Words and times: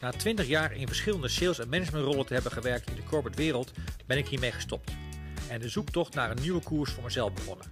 Na 0.00 0.10
20 0.10 0.46
jaar 0.46 0.72
in 0.72 0.86
verschillende 0.86 1.28
sales- 1.28 1.58
en 1.58 1.68
managementrollen 1.68 2.26
te 2.26 2.34
hebben 2.34 2.52
gewerkt 2.52 2.90
in 2.90 2.96
de 2.96 3.02
corporate 3.02 3.38
wereld, 3.38 3.72
ben 4.06 4.18
ik 4.18 4.28
hiermee 4.28 4.52
gestopt. 4.52 4.90
En 5.48 5.60
de 5.60 5.68
zoektocht 5.68 6.14
naar 6.14 6.30
een 6.30 6.40
nieuwe 6.40 6.62
koers 6.62 6.92
voor 6.92 7.02
mezelf 7.02 7.32
begonnen. 7.32 7.66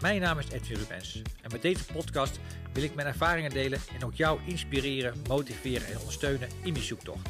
Mijn 0.00 0.20
naam 0.20 0.38
is 0.38 0.48
Edwin 0.48 0.76
Rubens 0.76 1.22
en 1.42 1.50
met 1.52 1.62
deze 1.62 1.84
podcast 1.84 2.40
wil 2.72 2.82
ik 2.82 2.94
mijn 2.94 3.06
ervaringen 3.06 3.50
delen 3.50 3.80
en 3.98 4.04
ook 4.04 4.14
jou 4.14 4.40
inspireren, 4.44 5.14
motiveren 5.28 5.86
en 5.86 5.98
ondersteunen 5.98 6.48
in 6.62 6.74
die 6.74 6.82
zoektocht. 6.82 7.28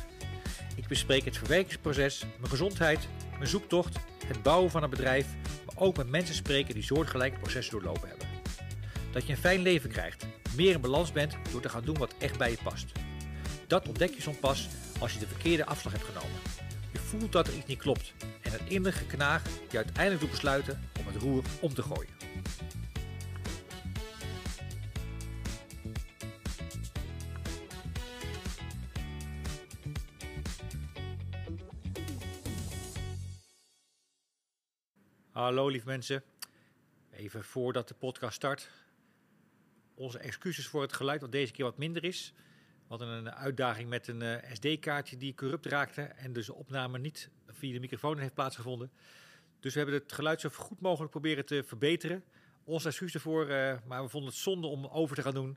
Ik 0.77 0.89
bespreek 0.89 1.25
het 1.25 1.37
verwerkingsproces, 1.37 2.25
mijn 2.39 2.51
gezondheid, 2.51 3.09
mijn 3.37 3.49
zoektocht, 3.49 3.97
het 4.27 4.43
bouwen 4.43 4.71
van 4.71 4.83
een 4.83 4.91
bedrijf, 4.91 5.27
maar 5.67 5.75
ook 5.77 5.97
met 5.97 6.09
mensen 6.09 6.35
spreken 6.35 6.75
die 6.75 6.83
soortgelijke 6.83 7.39
processen 7.39 7.73
doorlopen 7.73 8.09
hebben. 8.09 8.27
Dat 9.13 9.27
je 9.27 9.33
een 9.33 9.39
fijn 9.39 9.61
leven 9.61 9.91
krijgt, 9.91 10.27
meer 10.57 10.75
in 10.75 10.81
balans 10.81 11.13
bent 11.13 11.37
door 11.51 11.61
te 11.61 11.69
gaan 11.69 11.85
doen 11.85 11.99
wat 11.99 12.15
echt 12.19 12.39
bij 12.39 12.51
je 12.51 12.59
past. 12.63 12.93
Dat 13.67 13.89
ontdek 13.89 14.15
je 14.15 14.23
soms 14.23 14.39
pas 14.39 14.69
als 15.01 15.13
je 15.13 15.19
de 15.19 15.27
verkeerde 15.27 15.67
afslag 15.67 15.93
hebt 15.93 16.05
genomen. 16.05 16.41
Je 16.93 16.99
voelt 16.99 17.33
dat 17.33 17.47
er 17.47 17.57
iets 17.57 17.67
niet 17.67 17.79
klopt 17.79 18.15
en 18.43 18.53
het 18.53 18.63
innerlijke 18.69 19.07
knaag 19.07 19.43
je 19.71 19.77
uiteindelijk 19.77 20.21
doet 20.21 20.31
besluiten 20.31 20.81
om 20.99 21.07
het 21.07 21.23
roer 21.23 21.43
om 21.61 21.75
te 21.75 21.83
gooien. 21.83 22.21
Hallo 35.31 35.69
lieve 35.69 35.87
mensen. 35.87 36.23
Even 37.11 37.45
voordat 37.45 37.89
de 37.89 37.95
podcast 37.95 38.35
start. 38.35 38.71
Onze 40.01 40.19
excuses 40.19 40.67
voor 40.67 40.83
het 40.83 40.93
geluid 40.93 41.21
wat 41.21 41.33
deze 41.33 41.53
keer 41.53 41.65
wat 41.65 41.79
minder 41.79 42.05
is. 42.05 42.33
We 42.37 42.85
hadden 42.89 43.09
een 43.09 43.31
uitdaging 43.31 43.89
met 43.89 44.09
een 44.09 44.23
eh, 44.23 44.53
SD-kaartje 44.53 45.17
die 45.17 45.35
corrupt 45.35 45.67
raakte 45.67 46.03
en 46.03 46.33
dus 46.33 46.47
de 46.47 46.55
opname 46.55 46.99
niet 46.99 47.31
via 47.47 47.73
de 47.73 47.81
microfoon 47.81 48.19
heeft 48.19 48.35
plaatsgevonden. 48.35 48.91
Dus 49.61 49.73
we 49.73 49.81
hebben 49.81 49.99
het 49.99 50.13
geluid 50.13 50.41
zo 50.41 50.49
goed 50.49 50.81
mogelijk 50.81 51.11
proberen 51.11 51.47
te 51.47 51.63
verbeteren. 51.67 52.25
Onze 52.65 52.89
excuus 52.89 53.15
ervoor, 53.15 53.49
eh, 53.49 53.77
maar 53.87 54.03
we 54.03 54.09
vonden 54.09 54.31
het 54.31 54.39
zonde 54.39 54.67
om 54.67 54.87
over 54.87 55.17
te 55.17 55.23
gaan 55.23 55.35
doen. 55.35 55.57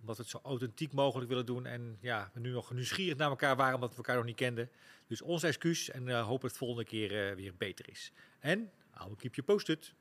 Omdat 0.00 0.16
we 0.16 0.22
het 0.22 0.30
zo 0.30 0.40
authentiek 0.42 0.92
mogelijk 0.92 1.28
willen 1.28 1.46
doen. 1.46 1.66
En 1.66 1.98
ja, 2.00 2.30
we 2.34 2.40
nu 2.40 2.50
nog 2.50 2.72
nieuwsgierig 2.72 3.16
naar 3.16 3.30
elkaar 3.30 3.56
waren 3.56 3.74
omdat 3.74 3.90
we 3.90 3.96
elkaar 3.96 4.16
nog 4.16 4.24
niet 4.24 4.36
kenden. 4.36 4.70
Dus 5.06 5.22
onze 5.22 5.46
excuus 5.46 5.90
en 5.90 6.04
dat 6.04 6.42
het 6.42 6.56
volgende 6.56 6.84
keer 6.84 7.36
weer 7.36 7.54
beter 7.56 7.88
is. 7.88 8.12
En 8.38 8.70
I'll 8.98 9.16
keep 9.16 9.34
you 9.34 9.46
posted. 9.46 9.94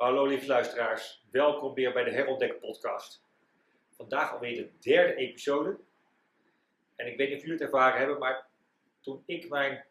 Hallo 0.00 0.26
lieve 0.26 0.46
luisteraars, 0.46 1.24
welkom 1.30 1.74
weer 1.74 1.92
bij 1.92 2.04
de 2.04 2.10
Herontdek 2.10 2.60
podcast. 2.60 3.24
Vandaag 3.90 4.32
alweer 4.32 4.56
de 4.56 4.78
derde 4.78 5.14
episode. 5.14 5.80
En 6.96 7.06
ik 7.06 7.16
weet 7.16 7.28
niet 7.28 7.36
of 7.36 7.42
jullie 7.42 7.58
het 7.58 7.66
ervaren 7.66 7.98
hebben, 7.98 8.18
maar 8.18 8.46
toen 9.00 9.22
ik 9.26 9.48
mijn 9.48 9.84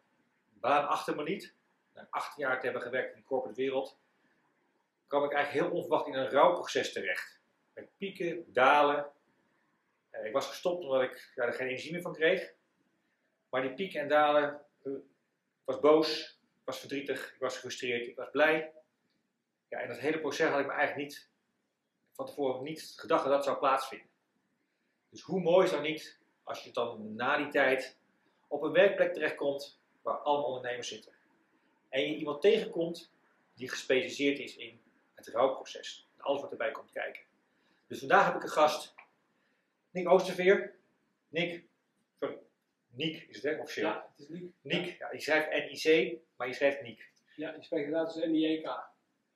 baan 0.52 0.88
achter 0.88 1.16
me 1.16 1.22
liet, 1.22 1.54
na 1.94 2.06
acht 2.10 2.36
jaar 2.36 2.58
te 2.58 2.64
hebben 2.64 2.82
gewerkt 2.82 3.14
in 3.14 3.20
de 3.20 3.26
corporate 3.26 3.60
wereld, 3.60 3.98
kwam 5.06 5.24
ik 5.24 5.32
eigenlijk 5.32 5.66
heel 5.66 5.76
onverwacht 5.76 6.06
in 6.06 6.14
een 6.14 6.30
rouwproces 6.30 6.92
terecht. 6.92 7.40
Met 7.74 7.88
pieken, 7.96 8.52
dalen. 8.52 9.10
Eh, 10.10 10.24
ik 10.24 10.32
was 10.32 10.46
gestopt 10.46 10.84
omdat 10.84 11.02
ik 11.02 11.32
ja, 11.34 11.44
er 11.44 11.52
geen 11.52 11.68
energie 11.68 11.92
meer 11.92 12.02
van 12.02 12.14
kreeg. 12.14 12.52
Maar 13.50 13.62
die 13.62 13.74
pieken 13.74 14.00
en 14.00 14.08
dalen, 14.08 14.60
ik 14.84 15.02
was 15.64 15.80
boos, 15.80 16.38
ik 16.40 16.64
was 16.64 16.78
verdrietig, 16.78 17.34
ik 17.34 17.40
was 17.40 17.54
gefrustreerd, 17.54 18.06
ik 18.06 18.16
was 18.16 18.30
blij. 18.30 18.78
Ja, 19.70 19.78
en 19.78 19.88
dat 19.88 19.98
hele 19.98 20.20
proces 20.20 20.50
had 20.50 20.60
ik 20.60 20.66
me 20.66 20.72
eigenlijk 20.72 21.08
niet 21.08 21.28
van 22.12 22.26
tevoren 22.26 22.62
niet 22.62 22.92
gedacht 22.96 23.24
dat 23.24 23.32
dat 23.32 23.44
zou 23.44 23.58
plaatsvinden. 23.58 24.08
Dus 25.10 25.22
hoe 25.22 25.40
mooi 25.40 25.64
is 25.64 25.70
dat 25.70 25.82
niet 25.82 26.18
als 26.42 26.64
je 26.64 26.72
dan 26.72 27.14
na 27.14 27.36
die 27.36 27.48
tijd 27.48 27.98
op 28.48 28.62
een 28.62 28.72
werkplek 28.72 29.12
terechtkomt 29.12 29.80
waar 30.02 30.16
allemaal 30.16 30.46
ondernemers 30.46 30.88
zitten. 30.88 31.12
En 31.88 32.00
je 32.00 32.16
iemand 32.16 32.40
tegenkomt 32.40 33.12
die 33.54 33.68
gespecialiseerd 33.68 34.38
is 34.38 34.56
in 34.56 34.80
het 35.14 35.26
rouwproces. 35.26 36.08
En 36.16 36.22
alles 36.22 36.40
wat 36.40 36.50
erbij 36.50 36.70
komt 36.70 36.90
kijken. 36.90 37.22
Dus 37.86 37.98
vandaag 37.98 38.26
heb 38.26 38.34
ik 38.34 38.42
een 38.42 38.48
gast, 38.48 38.94
Nick 39.90 40.08
Oosterveer. 40.08 40.74
Nick, 41.28 41.64
sorry, 42.18 42.38
Niek 42.90 43.22
is 43.28 43.36
het 43.36 43.44
hè, 43.44 43.60
officieel? 43.60 43.88
Ja, 43.88 44.10
het 44.16 44.20
is 44.20 44.28
Niek. 44.28 44.52
Niek, 44.60 44.98
ja. 44.98 45.12
je 45.12 45.20
schrijft 45.20 45.50
N-I-C, 45.50 46.18
maar 46.36 46.46
je 46.46 46.54
schrijft 46.54 46.82
Niek. 46.82 47.10
Ja, 47.36 47.54
je 47.54 47.62
spreekt 47.62 47.84
inderdaad 47.84 48.14
als 48.14 48.24
N-I-E-K. 48.24 48.89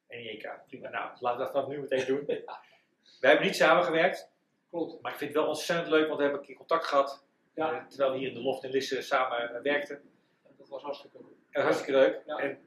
N-I-E-K, 0.09 0.59
prima. 0.67 0.89
Nou, 0.91 1.11
laten 1.21 1.47
we 1.47 1.53
dat 1.53 1.69
nu 1.69 1.81
meteen 1.81 2.07
doen. 2.07 2.25
Wij 3.21 3.31
hebben 3.31 3.47
niet 3.47 3.57
samengewerkt. 3.57 4.31
Klopt. 4.71 5.03
Maar 5.03 5.13
ik 5.13 5.19
vind 5.19 5.31
het 5.31 5.39
wel 5.41 5.49
ontzettend 5.49 5.89
leuk, 5.89 6.05
want 6.07 6.17
we 6.17 6.23
hebben 6.23 6.41
een 6.41 6.47
keer 6.47 6.57
contact 6.57 6.85
gehad. 6.87 7.25
Ja. 7.55 7.73
eh, 7.73 7.87
terwijl 7.87 8.11
we 8.13 8.19
hier 8.19 8.29
in 8.29 8.35
de 8.35 8.41
loft 8.41 8.65
in 8.65 8.71
Lisse 8.71 9.03
samen 9.03 9.55
eh, 9.55 9.61
werkten. 9.63 10.03
Dat 10.59 10.69
was 10.69 10.83
hartstikke. 10.83 11.19
En 11.51 11.63
hartstikke 11.63 11.93
leuk. 11.93 12.23
Ja. 12.27 12.37
En 12.39 12.59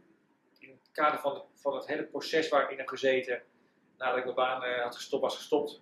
in 0.60 0.70
het 0.70 0.90
kader 0.92 1.20
van, 1.20 1.34
het- 1.34 1.44
van 1.54 1.76
het 1.76 1.88
hele 1.88 2.04
proces 2.04 2.50
waar 2.50 2.64
ik 2.64 2.70
in 2.72 2.78
heb 2.78 2.88
gezeten, 2.88 3.42
nadat 3.98 4.18
ik 4.18 4.24
mijn 4.24 4.36
baan 4.36 4.64
eh, 4.64 4.84
had 4.84 4.96
gestopt, 4.96 5.22
was 5.22 5.36
gestopt. 5.36 5.82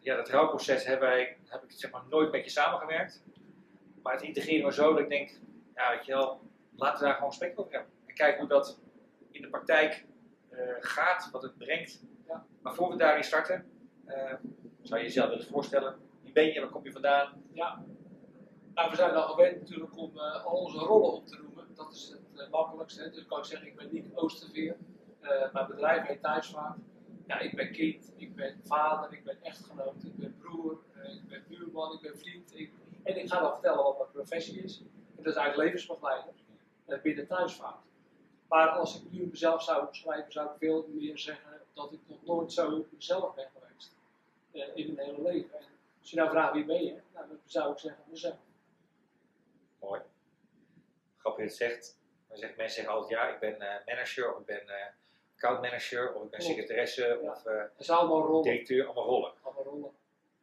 Ja, 0.00 0.16
dat 0.16 0.28
rouwproces 0.28 0.84
hebben 0.84 1.08
wij, 1.08 1.36
heb 1.44 1.62
ik 1.62 1.70
zeg 1.72 1.90
maar 1.90 2.02
nooit 2.08 2.30
met 2.32 2.44
je 2.44 2.50
samengewerkt. 2.50 3.22
Maar 4.02 4.12
het 4.12 4.22
integreren 4.22 4.72
zo 4.72 4.90
dat 4.92 5.00
ik 5.02 5.08
denk, 5.08 5.30
ja 5.74 5.90
weet 5.90 6.06
je 6.06 6.12
wel, 6.12 6.40
laten 6.76 6.98
we 6.98 7.04
daar 7.04 7.14
gewoon 7.14 7.30
gesprek 7.30 7.58
over 7.60 7.72
hebben. 7.72 7.90
En 8.06 8.14
kijken 8.14 8.38
hoe 8.40 8.48
dat 8.48 8.80
in 9.30 9.42
de 9.42 9.48
praktijk 9.48 10.04
gaat, 10.80 11.28
wat 11.32 11.42
het 11.42 11.58
brengt. 11.58 12.02
Ja. 12.26 12.46
Maar 12.62 12.74
voor 12.74 12.90
we 12.90 12.96
daarin 12.96 13.24
starten, 13.24 13.70
eh, 14.04 14.34
zou 14.82 15.00
je 15.00 15.06
jezelf 15.06 15.28
willen 15.28 15.46
voorstellen. 15.46 15.96
Wie 16.22 16.32
ben 16.32 16.52
je, 16.52 16.60
waar 16.60 16.70
kom 16.70 16.84
je 16.84 16.92
vandaan? 16.92 17.42
Ja. 17.52 17.84
Nou, 18.74 18.90
we 18.90 18.96
zijn 18.96 19.14
al 19.14 19.28
gewend 19.28 19.60
natuurlijk 19.60 19.96
om 19.96 20.18
eh, 20.18 20.44
al 20.44 20.58
onze 20.58 20.78
rollen 20.78 21.12
op 21.12 21.26
te 21.26 21.42
noemen. 21.42 21.74
Dat 21.74 21.92
is 21.92 22.08
het 22.08 22.40
eh, 22.40 22.50
makkelijkste. 22.50 23.02
Hè. 23.02 23.10
Dus 23.10 23.26
kan 23.26 23.38
ik 23.38 23.44
zeggen, 23.44 23.68
ik 23.68 23.76
ben 23.76 23.88
Niek 23.92 24.06
Oosterveer. 24.14 24.76
Eh, 25.20 25.52
mijn 25.52 25.66
bedrijf 25.66 26.06
heet 26.06 26.22
Thuisvaart. 26.22 26.78
Ja, 27.26 27.38
ik 27.38 27.56
ben 27.56 27.72
kind, 27.72 28.12
ik 28.16 28.34
ben 28.34 28.60
vader, 28.64 29.12
ik 29.12 29.24
ben 29.24 29.38
echtgenoot, 29.42 30.04
ik 30.04 30.16
ben 30.16 30.36
broer, 30.38 30.78
eh, 30.94 31.14
ik 31.14 31.28
ben 31.28 31.44
buurman, 31.48 31.92
ik 31.92 32.00
ben 32.00 32.18
vriend. 32.18 32.58
Ik, 32.58 32.72
en 33.02 33.18
ik 33.18 33.28
ga 33.28 33.40
dan 33.40 33.52
vertellen 33.52 33.82
wat 33.82 33.98
mijn 33.98 34.10
professie 34.10 34.62
is. 34.62 34.78
En 35.16 35.22
dat 35.22 35.26
is 35.26 35.34
eigenlijk 35.34 35.68
levensbegeleider 35.68 36.32
eh, 36.86 37.00
binnen 37.00 37.26
Thuisvaart. 37.26 37.84
Maar 38.48 38.68
als 38.68 38.96
ik 39.02 39.10
nu 39.10 39.26
mezelf 39.26 39.62
zou 39.62 39.86
omschrijven, 39.86 40.32
zou 40.32 40.46
ik 40.46 40.54
veel 40.58 40.86
meer 40.88 41.18
zeggen 41.18 41.60
dat 41.74 41.92
ik 41.92 42.00
nog 42.06 42.24
nooit 42.24 42.52
zo 42.52 42.86
mezelf 42.90 43.34
ben 43.34 43.48
geweest. 43.54 43.94
eh, 44.52 44.68
in 44.74 44.94
mijn 44.94 45.06
hele 45.08 45.22
leven. 45.22 45.58
En 45.58 45.64
als 46.00 46.10
je 46.10 46.16
nou 46.16 46.30
vraagt 46.30 46.52
wie 46.52 46.64
ben 46.64 46.84
je, 46.84 47.00
nou, 47.14 47.28
dan 47.28 47.38
zou 47.44 47.72
ik 47.72 47.78
zeggen 47.78 48.04
mezelf. 48.10 48.36
Mooi. 49.80 50.00
Grappig 51.18 51.44
dat 51.48 51.58
je 51.58 51.64
het 51.64 51.72
zegt. 51.74 51.98
Dan 52.28 52.36
zeggen, 52.36 52.56
mensen 52.58 52.76
zeggen 52.76 52.94
altijd, 52.94 53.20
ja, 53.20 53.28
ik 53.28 53.40
ben 53.40 53.60
eh, 53.60 53.86
manager, 53.86 54.34
of 54.34 54.40
ik 54.40 54.46
ben 54.46 54.68
eh 54.68 54.86
account 55.34 55.60
manager, 55.60 56.14
of 56.14 56.24
ik 56.24 56.30
ben 56.30 56.42
secretaresse, 56.42 57.18
Ja. 57.22 57.30
of 57.30 57.44
is 57.78 57.90
allemaal 57.90 58.22
rollen. 58.26 58.42
directeur, 58.42 58.84
allemaal 58.84 59.04
rollen. 59.04 59.32
Allemaal 59.42 59.64
rollen. 59.64 59.90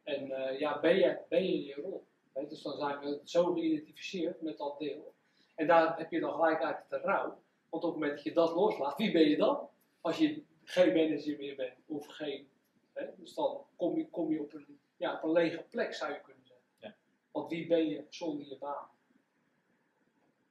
En 0.02 0.26
ja, 0.58 0.80
ben 0.80 0.96
je, 0.96 1.18
ben 1.28 1.44
je 1.44 1.64
je 1.64 1.74
rol? 1.74 2.04
Weet, 2.32 2.50
dus 2.50 2.62
dan 2.62 2.76
zijn 2.78 2.98
we 2.98 3.20
zo 3.24 3.52
geïdentificeerd 3.52 4.40
met 4.42 4.58
dat 4.58 4.78
deel. 4.78 5.14
En 5.54 5.66
daar 5.66 5.98
heb 5.98 6.10
je 6.10 6.20
dan 6.20 6.32
gelijk 6.32 6.60
eigenlijk 6.62 6.88
de 6.90 6.96
rouw. 7.08 7.42
Want 7.74 7.86
op 7.86 7.92
het 7.92 8.00
moment 8.00 8.16
dat 8.16 8.24
je 8.24 8.32
dat 8.32 8.54
loslaat, 8.54 8.96
wie 8.96 9.12
ben 9.12 9.28
je 9.28 9.36
dan? 9.36 9.68
Als 10.00 10.18
je 10.18 10.42
geen 10.64 10.92
manager 10.92 11.36
meer 11.38 11.56
bent, 11.56 11.74
of 11.86 12.06
geen. 12.06 12.48
Hè? 12.92 13.06
Dus 13.16 13.34
dan 13.34 13.66
kom 13.76 13.96
je, 13.96 14.10
kom 14.10 14.30
je 14.30 14.40
op, 14.40 14.52
een, 14.52 14.80
ja, 14.96 15.14
op 15.14 15.22
een 15.22 15.32
lege 15.32 15.62
plek, 15.62 15.94
zou 15.94 16.12
je 16.12 16.20
kunnen 16.20 16.46
zeggen. 16.46 16.64
Ja. 16.78 16.94
Want 17.30 17.50
wie 17.50 17.66
ben 17.66 17.88
je 17.88 18.06
zonder 18.08 18.46
je 18.46 18.58
baan? 18.58 18.88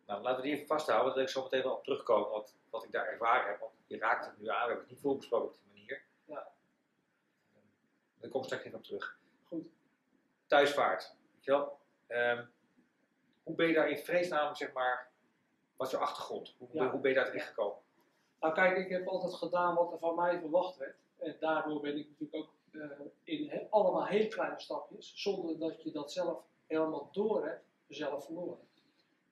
Nou, 0.05 0.21
laten 0.21 0.41
we 0.41 0.47
die 0.47 0.55
even 0.55 0.67
vasthouden, 0.67 1.13
dat 1.13 1.23
ik 1.23 1.29
zo 1.29 1.43
meteen 1.43 1.63
wel 1.63 1.75
op 1.75 1.83
terugkomen, 1.83 2.29
wat, 2.29 2.55
wat 2.69 2.83
ik 2.83 2.91
daar 2.91 3.07
ervaren 3.07 3.49
heb. 3.49 3.59
Want 3.59 3.73
je 3.87 3.97
raakt 3.97 4.25
het 4.25 4.39
nu 4.39 4.49
aan, 4.49 4.61
we 4.61 4.67
hebben 4.67 4.77
het 4.77 4.89
niet 4.89 5.01
voorbesproken 5.01 5.47
op 5.47 5.55
die 5.55 5.73
manier. 5.73 6.03
Ja. 6.25 6.51
Daar 8.19 8.29
kom 8.29 8.39
ik 8.39 8.45
straks 8.45 8.63
even 8.63 8.77
op 8.77 8.83
terug. 8.83 9.19
Goed. 9.43 9.65
Thuisvaart, 10.47 11.15
weet 11.33 11.43
je 11.43 11.51
wel. 11.51 11.79
Ehm, 12.07 12.45
hoe 13.43 13.55
ben 13.55 13.67
je 13.67 13.73
daar 13.73 13.89
in 13.89 13.97
vreesnaam, 13.97 14.55
zeg 14.55 14.73
maar, 14.73 15.12
wat 15.83 15.91
is 15.93 15.97
je 15.99 16.05
achtergrond? 16.05 16.55
Hoe, 16.57 16.67
Ja. 16.71 16.91
hoe 16.91 16.99
ben 16.99 17.09
je 17.11 17.15
daar 17.17 17.25
terecht 17.25 17.47
gekomen? 17.47 17.77
Nou 18.39 18.53
kijk, 18.53 18.77
ik 18.77 18.89
heb 18.89 19.07
altijd 19.07 19.33
gedaan 19.33 19.75
wat 19.75 19.91
er 19.91 19.99
van 19.99 20.15
mij 20.15 20.39
verwacht 20.39 20.77
werd. 20.77 20.95
En 21.17 21.35
daardoor 21.39 21.79
ben 21.81 21.97
ik 21.97 22.09
natuurlijk 22.09 22.35
ook 22.35 22.51
eh, 22.81 22.89
in 23.23 23.49
he- 23.49 23.67
allemaal 23.69 24.05
heel 24.05 24.27
kleine 24.27 24.59
stapjes, 24.59 25.13
zonder 25.15 25.59
dat 25.59 25.83
je 25.83 25.91
dat 25.91 26.11
zelf 26.11 26.43
helemaal 26.67 27.09
door 27.11 27.45
hebt, 27.45 27.63
zelf 27.87 28.25
verloren. 28.25 28.67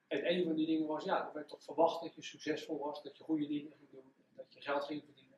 En 0.07 0.31
een 0.31 0.43
van 0.43 0.55
die 0.55 0.65
dingen 0.65 0.87
was, 0.87 1.03
ja, 1.03 1.27
er 1.27 1.33
werd 1.33 1.47
toch 1.47 1.63
verwacht 1.63 2.01
dat 2.01 2.15
je 2.15 2.21
succesvol 2.23 2.79
was, 2.79 3.03
dat 3.03 3.17
je 3.17 3.23
goede 3.23 3.47
dingen 3.47 3.71
ging 3.71 3.89
doen, 3.91 4.13
dat 4.35 4.45
je 4.53 4.61
geld 4.61 4.83
ging 4.83 5.03
verdienen. 5.05 5.37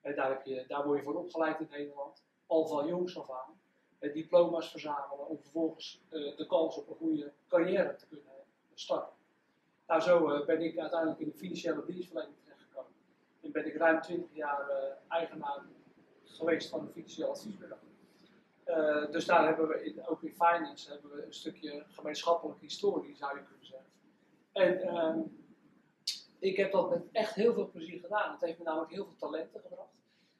En 0.00 0.14
daar, 0.14 0.28
heb 0.28 0.44
je, 0.46 0.64
daar 0.68 0.84
word 0.86 0.98
je 0.98 1.04
voor 1.04 1.14
opgeleid 1.14 1.60
in 1.60 1.68
Nederland, 1.70 2.22
al 2.46 2.66
van 2.66 2.86
jongs 2.86 3.18
af 3.18 3.30
aan. 3.30 3.60
Diploma's 3.98 4.70
verzamelen 4.70 5.26
om 5.26 5.38
vervolgens 5.40 6.00
eh, 6.08 6.36
de 6.36 6.46
kans 6.46 6.76
op 6.76 6.88
een 6.88 6.96
goede 6.96 7.32
carrière 7.48 7.96
te 7.96 8.06
kunnen 8.06 8.24
starten. 8.74 9.15
Nou, 9.86 10.00
zo 10.00 10.30
eh, 10.30 10.46
ben 10.46 10.62
ik 10.62 10.78
uiteindelijk 10.78 11.20
in 11.20 11.28
de 11.28 11.36
financiële 11.36 11.84
dienstverlening 11.86 12.36
terechtgekomen. 12.42 12.92
En 13.40 13.52
ben 13.52 13.66
ik 13.66 13.76
ruim 13.76 14.00
20 14.00 14.34
jaar 14.34 14.68
eh, 14.68 14.92
eigenaar 15.08 15.62
geweest 16.24 16.68
van 16.68 16.80
een 16.80 16.92
financieel 16.92 17.30
adviesbureau. 17.30 17.80
Eh, 18.64 19.10
dus 19.10 19.24
daar 19.24 19.46
hebben 19.46 19.68
we 19.68 19.84
in, 19.84 20.06
ook 20.06 20.22
in 20.22 20.32
finance 20.32 20.90
hebben 20.90 21.10
we 21.10 21.24
een 21.24 21.34
stukje 21.34 21.84
gemeenschappelijke 21.88 22.64
historie, 22.64 23.16
zou 23.16 23.38
je 23.38 23.44
kunnen 23.44 23.66
zeggen. 23.66 23.90
En 24.52 24.82
ehm, 24.82 25.18
ik 26.38 26.56
heb 26.56 26.72
dat 26.72 26.90
met 26.90 27.02
echt 27.12 27.34
heel 27.34 27.52
veel 27.52 27.70
plezier 27.70 28.00
gedaan. 28.00 28.32
Het 28.32 28.40
heeft 28.40 28.58
me 28.58 28.64
namelijk 28.64 28.92
heel 28.92 29.04
veel 29.04 29.16
talenten 29.16 29.60
gebracht. 29.60 29.94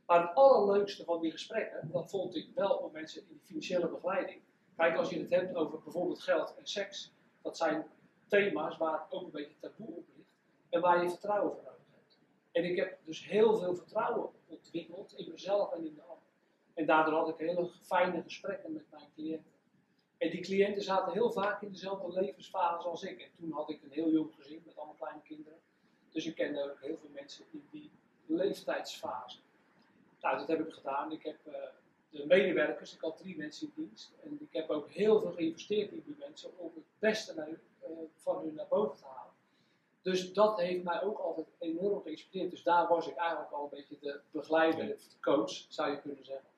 Maar 0.06 0.20
het 0.20 0.34
allerleukste 0.34 1.04
van 1.04 1.20
die 1.20 1.30
gesprekken, 1.30 1.88
dat 1.92 2.10
vond 2.10 2.36
ik 2.36 2.48
wel 2.54 2.76
op 2.76 2.92
mensen 2.92 3.20
in 3.20 3.28
die 3.28 3.40
financiële 3.44 3.88
begeleiding. 3.88 4.40
Kijk, 4.76 4.96
als 4.96 5.10
je 5.10 5.18
het 5.18 5.30
hebt 5.30 5.54
over 5.54 5.80
bijvoorbeeld 5.82 6.22
geld 6.22 6.54
en 6.58 6.66
seks, 6.66 7.12
dat 7.42 7.56
zijn 7.56 7.86
thema's 8.28 8.76
waar 8.76 9.06
ook 9.10 9.22
een 9.22 9.30
beetje 9.30 9.58
taboe 9.60 9.96
op 9.96 10.04
ligt 10.16 10.30
en 10.68 10.80
waar 10.80 11.02
je 11.02 11.08
vertrouwen 11.08 11.52
voor 11.52 11.62
nodig 11.62 11.86
hebt. 11.94 12.18
En 12.52 12.64
ik 12.64 12.76
heb 12.76 12.98
dus 13.04 13.26
heel 13.26 13.56
veel 13.56 13.74
vertrouwen 13.74 14.30
ontwikkeld 14.46 15.12
in 15.16 15.30
mezelf 15.30 15.72
en 15.72 15.86
in 15.86 15.94
de 15.94 16.02
ander. 16.02 16.24
En 16.74 16.86
daardoor 16.86 17.14
had 17.14 17.28
ik 17.28 17.36
hele 17.36 17.70
fijne 17.82 18.22
gesprekken 18.22 18.72
met 18.72 18.84
mijn 18.90 19.04
cliënten. 19.14 19.52
En 20.18 20.30
die 20.30 20.40
cliënten 20.40 20.82
zaten 20.82 21.12
heel 21.12 21.30
vaak 21.30 21.62
in 21.62 21.70
dezelfde 21.70 22.20
levensfase 22.20 22.88
als 22.88 23.02
ik. 23.02 23.20
En 23.20 23.30
toen 23.38 23.52
had 23.52 23.70
ik 23.70 23.82
een 23.82 23.90
heel 23.90 24.10
jong 24.10 24.34
gezin 24.34 24.62
met 24.64 24.76
allemaal 24.76 24.94
kleine 24.94 25.20
kinderen. 25.22 25.58
Dus 26.10 26.26
ik 26.26 26.34
kende 26.34 26.70
ook 26.70 26.80
heel 26.80 26.96
veel 26.96 27.10
mensen 27.12 27.44
in 27.50 27.66
die 27.70 27.90
leeftijdsfase. 28.26 29.38
Nou, 30.20 30.38
dat 30.38 30.48
heb 30.48 30.66
ik 30.66 30.72
gedaan. 30.72 31.12
Ik 31.12 31.22
heb 31.22 31.36
uh, 31.46 31.54
de 32.10 32.26
medewerkers, 32.26 32.94
ik 32.94 33.00
had 33.00 33.18
drie 33.18 33.36
mensen 33.36 33.66
in 33.66 33.72
dienst. 33.84 34.12
En 34.22 34.38
ik 34.40 34.52
heb 34.52 34.70
ook 34.70 34.90
heel 34.90 35.20
veel 35.20 35.32
geïnvesteerd 35.32 35.92
in 35.92 36.02
die 36.04 36.16
mensen 36.18 36.50
om 36.58 36.70
het 36.74 36.84
beste 36.98 37.34
naar, 37.34 37.48
van 38.16 38.42
hun 38.42 38.54
naar 38.54 38.68
boven 38.68 38.96
te 38.96 39.04
halen. 39.04 39.32
Dus 40.02 40.32
dat 40.32 40.60
heeft 40.60 40.84
mij 40.84 41.02
ook 41.02 41.18
altijd 41.18 41.46
enorm 41.58 42.02
geïnspireerd. 42.02 42.50
Dus 42.50 42.62
daar 42.62 42.88
was 42.88 43.08
ik 43.08 43.16
eigenlijk 43.16 43.52
al 43.52 43.62
een 43.62 43.70
beetje 43.70 43.98
de 44.00 44.20
begeleider, 44.30 44.86
de 44.86 45.20
coach, 45.20 45.50
zou 45.68 45.90
je 45.90 46.00
kunnen 46.00 46.24
zeggen. 46.24 46.48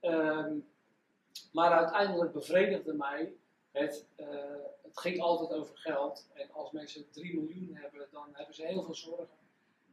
Um, 0.00 0.66
maar 1.52 1.72
uiteindelijk 1.72 2.32
bevredigde 2.32 2.94
mij 2.94 3.32
het, 3.70 4.06
uh, 4.16 4.26
het 4.82 4.98
ging 4.98 5.20
altijd 5.20 5.52
over 5.52 5.76
geld. 5.76 6.28
En 6.34 6.52
als 6.52 6.70
mensen 6.70 7.10
3 7.10 7.40
miljoen 7.40 7.74
hebben, 7.74 8.08
dan 8.10 8.28
hebben 8.32 8.54
ze 8.54 8.66
heel 8.66 8.82
veel 8.82 8.94
zorgen. 8.94 9.38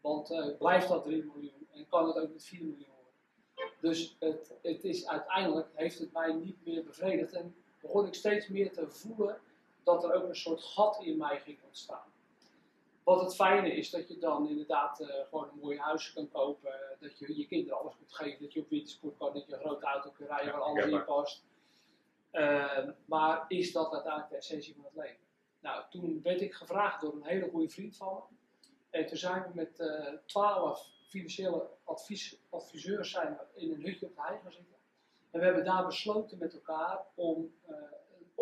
Want 0.02 0.32
uh, 0.32 0.58
blijft 0.58 0.88
dat 0.88 1.04
3 1.04 1.24
miljoen 1.24 1.68
en 1.74 1.88
kan 1.88 2.08
het 2.08 2.18
ook 2.18 2.34
met 2.34 2.44
4 2.44 2.60
miljoen 2.60 2.88
worden. 2.96 3.14
Dus 3.80 4.16
het, 4.20 4.54
het 4.62 4.84
is, 4.84 5.08
uiteindelijk 5.08 5.68
heeft 5.74 6.00
het 6.00 6.12
mij 6.14 6.34
niet 6.34 6.66
meer 6.66 6.84
bevredigd. 6.84 7.34
En 7.34 7.56
begon 7.80 8.08
ik 8.08 8.14
steeds 8.14 8.48
meer 8.48 8.74
te 8.74 8.90
voelen 8.90 9.38
dat 9.84 10.04
er 10.04 10.14
ook 10.14 10.28
een 10.28 10.36
soort 10.36 10.64
gat 10.64 11.04
in 11.04 11.18
mij 11.18 11.40
ging 11.40 11.60
ontstaan. 11.64 12.12
Wat 13.04 13.22
het 13.22 13.36
fijne 13.36 13.76
is 13.76 13.90
dat 13.90 14.08
je 14.08 14.18
dan 14.18 14.48
inderdaad 14.48 15.02
uh, 15.02 15.08
gewoon 15.30 15.50
een 15.50 15.60
mooi 15.62 15.78
huis 15.78 16.14
kan 16.14 16.30
kopen, 16.30 16.72
dat 17.00 17.20
je 17.20 17.38
je 17.38 17.48
kinderen 17.48 17.80
alles 17.80 17.96
kunt 17.98 18.14
geven, 18.14 18.42
dat 18.42 18.54
je 18.54 18.60
op 18.60 18.70
wintersport 18.70 19.18
kan, 19.18 19.34
dat 19.34 19.46
je 19.46 19.54
een 19.54 19.60
grote 19.60 19.86
auto 19.86 20.10
kunt 20.10 20.30
rijden 20.30 20.52
waar 20.52 20.62
alles 20.62 20.86
in 20.86 21.06
past. 21.06 21.44
Uh, 22.32 22.90
maar 23.06 23.46
is 23.48 23.72
dat 23.72 23.94
uiteindelijk 23.94 24.32
de 24.32 24.38
essentie 24.38 24.76
van 24.76 24.84
het 24.84 24.96
leven? 24.96 25.26
Nou, 25.60 25.84
toen 25.90 26.22
werd 26.24 26.42
ik 26.42 26.54
gevraagd 26.54 27.02
door 27.02 27.14
een 27.14 27.26
hele 27.26 27.50
goede 27.50 27.70
vriend 27.70 27.98
van 27.98 28.24
me. 28.30 28.36
En 28.90 29.08
toen 29.08 29.18
zijn 29.18 29.44
we 29.44 29.50
met 29.54 29.80
uh, 29.80 30.08
twaalf 30.26 30.88
financiële 31.08 31.70
advies, 31.84 32.38
adviseurs 32.50 33.12
zijn 33.12 33.38
we 33.38 33.60
in 33.60 33.72
een 33.72 33.82
hutje 33.82 34.06
op 34.06 34.16
de 34.16 34.22
hei 34.22 34.40
gaan 34.44 34.52
zitten. 34.52 34.76
En 35.32 35.40
we 35.40 35.46
hebben 35.46 35.66
daar 35.66 35.86
besloten 35.86 36.38
met 36.38 36.54
elkaar 36.54 37.06
om 37.16 37.54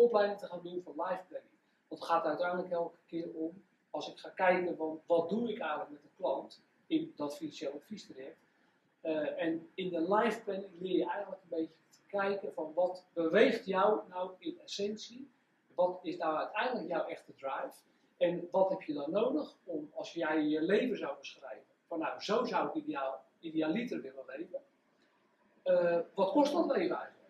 opleiding 0.00 0.38
te 0.38 0.46
gaan 0.46 0.60
doen 0.62 0.82
van 0.82 0.92
life 0.92 1.24
planning. 1.28 1.54
Want 1.88 2.00
het 2.00 2.10
gaat 2.10 2.24
uiteindelijk 2.24 2.70
elke 2.70 2.96
keer 3.06 3.32
om, 3.34 3.64
als 3.90 4.08
ik 4.08 4.18
ga 4.18 4.28
kijken 4.28 4.76
van 4.76 5.00
wat 5.06 5.28
doe 5.28 5.50
ik 5.50 5.58
eigenlijk 5.58 5.90
met 5.90 6.02
een 6.02 6.16
klant 6.16 6.62
in 6.86 7.12
dat 7.16 7.36
financieel 7.36 7.72
adviestraject. 7.72 8.38
Uh, 9.02 9.42
en 9.42 9.70
in 9.74 9.88
de 9.90 10.14
life 10.14 10.42
planning 10.42 10.70
leer 10.80 10.96
je 10.96 11.10
eigenlijk 11.10 11.42
een 11.42 11.48
beetje 11.58 11.74
kijken 12.06 12.52
van 12.52 12.72
wat 12.74 13.06
beweegt 13.12 13.66
jou 13.66 14.00
nou 14.08 14.30
in 14.38 14.58
essentie, 14.64 15.30
wat 15.74 15.98
is 16.02 16.16
nou 16.16 16.36
uiteindelijk 16.36 16.88
jouw 16.88 17.06
echte 17.06 17.34
drive 17.34 17.74
en 18.16 18.48
wat 18.50 18.68
heb 18.68 18.82
je 18.82 18.92
dan 18.92 19.10
nodig 19.10 19.56
om 19.64 19.90
als 19.94 20.12
jij 20.12 20.42
je 20.42 20.62
leven 20.62 20.98
zou 20.98 21.18
beschrijven, 21.18 21.66
van 21.86 21.98
nou 21.98 22.20
zo 22.20 22.44
zou 22.44 22.68
ik 22.68 22.74
ideaal, 22.74 23.24
idealiter 23.38 24.00
willen 24.00 24.24
leven, 24.26 24.60
uh, 25.64 25.98
wat 26.14 26.30
kost 26.30 26.52
dat 26.52 26.66
leven 26.66 26.96
eigenlijk? 26.96 27.28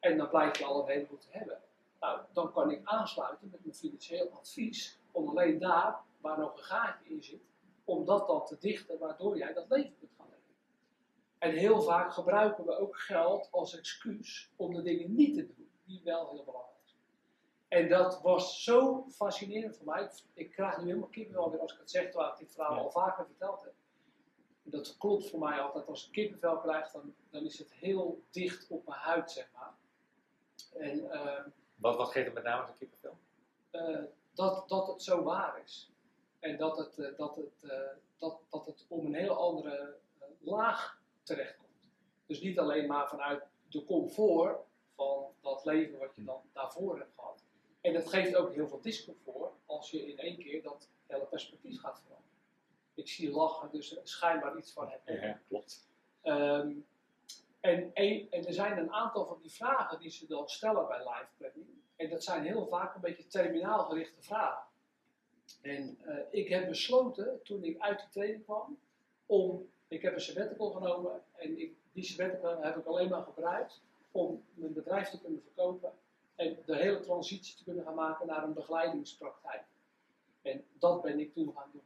En 0.00 0.16
dan 0.16 0.28
blijkt 0.28 0.58
je 0.58 0.64
al 0.64 0.82
een 0.82 0.88
heleboel 0.88 1.18
te 1.18 1.26
hebben. 1.30 1.60
Nou, 2.00 2.20
dan 2.32 2.52
kan 2.52 2.70
ik 2.70 2.80
aansluiten 2.84 3.48
met 3.50 3.64
mijn 3.64 3.74
financieel 3.74 4.30
advies 4.30 4.98
om 5.10 5.28
alleen 5.28 5.58
daar, 5.58 6.00
waar 6.20 6.38
nog 6.38 6.56
een 6.56 6.64
gaatje 6.64 7.10
in 7.10 7.22
zit, 7.22 7.42
om 7.84 8.04
dat 8.04 8.26
dan 8.26 8.46
te 8.46 8.56
dichten, 8.58 8.98
waardoor 8.98 9.36
jij 9.36 9.52
dat 9.52 9.68
leven 9.68 9.96
kunt 9.98 10.12
gaan 10.16 10.26
leven. 10.30 10.54
En 11.38 11.52
heel 11.52 11.82
vaak 11.82 12.12
gebruiken 12.12 12.64
we 12.64 12.78
ook 12.78 12.96
geld 12.96 13.48
als 13.50 13.78
excuus 13.78 14.50
om 14.56 14.74
de 14.74 14.82
dingen 14.82 15.14
niet 15.14 15.34
te 15.34 15.46
doen, 15.46 15.70
die 15.84 16.00
wel 16.04 16.30
heel 16.30 16.44
belangrijk 16.44 16.80
zijn. 16.84 17.00
En 17.68 17.88
dat 17.88 18.20
was 18.22 18.64
zo 18.64 19.06
fascinerend 19.08 19.76
voor 19.76 19.86
mij. 19.86 20.10
Ik 20.32 20.50
krijg 20.50 20.78
nu 20.78 20.86
helemaal 20.86 21.08
kippenvel 21.08 21.50
weer 21.50 21.60
als 21.60 21.72
ik 21.72 21.78
het 21.78 21.90
zeg, 21.90 22.10
terwijl 22.10 22.32
ik 22.32 22.38
dit 22.38 22.52
verhaal 22.52 22.74
ja. 22.74 22.80
al 22.80 22.90
vaker 22.90 23.26
verteld 23.26 23.62
heb. 23.62 23.74
Dat 24.62 24.96
klopt 24.96 25.30
voor 25.30 25.38
mij 25.38 25.60
altijd. 25.60 25.88
Als 25.88 26.06
ik 26.06 26.12
kippenvel 26.12 26.58
krijg, 26.58 26.90
dan, 26.90 27.14
dan 27.30 27.44
is 27.44 27.58
het 27.58 27.72
heel 27.72 28.22
dicht 28.30 28.70
op 28.70 28.86
mijn 28.86 29.00
huid, 29.00 29.30
zeg 29.30 29.50
maar. 29.54 29.74
En, 30.72 30.98
uh, 30.98 31.44
wat, 31.80 31.96
wat 31.96 32.10
geeft 32.10 32.26
het 32.26 32.34
met 32.34 32.44
name 32.44 32.68
een 32.68 32.74
kippenvel? 32.74 33.16
Uh, 33.72 34.04
dat, 34.34 34.68
dat 34.68 34.86
het 34.86 35.02
zo 35.02 35.22
waar 35.22 35.62
is. 35.64 35.90
En 36.38 36.56
dat 36.56 36.76
het, 36.76 36.98
uh, 36.98 37.16
dat 37.16 37.36
het, 37.36 37.72
dat, 38.18 38.40
dat 38.50 38.66
het 38.66 38.84
om 38.88 39.06
een 39.06 39.14
heel 39.14 39.36
andere 39.36 39.96
laag 40.38 41.00
terechtkomt. 41.22 41.68
Dus 42.26 42.40
niet 42.40 42.58
alleen 42.58 42.86
maar 42.86 43.08
vanuit 43.08 43.42
de 43.68 43.84
comfort 43.84 44.60
van 44.94 45.26
dat 45.40 45.64
leven 45.64 45.98
wat 45.98 46.14
je 46.14 46.24
dan 46.24 46.40
daarvoor 46.52 46.98
hebt 46.98 47.14
gehad. 47.14 47.44
En 47.80 47.92
dat 47.92 48.08
geeft 48.08 48.36
ook 48.36 48.52
heel 48.52 48.68
veel 48.68 48.80
discomfort 48.80 49.52
als 49.66 49.90
je 49.90 50.06
in 50.06 50.18
één 50.18 50.38
keer 50.38 50.62
dat 50.62 50.88
hele 51.06 51.24
perspectief 51.24 51.80
gaat 51.80 52.00
veranderen. 52.00 52.38
Ik 52.94 53.08
zie 53.08 53.30
lachen, 53.30 53.70
dus 53.72 53.96
er 53.96 54.08
schijnbaar 54.08 54.56
iets 54.56 54.72
van 54.72 54.88
hebben. 54.88 55.28
Ja, 55.28 55.40
klopt. 55.48 55.88
Um, 56.22 56.86
en, 57.60 57.94
er 58.30 58.52
zijn 58.52 58.78
een 58.78 58.92
aantal 58.92 59.26
van 59.26 59.38
die 59.42 59.52
vragen 59.52 60.00
die 60.00 60.10
ze 60.10 60.26
dan 60.26 60.48
stellen 60.48 60.86
bij 60.86 60.98
live 60.98 61.28
planning. 61.36 61.66
En 61.96 62.10
dat 62.10 62.24
zijn 62.24 62.44
heel 62.44 62.66
vaak 62.66 62.94
een 62.94 63.00
beetje 63.00 63.26
terminaal 63.26 63.84
gerichte 63.84 64.22
vragen. 64.22 64.68
En 65.62 65.98
uh, 66.06 66.14
ik 66.30 66.48
heb 66.48 66.68
besloten, 66.68 67.40
toen 67.42 67.64
ik 67.64 67.78
uit 67.78 68.00
de 68.00 68.08
training 68.10 68.44
kwam, 68.44 68.78
om 69.26 69.68
ik 69.88 70.02
heb 70.02 70.14
een 70.14 70.20
sabbatical 70.20 70.70
genomen 70.70 71.22
en 71.32 71.60
ik, 71.60 71.74
die 71.92 72.04
sabbatical 72.04 72.62
heb 72.62 72.76
ik 72.76 72.86
alleen 72.86 73.08
maar 73.08 73.22
gebruikt 73.22 73.82
om 74.10 74.44
mijn 74.54 74.72
bedrijf 74.72 75.08
te 75.08 75.20
kunnen 75.20 75.42
verkopen 75.42 75.92
en 76.34 76.58
de 76.66 76.76
hele 76.76 77.00
transitie 77.00 77.56
te 77.56 77.64
kunnen 77.64 77.84
gaan 77.84 77.94
maken 77.94 78.26
naar 78.26 78.44
een 78.44 78.54
begeleidingspraktijk. 78.54 79.64
En 80.42 80.64
dat 80.78 81.02
ben 81.02 81.18
ik 81.18 81.32
toen 81.34 81.52
gaan 81.56 81.70
doen. 81.72 81.82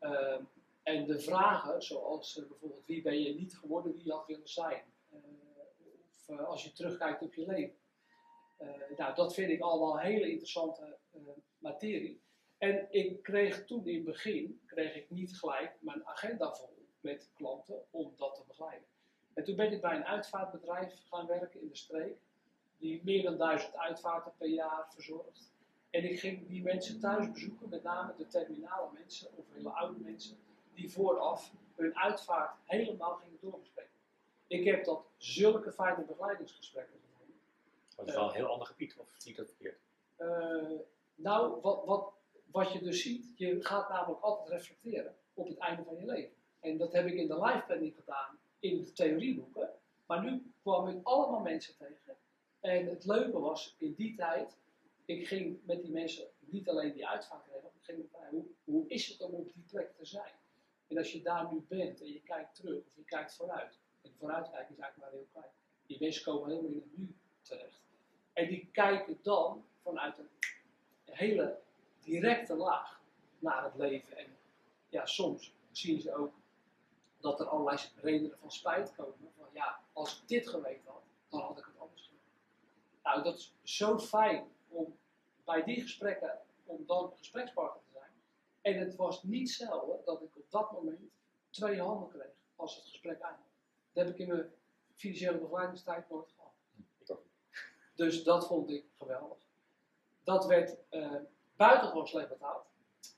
Uh, 0.00 0.36
en 0.88 1.06
de 1.06 1.20
vragen, 1.20 1.82
zoals 1.82 2.36
uh, 2.36 2.48
bijvoorbeeld 2.48 2.86
wie 2.86 3.02
ben 3.02 3.22
je 3.22 3.34
niet 3.34 3.56
geworden 3.56 3.92
wie 3.92 4.04
je 4.04 4.12
had 4.12 4.26
willen 4.26 4.48
zijn, 4.48 4.82
uh, 5.12 5.18
of 6.08 6.28
uh, 6.28 6.48
als 6.48 6.64
je 6.64 6.72
terugkijkt 6.72 7.22
op 7.22 7.34
je 7.34 7.46
leven. 7.46 7.76
nou, 8.96 9.14
dat 9.14 9.34
vind 9.34 9.50
ik 9.50 9.60
allemaal 9.60 9.98
hele 9.98 10.30
interessante 10.30 10.96
materie. 11.58 12.20
En 12.58 12.86
ik 12.90 13.22
kreeg 13.22 13.66
toen 13.66 13.86
in 13.86 13.94
het 13.94 14.04
begin, 14.04 14.60
kreeg 14.66 14.94
ik 14.94 15.10
niet 15.10 15.38
gelijk 15.38 15.76
mijn 15.80 16.06
agenda 16.06 16.54
vol 16.54 16.86
met 17.00 17.30
klanten 17.34 17.82
om 17.90 18.12
dat 18.16 18.34
te 18.34 18.42
begeleiden. 18.46 18.88
En 19.34 19.44
toen 19.44 19.56
ben 19.56 19.72
ik 19.72 19.80
bij 19.80 19.96
een 19.96 20.04
uitvaartbedrijf 20.04 21.04
gaan 21.08 21.26
werken 21.26 21.60
in 21.60 21.68
de 21.68 21.76
streek, 21.76 22.16
die 22.78 23.00
meer 23.04 23.22
dan 23.22 23.36
duizend 23.36 23.76
uitvaarten 23.76 24.32
per 24.38 24.48
jaar 24.48 24.86
verzorgt. 24.92 25.52
En 25.90 26.04
ik 26.04 26.20
ging 26.20 26.48
die 26.48 26.62
mensen 26.62 27.00
thuis 27.00 27.30
bezoeken, 27.30 27.68
met 27.68 27.82
name 27.82 28.14
de 28.16 28.26
terminale 28.26 28.92
mensen 28.92 29.28
of 29.36 29.44
hele 29.52 29.70
oude 29.70 29.98
mensen, 30.00 30.38
die 30.78 30.90
vooraf 30.90 31.52
hun 31.74 31.96
uitvaart 31.96 32.56
helemaal 32.64 33.14
gingen 33.14 33.38
doorbespreken. 33.40 33.90
Ik 34.46 34.64
heb 34.64 34.84
dat 34.84 35.04
zulke 35.16 35.72
fijne 35.72 36.04
begeleidingsgesprekken 36.04 36.98
gevonden. 37.00 37.36
Dat 37.96 38.08
is 38.08 38.14
wel 38.14 38.28
een 38.28 38.34
heel 38.34 38.46
ander 38.46 38.66
gebied, 38.66 38.96
of 38.96 39.14
zie 39.16 39.30
ik 39.30 39.36
dat 39.36 39.48
verkeerd? 39.48 39.78
Uh, 40.18 40.80
nou, 41.14 41.60
wat, 41.60 41.84
wat, 41.84 42.12
wat 42.50 42.72
je 42.72 42.78
dus 42.78 43.02
ziet, 43.02 43.32
je 43.36 43.64
gaat 43.64 43.88
namelijk 43.88 44.20
altijd 44.20 44.48
reflecteren 44.48 45.14
op 45.34 45.48
het 45.48 45.58
einde 45.58 45.84
van 45.84 45.96
je 45.96 46.04
leven. 46.04 46.34
En 46.60 46.78
dat 46.78 46.92
heb 46.92 47.06
ik 47.06 47.14
in 47.14 47.26
de 47.26 47.40
life 47.40 47.62
planning 47.66 47.94
gedaan, 47.94 48.38
in 48.58 48.76
de 48.76 48.92
theorieboeken. 48.92 49.70
Maar 50.06 50.22
nu 50.22 50.52
kwam 50.62 50.88
ik 50.88 50.98
allemaal 51.02 51.40
mensen 51.40 51.76
tegen. 51.76 52.16
En 52.60 52.86
het 52.86 53.04
leuke 53.04 53.38
was, 53.38 53.74
in 53.78 53.94
die 53.94 54.14
tijd, 54.16 54.56
ik 55.04 55.26
ging 55.26 55.58
met 55.64 55.82
die 55.82 55.90
mensen 55.90 56.26
niet 56.40 56.68
alleen 56.68 56.92
die 56.92 57.08
uitvaart 57.08 57.46
regelen, 57.46 57.72
ik 57.80 57.84
ging 57.84 57.98
met 57.98 58.08
hoe, 58.30 58.44
hoe 58.64 58.88
is 58.88 59.06
het 59.08 59.20
om 59.20 59.32
op 59.32 59.52
die 59.52 59.64
plek 59.70 59.96
te 59.96 60.04
zijn? 60.04 60.32
En 60.88 60.98
als 60.98 61.12
je 61.12 61.22
daar 61.22 61.52
nu 61.52 61.64
bent 61.68 62.00
en 62.00 62.12
je 62.12 62.22
kijkt 62.22 62.54
terug, 62.54 62.86
of 62.86 62.94
je 62.96 63.04
kijkt 63.04 63.34
vooruit, 63.34 63.78
en 64.02 64.10
vooruitkijken 64.18 64.74
is 64.74 64.80
eigenlijk 64.80 65.12
maar 65.12 65.20
heel 65.20 65.28
klein. 65.32 65.50
Die 65.86 65.96
mensen 66.00 66.24
komen 66.24 66.48
helemaal 66.48 66.70
in 66.70 66.76
het 66.76 66.98
nu 66.98 67.14
terecht. 67.42 67.80
En 68.32 68.48
die 68.48 68.68
kijken 68.72 69.18
dan 69.22 69.64
vanuit 69.82 70.18
een 70.18 70.28
hele 71.04 71.60
directe 72.00 72.54
laag 72.54 73.00
naar 73.38 73.64
het 73.64 73.74
leven. 73.74 74.16
En 74.16 74.36
ja, 74.88 75.06
soms 75.06 75.52
zien 75.70 76.00
ze 76.00 76.14
ook 76.14 76.34
dat 77.20 77.40
er 77.40 77.46
allerlei 77.46 77.78
redenen 77.96 78.38
van 78.38 78.50
spijt 78.50 78.94
komen. 78.94 79.32
Van 79.36 79.48
ja, 79.52 79.80
als 79.92 80.20
ik 80.20 80.28
dit 80.28 80.48
geweten 80.48 80.90
had, 80.90 81.02
dan 81.28 81.40
had 81.40 81.58
ik 81.58 81.66
Nou, 83.02 83.22
dat 83.22 83.38
is 83.38 83.52
zo 83.62 83.98
fijn 83.98 84.44
om 84.68 84.98
bij 85.44 85.64
die 85.64 85.80
gesprekken, 85.80 86.38
om 86.64 86.86
dan 86.86 87.12
gesprekspartner. 87.16 87.82
En 88.60 88.78
het 88.78 88.96
was 88.96 89.22
niet 89.22 89.50
zelden 89.50 90.00
dat 90.04 90.22
ik 90.22 90.36
op 90.36 90.50
dat 90.50 90.72
moment 90.72 91.10
twee 91.50 91.80
handen 91.80 92.08
kreeg 92.08 92.34
als 92.56 92.76
het 92.76 92.84
gesprek 92.84 93.20
eindigde. 93.20 93.48
Dat 93.92 94.04
heb 94.04 94.14
ik 94.14 94.20
in 94.20 94.28
mijn 94.28 94.52
financiële 94.94 95.38
begeleidingstijd 95.38 96.10
nooit 96.10 96.32
gehad. 96.36 96.52
Dus 97.94 98.22
dat 98.24 98.46
vond 98.46 98.70
ik 98.70 98.84
geweldig. 98.98 99.38
Dat 100.24 100.46
werd 100.46 100.76
eh 100.88 101.14
buitengewoon 101.56 102.06
slecht 102.06 102.28
betaald. 102.28 102.66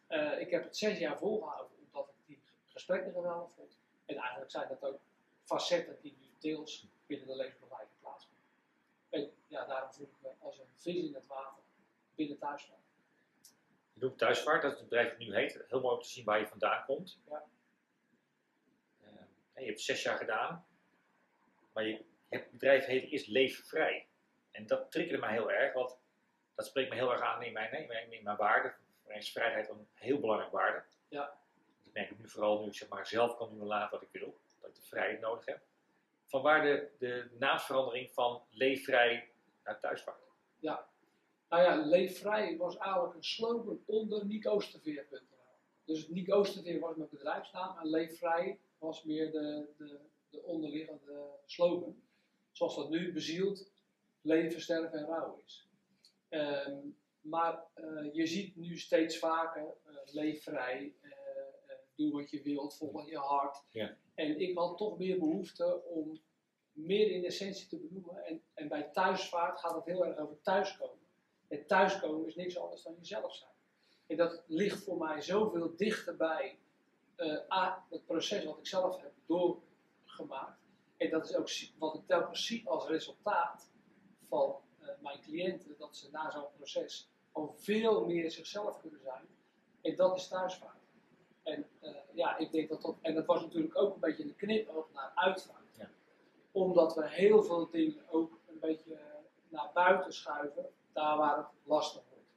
Eh, 0.06 0.40
ik 0.40 0.50
heb 0.50 0.64
het 0.64 0.76
zes 0.76 0.99
jaar 0.99 1.18
volgehouden 1.18 1.76
omdat 1.78 2.09
ik 2.09 2.26
die 2.26 2.42
gesprekken 2.66 3.12
geweldig 3.12 3.50
vond. 3.52 3.78
En 4.04 4.16
eigenlijk 4.16 4.50
zijn 4.50 4.68
dat 4.68 4.85
ook 4.85 5.00
facetten 5.42 5.99
die 6.00 6.16
nu 6.20 6.28
deels 6.38 6.87
binnen 7.06 7.26
de 7.26 7.37
levensbegeleiding 7.37 7.99
plaatsvinden. 8.00 8.44
En 9.09 9.30
ja, 9.47 9.66
daarom 9.66 9.92
voel 9.92 10.06
ik 10.06 10.14
me 10.23 10.28
als 10.38 10.59
een 10.59 10.73
vis 10.75 11.04
in 11.04 11.14
het 11.14 11.26
water 11.26 11.62
binnen 12.14 12.38
thuisvaart. 12.38 12.78
Doet 14.00 14.19
thuisvaart, 14.19 14.62
dat 14.62 14.73
is 14.73 14.78
het 14.78 14.88
bedrijf 14.88 15.09
dat 15.09 15.19
het 15.19 15.28
nu 15.28 15.35
heet. 15.35 15.64
Heel 15.69 15.80
mooi 15.80 15.95
om 15.95 16.02
te 16.02 16.09
zien 16.09 16.25
waar 16.25 16.38
je 16.38 16.47
vandaan 16.47 16.85
komt. 16.85 17.21
Ja. 17.28 17.45
Eh, 19.00 19.62
je 19.62 19.66
hebt 19.66 19.80
zes 19.80 20.02
jaar 20.02 20.16
gedaan, 20.16 20.66
maar 21.73 21.85
je, 21.85 22.04
het 22.28 22.50
bedrijf 22.50 22.85
heet 22.85 23.11
eerst 23.11 23.26
Leefvrij. 23.26 24.07
En 24.50 24.66
dat 24.66 24.90
triggerde 24.90 25.21
mij 25.21 25.33
heel 25.33 25.50
erg, 25.50 25.73
want 25.73 25.99
dat 26.54 26.66
spreekt 26.66 26.90
me 26.90 26.95
heel 26.95 27.12
erg 27.12 27.21
aan 27.21 27.42
in 27.42 27.52
mijn, 27.52 27.73
in 27.73 27.87
mijn, 27.87 28.12
in 28.12 28.23
mijn 28.23 28.37
waarde. 28.37 28.75
Voor 29.00 29.11
mij 29.11 29.19
is 29.19 29.33
vrijheid 29.33 29.69
een 29.69 29.88
heel 29.95 30.21
belangrijk 30.21 30.52
waarde. 30.52 30.85
Ja. 31.09 31.38
Ik 31.85 31.92
merk 31.92 32.09
het 32.09 32.19
nu 32.19 32.28
vooral 32.28 32.61
nu 32.61 32.66
ik 32.66 32.75
zeg 32.75 32.88
maar, 32.88 33.07
zelf 33.07 33.37
kan 33.37 33.49
doen 33.49 33.61
en 33.61 33.66
laten 33.66 33.90
wat 33.90 34.02
ik 34.02 34.21
wil, 34.21 34.40
dat 34.61 34.71
ik 34.71 34.76
de 34.76 34.83
vrijheid 34.83 35.21
nodig 35.21 35.45
heb. 35.45 35.61
Vanwaar 36.26 36.62
de, 36.62 36.90
de 36.99 37.30
naamsverandering 37.38 38.11
van 38.12 38.42
Leefvrij 38.50 39.30
naar 39.64 39.80
thuisvaart. 39.80 40.28
Nou 41.50 41.62
ja, 41.62 41.87
Leefvrij 41.87 42.57
was 42.57 42.76
eigenlijk 42.76 43.14
een 43.14 43.25
slogan 43.25 43.80
onder 43.87 44.26
niekoosterveer.nl. 44.26 45.19
Dus 45.85 46.09
Niek 46.09 46.35
Oosterveer 46.35 46.80
was 46.80 46.97
mijn 46.97 47.09
bedrijfsnaam 47.11 47.78
en 47.78 47.90
Leefvrij 47.90 48.59
was 48.78 49.04
meer 49.04 49.33
de, 49.33 49.69
de, 49.76 49.99
de 50.30 50.42
onderliggende 50.42 51.38
slogan. 51.47 52.02
Zoals 52.52 52.76
dat 52.76 52.90
nu 52.90 53.12
bezield 53.12 53.71
leven, 54.21 54.61
sterven 54.61 54.99
en 54.99 55.07
rouw 55.07 55.42
is. 55.45 55.69
Ehm, 56.28 56.76
maar 57.21 57.64
eh, 57.75 58.14
je 58.14 58.26
ziet 58.26 58.57
nu 58.57 58.78
steeds 58.78 59.19
vaker 59.19 59.62
eh 59.62 60.14
leef 60.14 60.42
vrij, 60.42 60.95
eh, 61.00 61.11
eh, 61.11 61.76
doe 61.95 62.12
wat 62.12 62.30
je 62.30 62.42
wilt, 62.42 62.76
volg 62.76 63.09
je 63.09 63.19
hart. 63.19 63.64
Ja. 63.71 63.97
En 64.14 64.40
ik 64.40 64.59
had 64.59 64.78
toch 64.78 64.99
meer 64.99 65.19
behoefte 65.19 65.83
om 65.85 66.21
meer 66.73 67.11
in 67.11 67.25
essentie 67.25 67.69
te 67.69 67.76
benoemen. 67.76 68.26
En, 68.26 68.42
en 68.54 68.69
bij 68.69 68.83
thuisvaart 68.83 69.61
gaat 69.61 69.75
het 69.75 69.85
heel 69.85 70.07
erg 70.07 70.19
over 70.19 70.40
thuiskomen. 70.42 71.00
En 71.50 71.66
thuiskomen 71.66 72.26
is 72.26 72.35
niks 72.35 72.59
anders 72.59 72.83
dan 72.83 72.95
jezelf 72.99 73.35
zijn. 73.35 73.50
En 74.07 74.16
dat 74.16 74.42
ligt 74.47 74.85
voor 74.85 74.99
mij 74.99 75.23
zoveel 75.23 75.76
dichterbij 75.76 76.59
eh 77.16 77.52
A, 77.52 77.85
het 77.90 78.07
proces 78.07 78.45
wat 78.45 78.59
ik 78.59 78.66
zelf 78.66 79.00
heb 79.00 79.12
doorgemaakt. 79.26 80.61
En 80.97 81.11
dat 81.11 81.28
is 81.28 81.37
ook 81.37 81.49
wat 81.78 81.95
ik 81.95 82.07
telkens 82.07 82.47
zie 82.47 82.69
als 82.69 82.87
resultaat 82.87 83.71
van 84.28 84.57
eh, 84.78 84.88
mijn 84.99 85.21
cliënten, 85.21 85.75
dat 85.78 85.97
ze 85.97 86.11
na 86.11 86.30
zo'n 86.30 86.52
proces 86.57 87.09
al 87.33 87.54
veel 87.57 88.07
meer 88.07 88.30
zichzelf 88.30 88.80
kunnen 88.80 89.00
zijn. 89.00 89.26
En 89.80 89.97
dat 89.97 90.16
is 90.16 90.28
thuisvaart. 90.28 90.78
En 91.42 91.66
eh, 91.80 91.95
ja, 92.12 92.37
ik 92.37 92.52
denk 92.52 92.69
dat 92.69 92.83
dat, 92.83 92.97
en 93.00 93.14
dat 93.14 93.26
was 93.26 93.42
natuurlijk 93.42 93.76
ook 93.78 93.95
een 93.95 94.00
beetje 94.00 94.25
een 94.25 94.37
knipoog 94.37 94.88
naar 94.92 95.12
uitvaart. 95.14 95.76
Ja. 95.76 95.90
Omdat 96.52 96.95
we 96.95 97.09
heel 97.09 97.42
veel 97.42 97.71
dingen 97.71 98.09
ook 98.11 98.38
een 98.49 98.59
beetje 98.61 98.99
naar 99.49 99.71
buiten 99.75 100.12
schuiven, 100.12 100.71
daar 100.92 101.16
waar 101.16 101.37
het 101.37 101.47
lastig 101.62 102.02
wordt. 102.11 102.28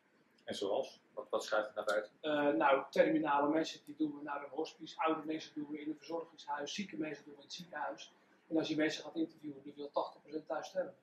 En 0.43 0.55
zoals? 0.55 1.01
Wat, 1.13 1.29
wat 1.29 1.43
schuift 1.43 1.67
er 1.67 1.75
naar 1.75 1.85
buiten? 1.85 2.11
Eh, 2.21 2.57
nou, 2.57 2.83
terminale 2.89 3.49
mensen 3.49 3.79
die 3.85 3.95
doen 3.97 4.15
we 4.17 4.23
naar 4.23 4.43
een 4.43 4.49
hospice, 4.49 4.97
oude 4.97 5.25
mensen 5.25 5.53
doen 5.55 5.67
we 5.69 5.81
in 5.81 5.89
een 5.89 5.97
verzorgingshuis, 5.97 6.73
zieke 6.73 6.97
mensen 6.97 7.23
doen 7.23 7.33
we 7.33 7.39
in 7.39 7.45
het 7.45 7.53
ziekenhuis. 7.53 8.13
En 8.47 8.57
als 8.57 8.67
je 8.67 8.75
mensen 8.75 9.03
gaat 9.03 9.15
interviewen, 9.15 9.63
die 9.63 9.73
wil 9.75 9.91
80% 10.41 10.45
thuis 10.45 10.67
sterven. 10.67 10.95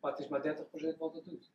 Maar 0.00 0.10
het 0.10 0.20
is 0.20 0.28
maar 0.28 0.56
30% 0.94 0.98
wat 0.98 1.14
het 1.14 1.24
doet. 1.24 1.50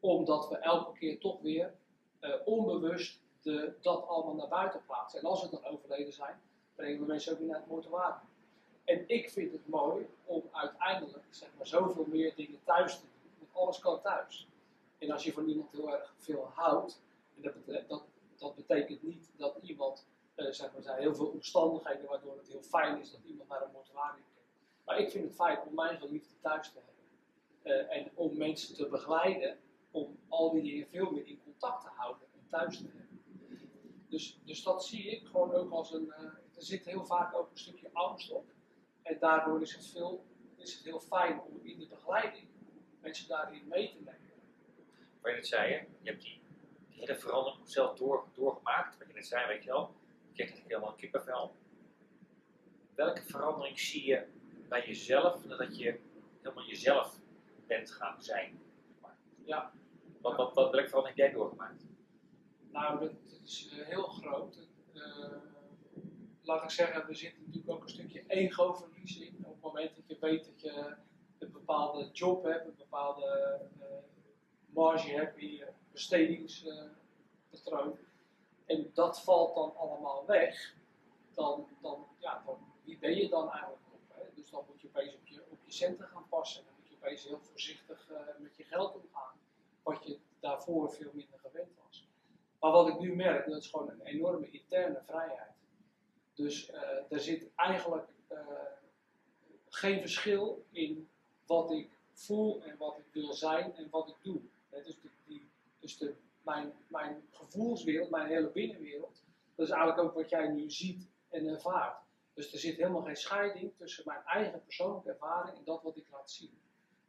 Omdat 0.00 0.48
we 0.48 0.56
elke 0.56 0.98
keer 0.98 1.18
toch 1.18 1.40
weer 1.40 1.74
eh, 2.20 2.34
onbewust 2.44 3.20
de, 3.42 3.72
dat 3.80 4.06
allemaal 4.06 4.34
naar 4.34 4.48
buiten 4.48 4.84
plaatsen. 4.86 5.20
En 5.20 5.26
als 5.26 5.42
we 5.42 5.50
dan 5.50 5.64
overleden 5.64 6.12
zijn, 6.12 6.40
brengen 6.74 7.00
we 7.00 7.06
mensen 7.06 7.32
ook 7.32 7.38
weer 7.38 7.48
naar 7.48 7.58
het 7.58 7.66
mortuarium. 7.66 8.28
En 8.84 9.04
ik 9.06 9.30
vind 9.30 9.52
het 9.52 9.68
mooi 9.68 10.08
om 10.24 10.42
uiteindelijk 10.52 11.24
zeg 11.30 11.48
maar, 11.56 11.66
zoveel 11.66 12.06
meer 12.06 12.34
dingen 12.34 12.60
thuis 12.64 12.94
te 12.94 13.00
doen. 13.00 13.32
Want 13.38 13.50
alles 13.54 13.78
kan 13.78 14.00
thuis. 14.00 14.48
En 14.98 15.10
als 15.10 15.24
je 15.24 15.32
van 15.32 15.48
iemand 15.48 15.70
heel 15.72 15.92
erg 15.92 16.14
veel 16.18 16.50
houdt, 16.54 17.02
en 17.36 17.42
dat, 17.42 17.54
betekent, 17.54 17.88
dat, 17.88 18.04
dat 18.36 18.54
betekent 18.54 19.02
niet 19.02 19.30
dat 19.36 19.56
iemand, 19.62 20.06
eh, 20.34 20.50
zeg 20.50 20.72
maar, 20.72 20.82
zijn 20.82 21.00
heel 21.00 21.14
veel 21.14 21.26
omstandigheden 21.26 22.06
waardoor 22.08 22.36
het 22.36 22.48
heel 22.48 22.62
fijn 22.62 23.00
is 23.00 23.10
dat 23.10 23.20
iemand 23.24 23.48
naar 23.48 23.62
een 23.62 23.72
mortuarium 23.72 24.24
komt. 24.34 24.46
Maar 24.84 24.98
ik 24.98 25.10
vind 25.10 25.24
het 25.24 25.34
fijn 25.34 25.58
om 25.66 25.74
mijn 25.74 25.98
geliefde 25.98 26.34
thuis 26.40 26.72
te 26.72 26.78
hebben. 26.78 26.94
Eh, 27.62 27.96
en 27.96 28.10
om 28.14 28.36
mensen 28.36 28.74
te 28.74 28.88
begeleiden 28.88 29.58
om 29.90 30.18
al 30.28 30.50
die 30.50 30.62
dingen 30.62 30.86
veel 30.88 31.10
meer 31.10 31.26
in 31.26 31.40
contact 31.44 31.82
te 31.82 31.88
houden 31.88 32.26
en 32.34 32.46
thuis 32.48 32.76
te 32.76 32.82
hebben. 32.84 33.06
Dus, 34.08 34.40
dus 34.44 34.62
dat 34.62 34.84
zie 34.84 35.04
ik 35.10 35.26
gewoon 35.26 35.52
ook 35.52 35.70
als 35.72 35.92
een. 35.92 36.12
eh, 36.12 36.22
er 36.54 36.64
zit 36.64 36.84
heel 36.84 37.04
vaak 37.04 37.34
ook 37.34 37.50
een 37.50 37.58
stukje 37.58 37.90
angst 37.92 38.30
op. 38.30 38.44
En 39.02 39.18
daardoor 39.20 39.60
is 39.62 39.74
het, 39.74 39.86
veel, 39.86 40.24
is 40.56 40.74
het 40.74 40.84
heel 40.84 41.00
fijn 41.00 41.40
om 41.40 41.60
in 41.62 41.78
de 41.78 41.86
begeleiding 41.86 42.46
mensen 43.00 43.28
daarin 43.28 43.68
mee 43.68 43.88
te 43.90 43.96
nemen. 43.96 44.27
Wat 45.20 45.30
je 45.30 45.36
net 45.36 45.46
zei, 45.46 45.72
hè? 45.72 45.78
je 45.78 46.10
hebt 46.10 46.22
die, 46.22 46.40
die 46.90 47.00
hele 47.00 47.16
verandering 47.16 47.68
zelf 47.68 47.96
door, 47.96 48.24
doorgemaakt. 48.34 48.98
Wat 48.98 49.08
je 49.08 49.14
net 49.14 49.26
zei, 49.26 49.46
weet 49.46 49.64
je 49.64 49.70
wel. 49.70 49.94
Je 50.28 50.34
krijgt 50.34 50.52
eigenlijk 50.52 50.70
helemaal 50.70 50.94
kippenvel. 50.94 51.56
Welke 52.94 53.22
verandering 53.22 53.80
zie 53.80 54.06
je 54.06 54.26
bij 54.68 54.86
jezelf 54.86 55.44
nadat 55.44 55.78
je 55.78 56.00
helemaal 56.42 56.64
jezelf 56.64 57.18
bent 57.66 57.90
gaan 57.90 58.22
zijn? 58.22 58.60
Ja. 59.44 59.72
Wat, 60.20 60.36
wat, 60.36 60.54
wat, 60.54 60.70
welke 60.70 60.88
verandering 60.88 61.18
heb 61.18 61.26
jij 61.26 61.30
doorgemaakt? 61.38 61.84
Nou, 62.72 62.98
dat 62.98 63.12
is 63.44 63.70
eh, 63.72 63.86
heel 63.86 64.06
groot. 64.06 64.68
Eh, 64.94 65.36
laat 66.42 66.62
ik 66.62 66.70
zeggen, 66.70 67.08
er 67.08 67.16
zit 67.16 67.38
natuurlijk 67.38 67.70
ook 67.70 67.82
een 67.82 67.88
stukje 67.88 68.24
ego-verlies 68.26 69.18
in. 69.18 69.36
Op 69.42 69.52
het 69.52 69.62
moment 69.62 69.96
dat 69.96 70.04
je 70.06 70.16
weet 70.20 70.44
dat 70.44 70.60
je 70.60 70.96
een 71.38 71.52
bepaalde 71.52 72.10
job 72.12 72.44
hebt, 72.44 72.66
een 72.66 72.76
bepaalde 72.76 73.60
marge 74.78 75.10
hebt 75.10 75.40
je 75.40 75.66
bestedingspatroon. 75.92 77.98
en 78.66 78.90
dat 78.94 79.20
valt 79.20 79.54
dan 79.54 79.76
allemaal 79.76 80.26
weg. 80.26 80.74
Dan, 81.34 81.68
dan, 81.80 82.06
ja, 82.18 82.42
dan, 82.46 82.58
wie 82.84 82.98
ben 82.98 83.16
je 83.16 83.28
dan 83.28 83.50
eigenlijk 83.50 83.82
op? 83.92 84.00
Hè? 84.08 84.22
Dus 84.34 84.50
dan 84.50 84.64
moet 84.68 84.80
je 84.80 84.88
opeens 84.88 85.14
op 85.14 85.26
je, 85.26 85.44
op 85.50 85.58
je 85.64 85.72
centen 85.72 86.06
gaan 86.06 86.28
passen. 86.28 86.64
Dan 86.64 86.72
moet 86.78 86.88
je 86.88 86.94
opeens 86.94 87.24
heel 87.24 87.40
voorzichtig 87.40 88.10
eh, 88.10 88.20
met 88.38 88.56
je 88.56 88.64
geld 88.64 88.94
omgaan. 88.94 89.34
Wat 89.82 90.04
je 90.04 90.18
daarvoor 90.40 90.92
veel 90.92 91.10
minder 91.14 91.38
gewend 91.38 91.70
was. 91.84 92.08
Maar 92.60 92.70
wat 92.70 92.88
ik 92.88 92.98
nu 92.98 93.14
merk, 93.14 93.48
dat 93.48 93.62
is 93.62 93.70
gewoon 93.70 93.90
een 93.90 94.02
enorme 94.02 94.50
interne 94.50 95.02
vrijheid. 95.06 95.56
Dus 96.34 96.70
eh 96.70 97.12
er 97.12 97.20
zit 97.20 97.54
eigenlijk 97.54 98.08
eh, 98.26 98.38
geen 99.68 100.00
verschil 100.00 100.64
in 100.70 101.08
wat 101.46 101.70
ik 101.70 101.90
voel 102.12 102.62
en 102.62 102.76
wat 102.76 102.98
ik 102.98 103.04
wil 103.12 103.32
zijn 103.32 103.76
en 103.76 103.90
wat 103.90 104.08
ik 104.08 104.16
doe. 104.22 104.40
Dus 104.70 104.98
dus 105.80 105.98
de, 105.98 106.14
mijn, 106.42 106.72
mijn 106.86 107.22
gevoelswereld, 107.30 108.10
mijn 108.10 108.26
hele 108.26 108.50
binnenwereld, 108.50 109.22
dat 109.54 109.66
is 109.66 109.72
eigenlijk 109.72 110.02
ook 110.02 110.14
wat 110.14 110.30
jij 110.30 110.48
nu 110.48 110.70
ziet 110.70 111.08
en 111.28 111.46
ervaart. 111.46 112.02
Dus 112.34 112.52
er 112.52 112.58
zit 112.58 112.76
helemaal 112.76 113.02
geen 113.02 113.16
scheiding 113.16 113.72
tussen 113.76 114.02
mijn 114.06 114.22
eigen 114.24 114.62
persoonlijke 114.64 115.10
ervaring 115.10 115.56
en 115.56 115.64
dat 115.64 115.82
wat 115.82 115.96
ik 115.96 116.06
laat 116.10 116.30
zien. 116.30 116.58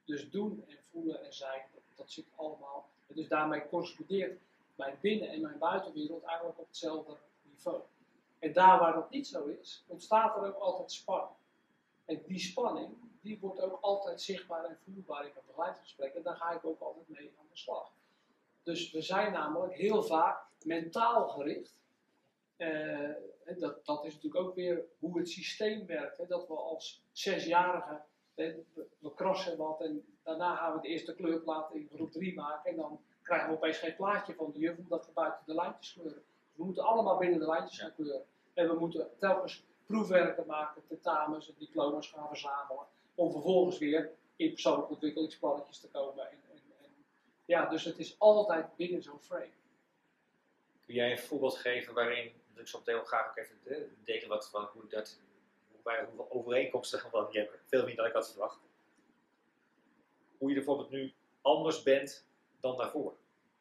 Dus 0.05 0.29
doen 0.29 0.63
en 0.67 0.77
voelen 0.91 1.23
en 1.23 1.33
zijn, 1.33 1.61
dat, 1.73 1.81
dat 1.95 2.11
zit 2.11 2.25
allemaal. 2.35 2.89
En 3.07 3.15
dus 3.15 3.27
daarmee 3.27 3.67
correspondeert 3.67 4.39
mijn 4.75 4.97
binnen- 5.01 5.29
en 5.29 5.41
mijn 5.41 5.57
buitenwereld 5.57 6.23
eigenlijk 6.23 6.59
op 6.59 6.67
hetzelfde 6.67 7.17
niveau. 7.41 7.81
En 8.39 8.53
daar 8.53 8.79
waar 8.79 8.93
dat 8.93 9.09
niet 9.09 9.27
zo 9.27 9.45
is, 9.45 9.83
ontstaat 9.87 10.35
er 10.35 10.45
ook 10.45 10.61
altijd 10.61 10.91
spanning. 10.91 11.35
En 12.05 12.21
die 12.27 12.39
spanning, 12.39 12.97
die 13.21 13.39
wordt 13.39 13.61
ook 13.61 13.77
altijd 13.81 14.21
zichtbaar 14.21 14.65
en 14.65 14.77
voelbaar 14.83 15.25
in 15.25 15.31
een 15.35 15.41
begeleidingsgesprek. 15.47 16.13
En 16.13 16.23
daar 16.23 16.35
ga 16.35 16.51
ik 16.51 16.65
ook 16.65 16.81
altijd 16.81 17.09
mee 17.09 17.33
aan 17.39 17.47
de 17.51 17.57
slag. 17.57 17.91
Dus 18.63 18.91
we 18.91 19.01
zijn 19.01 19.31
namelijk 19.31 19.73
heel 19.73 20.03
vaak 20.03 20.45
mentaal 20.63 21.27
gericht. 21.27 21.77
Eh, 22.57 23.09
dat, 23.57 23.85
dat 23.85 24.05
is 24.05 24.13
natuurlijk 24.13 24.45
ook 24.45 24.55
weer 24.55 24.85
hoe 24.99 25.17
het 25.17 25.29
systeem 25.29 25.85
werkt. 25.85 26.17
Hè? 26.17 26.27
Dat 26.27 26.47
we 26.47 26.53
als 26.53 27.03
zesjarigen, 27.11 28.03
we, 28.35 28.63
we 28.99 29.13
krassen 29.13 29.57
wat 29.57 29.81
en 29.81 30.05
daarna 30.23 30.55
gaan 30.55 30.75
we 30.75 30.81
de 30.81 30.87
eerste 30.87 31.15
kleurplaat 31.15 31.73
in 31.73 31.89
groep 31.93 32.11
3 32.11 32.35
maken. 32.35 32.71
En 32.71 32.77
dan 32.77 32.99
krijgen 33.21 33.49
we 33.49 33.55
opeens 33.55 33.77
geen 33.77 33.95
plaatje 33.95 34.33
van 34.33 34.51
de 34.51 34.59
juf 34.59 34.77
omdat 34.77 35.05
we 35.05 35.11
buiten 35.11 35.45
de 35.45 35.53
lijntjes 35.53 35.93
kleuren. 35.93 36.23
We 36.53 36.63
moeten 36.63 36.83
allemaal 36.83 37.17
binnen 37.17 37.39
de 37.39 37.45
lijntjes 37.45 37.79
gaan 37.79 37.95
kleuren. 37.95 38.25
En 38.53 38.67
we 38.67 38.79
moeten 38.79 39.09
telkens 39.17 39.63
proefwerken 39.85 40.45
maken, 40.47 40.81
tentamens 40.87 41.47
en 41.47 41.55
diploma's 41.57 42.07
gaan 42.07 42.27
verzamelen. 42.27 42.85
Om 43.19 43.31
vervolgens 43.31 43.77
weer 43.77 44.11
in 44.35 44.51
persoonlijke 44.51 44.91
ontwikkelingsplannetjes 44.91 45.79
te 45.79 45.87
komen 45.87 46.29
en, 46.29 46.37
en, 46.51 46.61
en 46.83 47.05
Ja, 47.45 47.65
dus 47.65 47.83
het 47.83 47.99
is 47.99 48.19
altijd 48.19 48.75
binnen 48.75 49.03
zo'n 49.03 49.19
frame. 49.19 49.51
Kun 50.85 50.95
jij 50.95 51.11
een 51.11 51.19
voorbeeld 51.19 51.57
geven 51.57 51.93
waarin, 51.93 52.31
dat 52.53 52.61
ik 52.61 52.67
zo 52.67 52.77
meteen 52.77 53.05
graag 53.05 53.29
ook 53.29 53.37
even 53.37 53.57
delen 54.03 54.27
wat, 54.27 54.51
wat, 54.51 54.69
hoe 54.71 54.87
dat, 54.87 55.19
wij, 55.83 56.03
hoeveel 56.03 56.31
overeenkomsten 56.31 57.11
wel 57.11 57.25
niet 57.25 57.33
hebben, 57.33 57.59
veel 57.65 57.85
meer 57.85 57.95
dan 57.95 58.05
ik 58.05 58.13
had 58.13 58.31
verwacht. 58.31 58.59
Hoe 60.37 60.49
je 60.49 60.55
bijvoorbeeld 60.55 60.89
nu 60.89 61.13
anders 61.41 61.83
bent 61.83 62.25
dan 62.59 62.77
daarvoor. 62.77 63.17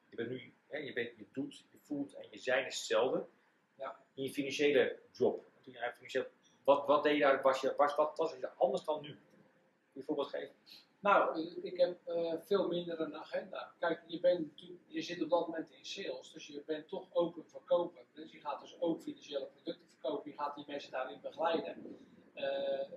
Je 0.08 0.16
bent 0.16 0.28
nu, 0.28 0.52
hè, 0.66 0.78
je, 0.78 0.92
bent, 0.92 1.16
je 1.16 1.26
doet, 1.32 1.64
je 1.70 1.78
voelt 1.78 2.14
en 2.14 2.26
je 2.30 2.38
zijn 2.38 2.66
is 2.66 2.76
hetzelfde. 2.76 3.26
Ja. 3.74 4.04
In 4.14 4.22
je 4.22 4.30
financiële 4.30 4.98
job. 5.12 5.44
Toen 5.60 5.72
je 5.72 5.92
financieel, 5.94 6.26
wat, 6.64 6.86
wat 6.86 7.02
deed 7.02 7.14
je 7.14 7.20
daar, 7.20 7.42
was 7.42 7.60
je, 7.60 7.74
was, 7.76 7.94
wat 7.94 8.16
was 8.16 8.32
je 8.32 8.50
anders 8.50 8.84
dan 8.84 9.02
nu? 9.02 9.18
Voorbeeld 10.04 10.28
geven? 10.28 10.54
Nou, 11.00 11.40
ik 11.62 11.76
heb 11.76 11.98
eh, 12.04 12.32
veel 12.40 12.68
minder 12.68 13.00
een 13.00 13.16
agenda. 13.16 13.72
Kijk, 13.78 14.02
je, 14.06 14.20
bent, 14.20 14.60
je 14.86 15.02
zit 15.02 15.22
op 15.22 15.30
dat 15.30 15.46
moment 15.46 15.70
in 15.70 15.84
sales, 15.84 16.32
dus 16.32 16.46
je 16.46 16.62
bent 16.66 16.88
toch 16.88 17.08
open 17.12 17.44
verkoper. 17.44 18.02
Dus 18.12 18.32
je 18.32 18.40
gaat 18.40 18.60
dus 18.60 18.80
ook 18.80 19.02
financiële 19.02 19.46
producten 19.46 19.88
verkopen, 19.88 20.30
je 20.30 20.36
gaat 20.36 20.54
die 20.54 20.64
mensen 20.66 20.90
daarin 20.90 21.20
begeleiden. 21.20 21.96
Eh, 22.34 22.88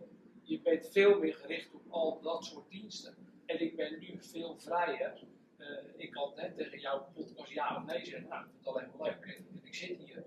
je 0.41 0.61
bent 0.61 0.89
veel 0.91 1.19
meer 1.19 1.33
gericht 1.33 1.73
op 1.73 1.81
al 1.89 2.21
dat 2.21 2.45
soort 2.45 2.69
diensten. 2.69 3.15
En 3.45 3.61
ik 3.61 3.75
ben 3.75 3.99
nu 3.99 4.17
veel 4.19 4.55
vrijer. 4.57 5.23
Eh, 5.57 5.67
ik 5.95 6.11
kan 6.11 6.31
net 6.35 6.55
tegen 6.55 6.79
jouw 6.79 7.07
podcast 7.13 7.51
ja 7.51 7.75
of 7.75 7.85
nee 7.85 8.05
zeggen. 8.05 8.29
Nou, 8.29 8.43
ik 8.43 8.49
vind 8.51 8.67
alleen 8.67 8.89
maar 8.97 9.09
leuk 9.09 9.35
en 9.37 9.61
ik 9.63 9.75
zit 9.75 9.97
hier. 9.97 10.23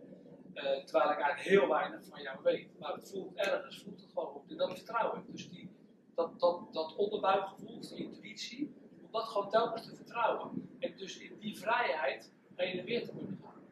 Terwijl 0.54 1.10
ik 1.10 1.18
eigenlijk 1.18 1.40
heel 1.40 1.68
weinig 1.68 2.06
van 2.06 2.22
jou 2.22 2.42
weet. 2.42 2.78
Maar 2.78 2.94
het 2.94 3.10
voelt 3.10 3.36
ergens, 3.36 3.82
voelt 3.82 4.00
het 4.00 4.10
gewoon 4.12 4.28
goed. 4.28 4.50
En 4.50 4.56
dat 4.56 4.72
vertrouw 4.72 5.16
ik. 5.16 5.22
Dus 5.26 5.50
die, 5.50 5.73
dat, 6.14 6.40
dat, 6.40 6.72
dat 6.72 6.96
onderbuikgevoel, 6.96 7.80
die 7.80 8.04
intuïtie, 8.04 8.74
om 9.02 9.12
dat 9.12 9.24
gewoon 9.24 9.50
telkens 9.50 9.86
te 9.86 9.96
vertrouwen. 9.96 10.76
En 10.78 10.96
dus 10.96 11.18
in 11.18 11.38
die 11.38 11.58
vrijheid 11.58 12.32
heen 12.54 12.78
en 12.78 12.84
weer 12.84 13.04
te 13.04 13.10
kunnen 13.10 13.40
gaan. 13.42 13.62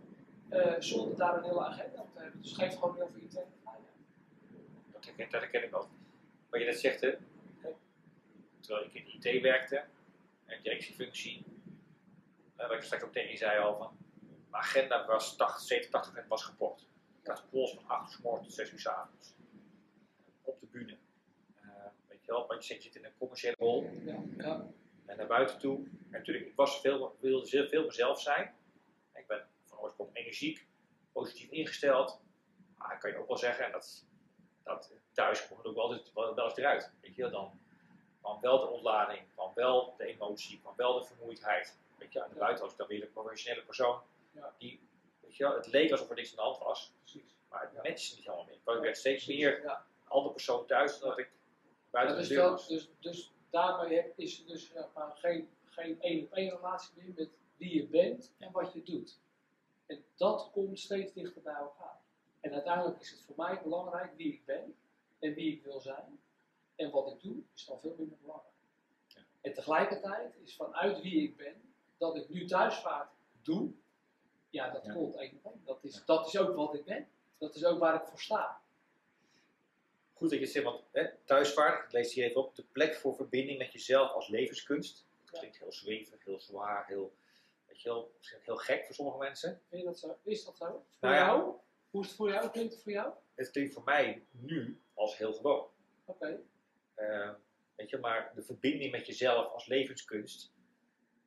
Eh, 0.49 0.81
zonder 0.81 1.17
daar 1.17 1.37
een 1.37 1.45
hele 1.45 1.65
agenda 1.65 2.01
op 2.01 2.13
te 2.13 2.21
hebben. 2.21 2.41
Dus 2.41 2.51
het 2.51 2.61
geeft 2.61 2.79
gewoon 2.79 2.95
heel 2.95 3.09
veel 3.13 3.21
interne 3.21 3.51
vrijheid. 3.63 3.87
Dat 4.93 5.05
herken, 5.05 5.31
dat 5.31 5.41
herken 5.41 5.65
ik 5.65 5.77
ook. 5.77 5.89
Wat 6.51 6.61
je 6.61 6.67
net 6.67 6.81
zegt, 6.81 7.01
hè, 7.01 7.17
terwijl 8.61 8.87
ik 8.87 8.95
in 8.95 9.33
IT 9.33 9.43
werkte, 9.43 9.85
en 10.45 10.63
directiefunctie, 10.63 11.45
eh, 12.57 12.69
wat 12.69 12.77
ik 12.77 12.83
straks 12.83 13.03
ook 13.03 13.13
tegen 13.13 13.31
je 13.31 13.37
zei 13.37 13.61
al, 13.61 13.77
van, 13.77 13.97
mijn 14.51 14.63
agenda 14.63 15.07
was 15.07 15.37
80, 15.37 15.61
70, 15.61 15.91
80 15.91 16.27
was 16.29 16.45
geport. 16.45 16.87
Ik 17.23 17.27
had 17.27 17.45
calls 17.51 17.75
van 17.75 17.85
8 17.87 18.13
uur 18.13 18.19
's 18.19 18.23
morgens 18.23 18.47
tot 18.47 18.57
6 18.57 18.73
uur 18.73 18.81
's 18.81 18.87
avonds. 18.87 19.35
Op 20.43 20.61
de 20.61 20.67
bühne. 20.67 20.97
Eh, 21.55 21.69
weet 22.07 22.22
je 22.22 22.22
wel, 22.33 22.47
want 22.47 22.67
je 22.67 22.81
zit, 22.81 22.95
in 22.95 23.05
een 23.05 23.17
commerciële 23.19 23.55
rol 23.59 23.91
Ja, 24.05 24.23
ja, 24.37 24.67
en 25.07 25.17
naar 25.17 25.27
buiten 25.27 25.59
toe. 25.59 25.77
En 25.87 26.11
natuurlijk, 26.11 26.47
ik 26.47 26.55
was 26.57 26.81
veel, 26.81 27.17
wilde 27.21 27.47
zeer 27.47 27.69
veel 27.69 27.85
mezelf 27.85 28.21
zijn. 28.21 28.55
Ik 29.15 29.27
ben 29.27 29.47
van 29.65 29.79
oorsprong 29.79 30.11
energiek, 30.13 30.67
positief 31.13 31.51
ingesteld. 31.51 32.21
Maar 32.79 32.93
ik 32.95 33.01
kan 33.01 33.11
je 33.11 33.17
ook 33.17 33.27
wel 33.29 33.37
zeggen, 33.37 33.65
en 33.65 33.73
dat, 33.73 34.05
dat 34.63 34.93
thuis 35.13 35.47
komt 35.47 35.59
het 35.59 35.69
ook 35.69 35.75
wel, 35.75 35.85
altijd- 35.85 36.13
wel, 36.15 36.35
wel 36.35 36.45
eens 36.45 36.57
eruit. 36.57 36.93
Weet 37.01 37.15
je, 37.15 37.23
wel, 37.23 37.31
dan 37.31 37.61
kwam 38.21 38.41
wel 38.41 38.59
de 38.61 38.67
ontlading, 38.67 39.23
kwam 39.35 39.51
wel 39.55 39.95
de 39.99 40.05
emotie, 40.07 40.61
kwam 40.61 40.73
wel 40.77 40.99
de 41.01 41.05
vermoeidheid. 41.07 41.79
Weet 41.99 42.13
je, 42.13 42.23
aan 42.23 42.29
de 42.29 42.35
buiten 42.39 42.63
was 42.65 42.73
ik 42.73 42.79
dan 42.79 42.87
weer 42.89 43.03
een 43.03 43.13
professionele 43.13 43.63
persoon. 43.65 44.01
Ja. 44.31 44.55
Die, 44.59 44.81
weet 45.21 45.37
je, 45.37 45.47
het 45.47 45.67
leek 45.67 45.91
alsof 45.91 46.09
er 46.11 46.15
niks 46.17 46.31
aan 46.31 46.37
de 46.37 46.43
hand 46.43 46.59
was, 46.59 46.93
precies. 47.03 47.35
maar 47.49 47.61
het 47.63 47.71
Ja. 47.73 47.81
matchte 47.91 48.15
niet 48.17 48.25
helemaal 48.25 48.45
meer. 48.45 48.77
Ik 48.77 48.83
werd 48.83 48.97
steeds 48.97 49.27
meer 49.27 49.65
een 49.65 49.77
andere 50.09 50.35
persoon 50.35 50.67
thuis 50.67 50.99
dan 50.99 51.09
dat 51.09 51.19
ik 51.19 51.31
buiten 51.93 52.17
dus, 52.17 52.29
de 52.29 52.35
dat, 52.35 52.67
dus, 52.69 52.91
dus 53.01 53.33
daarmee 53.51 53.97
heb, 53.97 54.13
is 54.19 54.41
er 54.41 54.47
dus 54.47 54.69
zeg 54.71 54.87
maar, 54.95 55.17
geen, 55.17 55.49
geen 55.65 56.01
één 56.01 56.25
op 56.25 56.33
één 56.33 56.51
relatie 56.51 56.93
meer 56.97 57.13
met 57.17 57.31
wie 57.57 57.75
je 57.75 57.87
bent 57.87 58.33
en 58.39 58.53
wat 58.53 58.73
je 58.73 58.83
doet. 58.83 59.19
En 59.87 60.05
dat 60.17 60.51
komt 60.53 60.79
steeds 60.79 61.13
dichter 61.13 61.43
bij 61.43 61.55
elkaar. 61.55 62.01
En 62.41 62.53
uiteindelijk 62.53 63.01
is 63.01 63.11
het 63.11 63.21
voor 63.23 63.35
mij 63.37 63.61
belangrijk 63.63 64.17
wie 64.17 64.33
ik 64.33 64.45
ben 64.45 64.75
en 65.19 65.35
wie 65.35 65.53
ik 65.53 65.63
wil 65.65 65.81
zijn. 65.81 66.21
En 66.77 66.91
wat 66.91 67.13
ik 67.13 67.23
doe 67.23 67.37
is 67.55 67.65
dan 67.65 67.81
veel 67.81 67.95
minder 67.99 68.19
belangrijk. 68.21 68.55
Ja. 69.07 69.21
En 69.41 69.55
tegelijkertijd 69.55 70.37
is 70.45 70.57
vanuit 70.57 71.01
wie 71.01 71.23
ik 71.23 71.37
ben, 71.37 71.75
dat 71.99 72.17
ik 72.17 72.29
nu 72.29 72.45
thuisvaart 72.47 73.11
doe, 73.43 73.73
ja, 74.51 74.71
dat 74.71 74.85
Ja. 74.85 74.93
komt 74.93 75.15
één 75.17 75.41
op 75.43 75.53
één. 75.53 75.63
Dat 75.65 75.79
is, 75.85 75.95
Ja. 75.95 76.03
dat 76.07 76.27
is 76.27 76.39
ook 76.39 76.57
wat 76.57 76.75
ik 76.75 76.85
ben. 76.85 77.09
Dat 77.39 77.55
is 77.55 77.65
ook 77.65 77.79
waar 77.79 77.95
ik 77.95 78.07
voor 78.09 78.21
sta. 78.21 78.61
Goed 80.23 80.31
dat 80.31 80.39
je 80.39 80.45
het 80.45 80.55
zegt, 80.55 80.65
want 80.65 80.85
hè, 80.93 81.09
thuisvaart, 81.25 81.85
ik 81.85 81.93
lees 81.93 82.15
hier 82.15 82.25
even 82.25 82.41
op, 82.45 82.55
de 82.57 82.65
plek 82.73 82.95
voor 82.95 83.15
verbinding 83.15 83.59
met 83.59 83.73
jezelf 83.73 84.11
als 84.13 84.29
levenskunst. 84.29 85.07
Dat 85.25 85.39
klinkt 85.39 85.59
heel 85.59 85.73
zwevig, 85.73 86.25
heel 86.25 86.41
zwaar, 86.41 86.87
heel, 86.87 87.15
weet 87.67 87.81
je 87.83 87.89
wel, 87.89 88.15
misschien 88.19 88.41
heel 88.43 88.57
gek 88.57 88.85
voor 88.85 88.95
sommige 88.95 89.19
mensen. 89.19 89.61
Vind 89.69 89.83
je 89.83 89.89
dat 89.89 89.99
zo? 89.99 90.19
Is 90.23 90.45
dat 90.45 90.57
zo? 90.57 90.65
Voor 90.67 90.85
Nou 91.01 91.15
ja. 91.15 91.27
jou? 91.27 91.55
Hoe 91.91 92.03
is 92.03 92.07
het 92.09 92.17
voor 92.17 92.29
jou? 92.31 92.51
Klinkt 92.51 92.73
het 92.73 92.83
voor 92.83 92.93
jou? 92.93 93.13
Het 93.35 93.51
klinkt 93.51 93.75
voor 93.75 93.83
mij 93.85 94.25
nu 94.31 94.81
als 94.95 95.17
heel 95.19 95.33
gewoon. 95.33 95.69
Oké. 96.05 96.41
Eh, 96.95 97.31
weet 97.75 97.91
je, 97.91 97.99
maar 97.99 98.33
de 98.35 98.43
verbinding 98.43 98.91
met 98.93 99.07
jezelf 99.07 99.53
als 99.53 99.67
levenskunst, 99.67 100.53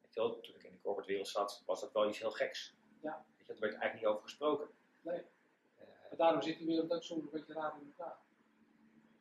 weet 0.02 0.14
je 0.14 0.20
wel, 0.20 0.40
toen 0.40 0.56
ik 0.56 0.64
in 0.64 0.72
de 0.72 0.82
corporate 0.82 1.10
wereld 1.10 1.28
zat, 1.28 1.64
was 1.66 1.82
dat 1.82 1.92
wel 1.92 2.10
iets 2.10 2.20
heel 2.20 2.32
geks. 2.32 2.76
Ja. 3.02 3.26
Weet 3.38 3.48
je, 3.48 3.54
er 3.54 3.60
werd 3.60 3.74
eigenlijk 3.74 4.02
niet 4.02 4.06
over 4.12 4.22
gesproken. 4.24 4.68
Nee. 5.02 5.18
Eh, 5.18 5.86
Maar 6.10 6.18
daarom 6.18 6.42
zit 6.42 6.58
die 6.58 6.68
wereld 6.68 6.92
ook 6.92 7.04
soms 7.04 7.24
een 7.24 7.30
beetje 7.32 7.54
raar 7.54 7.74
in 7.82 7.94
elkaar. 7.98 8.18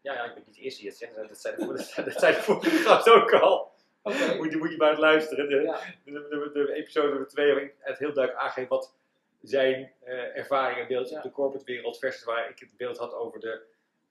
Ja, 0.05 0.13
ja, 0.15 0.25
ik 0.25 0.35
ben 0.35 0.43
niet 0.47 0.55
de 0.55 0.61
eerste 0.61 0.81
die 0.81 0.89
het 0.89 0.99
zegt, 0.99 1.15
dat 1.15 1.41
zijn 1.41 2.35
de, 2.35 2.43
vorige 2.43 2.77
gast 2.89 3.09
ook 3.09 3.33
al. 3.33 3.73
Moet 4.03 4.51
je, 4.51 4.57
moet 4.59 4.71
je 4.71 4.77
maar 4.77 4.91
eens 4.91 4.99
luisteren. 4.99 5.49
De, 5.49 5.55
Ja, 5.63 5.81
de, 6.05 6.13
de, 6.13 6.51
de 6.53 6.73
episode 6.73 7.09
nummer 7.09 7.29
2 7.29 7.53
waarin 7.53 7.73
het 7.79 7.99
heel 7.99 8.13
duidelijk 8.13 8.45
aangeeft 8.45 8.69
wat 8.69 8.95
zijn 9.43 9.93
eh 10.01 10.37
ervaring 10.37 10.79
en 10.79 10.87
beeld 10.87 11.09
Ja. 11.09 11.17
op 11.17 11.23
de 11.23 11.31
corporate 11.31 11.65
wereld 11.65 11.99
versus 11.99 12.25
waar 12.25 12.51
ik 12.51 12.59
het 12.59 12.77
beeld 12.77 12.99
had 12.99 13.13
over 13.15 13.41
de, 13.41 13.63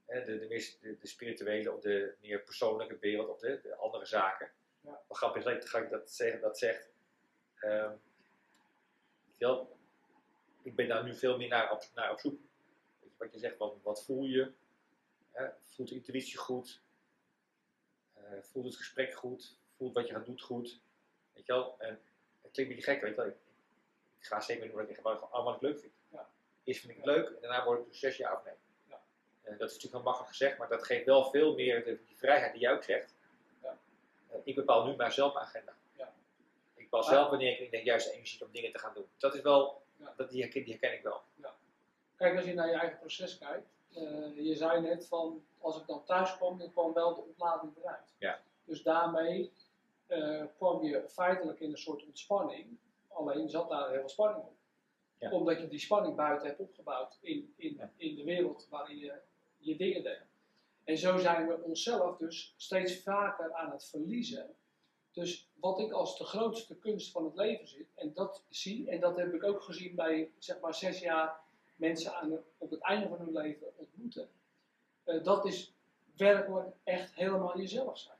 hè, 0.05 0.23
de, 0.25 0.39
de, 0.39 0.47
de, 0.81 0.97
de 0.99 1.07
spirituele 1.07 1.71
of 1.73 1.79
de 1.81 2.13
meer 2.21 2.39
persoonlijke 2.39 2.97
wereld 2.99 3.29
of 3.29 3.39
de, 3.39 3.59
de 3.63 3.75
andere 3.75 4.05
zaken. 4.05 4.51
Ja. 4.81 5.01
Wat 5.07 5.17
grappig 5.17 5.45
is, 5.45 5.53
dat 5.53 5.69
ga 5.69 5.79
ik 5.79 5.89
dat 5.89 6.11
zeggen, 6.11 6.41
dat 6.41 6.57
zegt. 6.57 6.89
wel, 9.37 9.77
ik 10.63 10.75
ben 10.75 10.87
daar 10.87 11.03
nu 11.03 11.15
veel 11.15 11.37
meer 11.37 11.49
naar 11.49 11.71
op, 11.71 11.83
naar 11.95 12.11
op 12.11 12.19
zoek. 12.19 12.39
Wat 13.17 13.33
je 13.33 13.39
zegt, 13.39 13.57
wat, 13.57 13.73
wat 13.83 14.05
voel 14.05 14.23
je? 14.23 14.51
Hè? 15.33 15.45
Voelt 15.63 15.89
de 15.89 15.95
intuïtie 15.95 16.37
goed? 16.37 16.81
Eh, 18.13 18.23
voelt 18.41 18.65
het 18.65 18.75
gesprek 18.75 19.13
goed? 19.13 19.57
Voelt 19.77 19.93
wat 19.93 20.07
je 20.07 20.13
gaat 20.13 20.25
doen 20.25 20.39
goed? 20.39 20.79
Weet 21.33 21.45
je 21.45 21.53
wel? 21.53 21.75
En 21.79 22.01
het 22.41 22.51
klinkt 22.51 22.57
een 22.71 22.77
beetje 22.77 22.91
gek, 22.91 23.01
weet 23.01 23.15
je 23.15 23.21
wel. 23.21 23.25
Ik, 23.27 23.35
ik 24.19 24.25
ga 24.25 24.39
zeker 24.39 24.67
doen 24.67 24.75
wat 24.75 24.89
ik 24.89 24.95
gewoon 24.95 25.31
allemaal 25.31 25.43
wat 25.43 25.55
ik 25.55 25.61
leuk 25.61 25.79
vind. 25.79 25.93
Ja. 26.09 26.29
Eerst 26.63 26.79
vind 26.79 26.91
ik 26.91 26.97
het 26.97 27.05
leuk 27.05 27.27
en 27.27 27.41
daarna 27.41 27.63
word 27.63 27.79
ik 27.79 27.87
dus 27.87 27.99
zes 27.99 28.17
jaar 28.17 28.37
of 28.37 28.43
nee. 28.43 28.53
Ja. 28.87 29.01
Dat 29.43 29.51
is 29.53 29.59
natuurlijk 29.59 29.91
wel 29.93 30.01
makkelijk 30.03 30.29
gezegd, 30.29 30.57
maar 30.57 30.67
dat 30.67 30.83
geeft 30.85 31.05
wel 31.05 31.29
veel 31.29 31.53
meer 31.55 31.83
de, 31.83 32.03
die 32.03 32.17
vrijheid 32.17 32.51
die 32.51 32.61
jij 32.61 32.71
ook 32.73 32.83
zegt. 32.83 33.13
Ja. 33.61 33.77
Eh, 34.29 34.39
ik 34.43 34.55
bepaal 34.55 34.85
nu 34.85 34.95
maar 34.95 35.11
zelf 35.11 35.33
mijn 35.33 35.45
agenda. 35.45 35.75
Ja. 35.95 36.13
Ik 36.75 36.83
bepaal 36.83 37.03
Ja. 37.03 37.09
zelf 37.09 37.29
wanneer 37.29 37.59
ik 37.61 37.71
de 37.71 37.83
juiste 37.83 38.11
energie 38.11 38.37
heb 38.39 38.47
om 38.47 38.53
dingen 38.53 38.71
te 38.71 38.79
gaan 38.79 38.93
doen. 38.93 39.07
Dat 39.17 39.35
is 39.35 39.41
wel, 39.41 39.83
dat, 40.15 40.29
die, 40.29 40.41
herken, 40.41 40.63
die 40.63 40.71
herken 40.71 40.93
ik 40.93 41.03
wel. 41.03 41.21
Kijk, 42.15 42.35
als 42.35 42.45
je 42.45 42.53
naar 42.53 42.67
je 42.67 42.73
eigen 42.79 42.97
proces 42.99 43.37
kijkt. 43.37 43.67
Eh, 43.95 44.45
je 44.45 44.55
zei 44.55 44.81
net 44.81 45.07
van, 45.07 45.45
als 45.59 45.79
ik 45.79 45.87
dan 45.87 46.03
thuis 46.05 46.37
kwam, 46.37 46.57
dan 46.57 46.71
kwam 46.71 46.93
wel 46.93 47.15
de 47.15 47.21
ontlading 47.21 47.77
eruit. 47.77 48.13
Ja. 48.17 48.41
Dus 48.65 48.83
daarmee 48.83 49.51
eh, 50.07 50.43
kwam 50.57 50.83
je 50.83 51.09
feitelijk 51.09 51.59
in 51.59 51.69
een 51.69 51.77
soort 51.77 52.05
ontspanning. 52.05 52.77
Alleen 53.07 53.49
zat 53.49 53.69
daar 53.69 53.89
heel 53.89 53.99
veel 53.99 54.09
spanning 54.09 54.43
op. 54.45 54.55
Ja. 55.17 55.31
Omdat 55.31 55.59
je 55.61 55.67
die 55.67 55.79
spanning 55.79 56.15
buiten 56.15 56.47
hebt 56.47 56.59
opgebouwd 56.59 57.17
in, 57.21 57.53
in, 57.57 57.75
Ja. 57.75 57.91
in 57.97 58.15
de 58.15 58.23
wereld 58.23 58.67
waarin 58.69 58.97
je 58.97 59.13
je 59.57 59.75
dingen 59.75 60.03
deed. 60.03 60.21
En 60.83 60.97
zo 60.97 61.17
zijn 61.17 61.47
we 61.47 61.61
onszelf 61.61 62.17
dus 62.17 62.53
steeds 62.57 63.03
vaker 63.03 63.53
aan 63.53 63.71
het 63.71 63.85
verliezen. 63.85 64.55
Dus 65.11 65.49
wat 65.53 65.79
ik 65.79 65.91
als 65.91 66.17
de 66.17 66.23
grootste 66.23 66.77
kunst 66.77 67.11
van 67.11 67.25
het 67.25 67.35
leven 67.35 67.67
zit, 67.67 67.87
en 67.95 68.13
dat 68.13 68.43
zie, 68.49 68.89
en 68.89 68.99
dat 68.99 69.15
heb 69.17 69.33
ik 69.33 69.43
ook 69.43 69.61
gezien 69.61 69.95
bij 69.95 70.31
zeg 70.37 70.59
maar 70.59 70.75
zes 70.75 70.99
jaar 70.99 71.39
mensen 71.75 72.15
aan 72.15 72.39
op 72.57 72.69
het 72.69 72.81
einde 72.81 73.07
van 73.07 73.17
hun 73.17 73.31
leven 73.31 73.67
ontmoeten. 73.75 74.29
Eh, 75.03 75.23
dat 75.23 75.45
is 75.45 75.73
werkelijk 76.17 76.75
echt 76.83 77.15
helemaal 77.15 77.57
jezelf 77.57 77.97
zijn. 77.97 78.17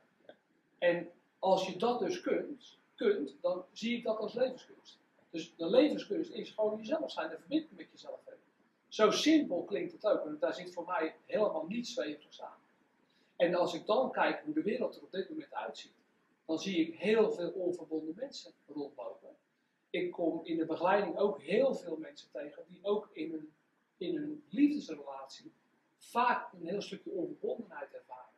En 0.78 1.10
als 1.38 1.66
je 1.66 1.76
dat 1.76 1.98
dus 1.98 2.20
kunt, 2.20 2.78
kunt, 2.94 3.36
dan 3.40 3.64
zie 3.72 3.96
ik 3.96 4.04
dat 4.04 4.18
als 4.18 4.34
levenskunst. 4.34 4.98
Dus 5.30 5.54
de 5.56 5.70
levenskunst 5.70 6.30
is 6.30 6.50
gewoon 6.50 6.78
jezelf 6.78 7.10
zijn 7.10 7.30
en 7.30 7.38
verbinding 7.38 7.76
met 7.76 7.90
jezelf 7.90 8.20
hebben. 8.24 8.44
Zo 8.88 9.10
simpel 9.10 9.64
klinkt 9.64 9.92
het 9.92 10.06
ook, 10.06 10.24
en 10.24 10.36
daar 10.40 10.54
zit 10.54 10.72
voor 10.72 10.84
mij 10.86 11.14
helemaal 11.26 11.66
niets 11.66 11.92
zweverigs 11.92 12.42
aan. 12.42 12.58
En 13.36 13.54
als 13.54 13.74
ik 13.74 13.86
dan 13.86 14.10
kijk 14.10 14.42
hoe 14.44 14.54
de 14.54 14.62
wereld 14.62 14.96
er 14.96 15.02
op 15.02 15.12
dit 15.12 15.30
moment 15.30 15.54
uitziet, 15.54 15.92
dan 16.44 16.58
zie 16.58 16.86
ik 16.86 16.98
heel 16.98 17.32
veel 17.32 17.50
onverbonden 17.50 18.14
mensen 18.16 18.52
rondlopen. 18.66 19.36
Ik 19.94 20.10
kom 20.10 20.40
in 20.44 20.56
de 20.56 20.66
begeleiding 20.66 21.16
ook 21.16 21.42
heel 21.42 21.74
veel 21.74 21.96
mensen 21.96 22.30
tegen 22.30 22.62
die 22.68 22.78
ook 22.82 23.08
in 23.12 23.30
hun, 23.30 23.52
in 23.96 24.16
hun 24.16 24.44
liefdesrelatie 24.48 25.52
vaak 25.98 26.52
een 26.52 26.66
heel 26.66 26.80
stukje 26.80 27.10
onverbondenheid 27.10 27.92
ervaren. 27.92 28.32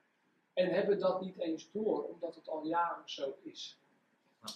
En 0.53 0.71
hebben 0.71 0.99
dat 0.99 1.21
niet 1.21 1.39
eens 1.39 1.71
door, 1.73 2.05
omdat 2.05 2.35
het 2.35 2.49
al 2.49 2.67
jaren 2.67 3.09
zo 3.09 3.37
is. 3.43 3.79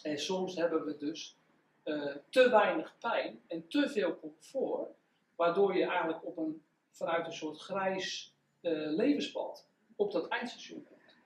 En 0.02 0.18
soms 0.18 0.56
hebben 0.56 0.84
we 0.84 0.96
dus 0.96 1.36
eh, 1.82 2.16
te 2.28 2.50
weinig 2.50 2.98
pijn 2.98 3.40
en 3.46 3.68
te 3.68 3.88
veel 3.88 4.18
comfort, 4.18 4.90
waardoor 5.36 5.76
je 5.76 5.84
eigenlijk 5.84 6.24
op 6.24 6.36
een, 6.36 6.62
vanuit 6.90 7.26
een 7.26 7.32
soort 7.32 7.58
grijs 7.58 8.34
eh, 8.60 8.72
levenspad 8.72 9.68
op 9.96 10.12
dat 10.12 10.28
eindstation 10.28 10.84
komt. 10.84 11.16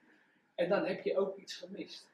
En 0.55 0.69
dan 0.69 0.85
heb 0.85 1.03
je 1.03 1.17
ook 1.17 1.37
iets 1.37 1.55
gemist. 1.55 2.13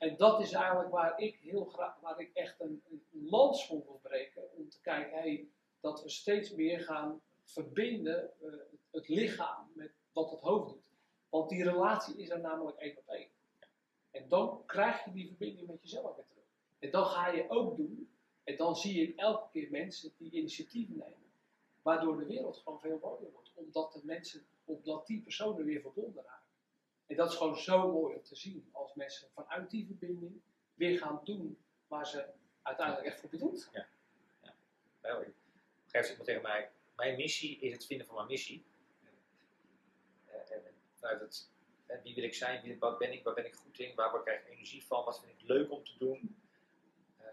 En 0.00 0.16
dat 0.16 0.40
is 0.40 0.52
eigenlijk 0.52 0.90
waar 0.90 1.18
ik 1.18 1.36
heel 1.36 1.64
graag, 1.64 2.00
waar 2.00 2.20
ik 2.20 2.30
echt 2.34 2.60
een, 2.60 2.82
een 2.90 3.04
lans 3.12 3.66
voor 3.66 3.82
wil 3.84 3.98
breken, 4.02 4.42
om 4.56 4.68
te 4.68 4.80
kijken 4.80 5.18
hey, 5.18 5.48
dat 5.80 6.02
we 6.02 6.08
steeds 6.08 6.50
meer 6.50 6.80
gaan 6.80 7.20
verbinden 7.44 8.30
uh, 8.42 8.52
het 8.90 9.08
lichaam 9.08 9.70
met 9.74 9.92
wat 10.12 10.30
het 10.30 10.40
hoofd 10.40 10.68
doet. 10.68 10.82
Want 11.28 11.48
die 11.48 11.64
relatie 11.64 12.16
is 12.16 12.30
er 12.30 12.40
namelijk 12.40 12.76
één 12.76 12.96
op 12.96 13.08
één. 13.08 13.28
En 14.10 14.28
dan 14.28 14.62
krijg 14.66 15.04
je 15.04 15.12
die 15.12 15.26
verbinding 15.26 15.66
met 15.66 15.82
jezelf 15.82 16.16
weer 16.16 16.26
terug. 16.28 16.44
En 16.78 16.90
dan 16.90 17.04
ga 17.04 17.28
je 17.28 17.50
ook 17.50 17.76
doen, 17.76 18.10
en 18.44 18.56
dan 18.56 18.76
zie 18.76 19.00
je 19.00 19.14
elke 19.14 19.50
keer 19.52 19.70
mensen 19.70 20.12
die 20.16 20.30
initiatieven 20.30 20.96
nemen, 20.96 21.32
waardoor 21.82 22.18
de 22.18 22.26
wereld 22.26 22.56
gewoon 22.56 22.80
veel 22.80 22.98
mooier 23.02 23.32
wordt. 23.32 23.52
Omdat 23.54 23.92
de 23.92 24.00
mensen, 24.02 24.46
omdat 24.64 25.06
die 25.06 25.22
personen 25.22 25.64
weer 25.64 25.80
verbonden 25.80 26.24
raken. 26.24 26.39
En 27.10 27.16
dat 27.16 27.30
is 27.30 27.36
gewoon 27.36 27.56
zo 27.56 27.92
mooi 27.92 28.14
om 28.16 28.22
te 28.22 28.36
zien, 28.36 28.68
als 28.72 28.94
mensen 28.94 29.28
vanuit 29.34 29.70
die 29.70 29.86
verbinding 29.86 30.40
weer 30.74 30.98
gaan 30.98 31.20
doen 31.24 31.58
waar 31.88 32.06
ze 32.06 32.26
uiteindelijk 32.62 33.06
echt 33.06 33.20
voor 33.20 33.30
bedoeld 33.30 33.60
zijn. 33.60 33.74
Ja. 33.74 33.88
ja. 34.42 34.54
Nou, 35.02 35.24
ik 35.24 35.34
geef 35.86 36.08
iemand 36.08 36.24
tegen 36.24 36.42
mij, 36.42 36.70
mijn 36.96 37.16
missie 37.16 37.60
is 37.60 37.72
het 37.72 37.86
vinden 37.86 38.06
van 38.06 38.14
mijn 38.16 38.26
missie. 38.26 38.64
En, 40.26 40.50
en 40.50 40.62
vanuit 40.94 41.20
het 41.20 41.50
wie 42.02 42.14
wil 42.14 42.24
ik 42.24 42.34
zijn? 42.34 42.78
Wat 42.78 42.98
ben 42.98 43.12
ik? 43.12 43.24
Waar 43.24 43.34
ben 43.34 43.46
ik 43.46 43.54
goed 43.54 43.78
in? 43.78 43.94
Waar 43.94 44.22
krijg 44.22 44.40
ik 44.40 44.52
energie 44.52 44.84
van? 44.84 45.04
Wat 45.04 45.20
vind 45.20 45.40
ik 45.40 45.48
leuk 45.48 45.70
om 45.70 45.84
te 45.84 45.98
doen? 45.98 46.40
Uh, 47.20 47.26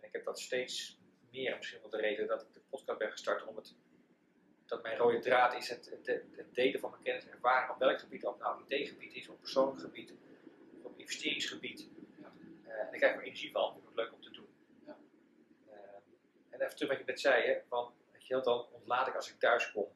en 0.00 0.06
ik 0.06 0.12
heb 0.12 0.24
dat 0.24 0.40
steeds 0.40 0.98
meer, 1.30 1.56
misschien 1.56 1.80
wel 1.80 1.90
de 1.90 1.96
reden 1.96 2.26
dat 2.26 2.42
ik 2.42 2.52
de 2.52 2.60
podcast 2.70 2.98
ben 2.98 3.10
gestart, 3.10 3.46
om 3.46 3.56
het, 3.56 3.74
dat 4.72 4.82
mijn 4.82 4.96
rode 4.96 5.18
draad 5.18 5.54
is 5.54 5.68
het, 5.68 5.90
het, 5.90 6.06
het 6.36 6.54
delen 6.54 6.80
van 6.80 6.90
mijn 6.90 7.02
kennis 7.02 7.24
en 7.24 7.32
ervaring 7.32 7.70
op 7.70 7.78
welk 7.78 7.98
gebied, 7.98 8.24
of 8.24 8.38
nou 8.38 8.62
IT-gebied 8.68 9.14
is, 9.14 9.28
op 9.28 9.40
persoonlijk 9.40 9.80
gebied, 9.80 10.12
op 10.82 10.98
investeringsgebied. 10.98 11.88
Ja. 12.20 12.32
Uh, 12.66 12.70
en 12.70 12.86
daar 12.90 12.96
krijg 12.96 13.12
ik 13.12 13.18
er 13.18 13.26
energie 13.26 13.50
van, 13.50 13.72
vind 13.72 13.88
ik 13.88 13.96
leuk 13.96 14.12
om 14.12 14.20
te 14.20 14.30
doen. 14.30 14.48
Ja. 14.86 14.96
Uh, 15.68 15.74
en 16.50 16.60
even 16.60 16.76
terug 16.76 16.90
wat 16.90 16.98
je 16.98 17.04
net 17.04 17.20
zei, 17.20 17.46
hè, 17.46 17.60
van, 17.68 17.92
weet 18.12 18.26
je, 18.26 18.40
dan 18.40 18.66
ontlaat 18.72 19.06
ik 19.08 19.14
als 19.14 19.30
ik 19.30 19.38
thuis 19.38 19.72
kom. 19.72 19.88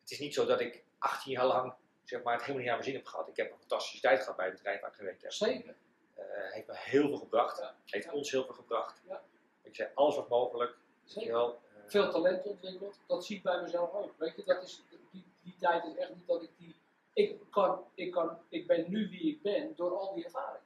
Het 0.00 0.10
is 0.10 0.18
niet 0.18 0.34
zo 0.34 0.46
dat 0.46 0.60
ik 0.60 0.84
18 0.98 1.32
jaar 1.32 1.46
lang 1.46 1.74
zeg 2.04 2.22
maar, 2.22 2.32
het 2.32 2.42
helemaal 2.42 2.62
niet 2.62 2.70
naar 2.70 2.78
mijn 2.78 2.90
zin 2.90 2.94
heb 2.94 3.06
gehad. 3.06 3.28
Ik 3.28 3.36
heb 3.36 3.52
een 3.52 3.58
fantastische 3.58 4.00
tijd 4.00 4.20
gehad 4.20 4.36
bij 4.36 4.46
het 4.46 4.54
bedrijf 4.54 4.80
waar 4.80 4.90
ik 4.90 4.96
gewerkt 4.96 5.22
heb. 5.22 5.32
Zeker. 5.32 5.74
Uh, 6.18 6.24
heeft 6.52 6.66
me 6.66 6.74
heel 6.76 7.08
veel 7.08 7.18
gebracht. 7.18 7.58
Ja. 7.58 7.74
Heeft 7.84 8.12
ons 8.12 8.30
heel 8.30 8.44
veel 8.44 8.54
gebracht. 8.54 9.02
Ja. 9.08 9.22
Ik 9.62 9.74
zei, 9.74 9.90
alles 9.94 10.16
was 10.16 10.28
mogelijk. 10.28 10.76
Zeker. 11.04 11.32
Wel, 11.32 11.62
veel 11.86 12.10
talent 12.10 12.46
ontwikkeld. 12.46 13.00
Dat 13.06 13.24
zie 13.24 13.36
ik 13.36 13.42
bij 13.42 13.62
mezelf 13.62 13.92
ook. 13.92 14.14
Weet 14.18 14.36
je, 14.36 14.44
dat 14.44 14.62
is, 14.62 14.82
die, 15.10 15.24
die 15.42 15.56
tijd 15.58 15.84
is 15.84 15.96
echt 15.96 16.14
niet 16.14 16.26
dat 16.26 16.42
ik 16.42 16.50
die... 16.56 16.74
Ik, 17.12 17.40
kan, 17.50 17.84
ik, 17.94 18.12
kan, 18.12 18.38
ik 18.48 18.66
ben 18.66 18.90
nu 18.90 19.08
wie 19.08 19.30
ik 19.30 19.42
ben 19.42 19.76
door 19.76 19.98
al 19.98 20.14
die 20.14 20.24
ervaring. 20.24 20.62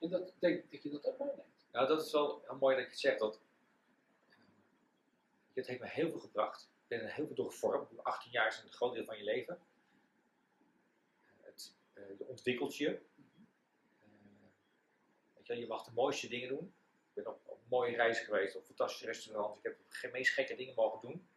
En 0.00 0.08
dat 0.10 0.32
denk 0.38 0.58
ik 0.58 0.70
dat 0.70 0.82
je 0.82 0.90
dat 0.90 1.06
ook 1.06 1.18
meeneemt. 1.18 1.42
Nou, 1.72 1.86
dat 1.86 2.06
is 2.06 2.12
wel 2.12 2.42
heel 2.46 2.56
mooi 2.56 2.74
dat 2.74 2.84
je 2.84 2.90
het 2.90 3.00
zegt. 3.00 3.18
Dat, 3.18 3.40
het 5.52 5.66
heeft 5.66 5.80
me 5.80 5.88
heel 5.88 6.10
veel 6.10 6.20
gebracht. 6.20 6.62
Ik 6.62 6.88
ben 6.88 7.00
er 7.00 7.14
heel 7.14 7.26
veel 7.26 7.34
door 7.34 7.50
gevormd. 7.50 8.04
18 8.04 8.30
jaar 8.30 8.46
is 8.46 8.62
een 8.62 8.72
groot 8.72 8.94
deel 8.94 9.04
van 9.04 9.16
je 9.16 9.24
leven. 9.24 9.58
Het, 11.40 11.74
uh, 11.94 12.18
je 12.18 12.26
ontwikkelt 12.26 12.76
je. 12.76 12.88
Uh, 12.88 12.98
weet 15.34 15.46
je, 15.46 15.58
je 15.58 15.66
mag 15.66 15.84
de 15.84 15.92
mooiste 15.94 16.28
dingen 16.28 16.48
doen. 16.48 16.74
Ik 17.08 17.14
ben 17.22 17.26
op 17.26 17.43
mooie 17.68 17.96
reizen 17.96 18.24
geweest, 18.24 18.56
op 18.56 18.64
fantastische 18.64 19.06
restaurants. 19.06 19.58
Ik 19.58 19.62
heb 19.62 19.76
de 20.00 20.08
meest 20.12 20.32
gekke 20.32 20.54
dingen 20.54 20.74
mogen 20.74 21.00
doen. 21.00 21.28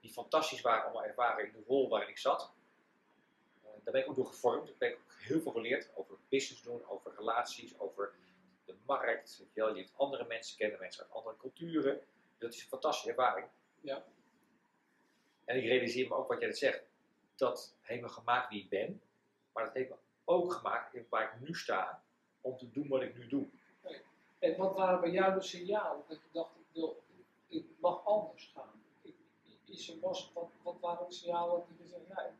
Die 0.00 0.12
fantastisch 0.12 0.60
waren 0.60 0.84
allemaal 0.84 1.04
ervaren 1.04 1.46
in 1.46 1.52
de 1.52 1.62
rol 1.66 1.88
waarin 1.88 2.08
ik 2.08 2.18
zat. 2.18 2.52
Uh, 3.64 3.70
daar 3.82 3.92
ben 3.92 4.02
ik 4.02 4.08
ook 4.08 4.16
door 4.16 4.26
gevormd. 4.26 4.68
Ik 4.68 4.74
heb 4.78 4.92
ook 4.92 5.14
heel 5.18 5.40
veel 5.40 5.52
geleerd 5.52 5.90
over 5.94 6.16
business 6.28 6.62
doen, 6.62 6.88
over 6.88 7.14
relaties, 7.16 7.78
over 7.78 8.14
de 8.64 8.74
markt. 8.86 9.44
Je, 9.52 9.62
hebt 9.62 9.92
andere 9.96 10.26
mensen 10.26 10.56
kennen, 10.56 10.78
mensen 10.80 11.02
uit 11.02 11.12
andere 11.12 11.36
culturen. 11.36 12.00
Dat 12.38 12.52
is 12.52 12.62
een 12.62 12.68
fantastische 12.68 13.08
ervaring. 13.08 13.46
Ja. 13.80 14.04
En 15.44 15.56
ik 15.56 15.64
realiseer 15.64 16.08
me 16.08 16.14
ook 16.14 16.28
wat 16.28 16.38
jij 16.38 16.48
net 16.48 16.58
zegt. 16.58 16.84
Dat 17.34 17.76
heeft 17.80 18.02
me 18.02 18.08
gemaakt 18.08 18.48
wie 18.48 18.62
ik 18.62 18.68
ben. 18.68 19.02
Maar 19.52 19.64
dat 19.64 19.74
heeft 19.74 19.88
me 19.88 19.96
ook 20.24 20.52
gemaakt 20.52 21.08
waar 21.08 21.34
ik 21.34 21.48
nu 21.48 21.54
sta. 21.54 22.04
Om 22.40 22.56
te 22.56 22.70
doen 22.70 22.88
wat 22.88 23.02
ik 23.02 23.16
nu 23.16 23.26
doe. 23.26 23.48
En 24.42 24.56
wat 24.56 24.74
waren 24.74 25.00
bij 25.00 25.10
jou 25.10 25.34
de 25.34 25.42
signalen? 25.42 26.04
Dat 26.08 26.16
je 26.22 26.28
dacht, 26.32 26.56
ik, 26.56 26.66
wil, 26.72 27.02
ik 27.46 27.66
mag 27.80 28.04
anders 28.04 28.52
gaan. 28.54 28.82
Ik, 29.02 29.14
is 29.64 29.88
er 29.88 30.00
was, 30.00 30.32
wat, 30.34 30.50
wat 30.62 30.80
waren 30.80 31.08
de 31.08 31.14
signalen 31.14 31.64
dat 31.68 31.78
je 31.78 31.86
zegt, 31.86 32.06
ja, 32.08 32.22
ik 32.22 32.34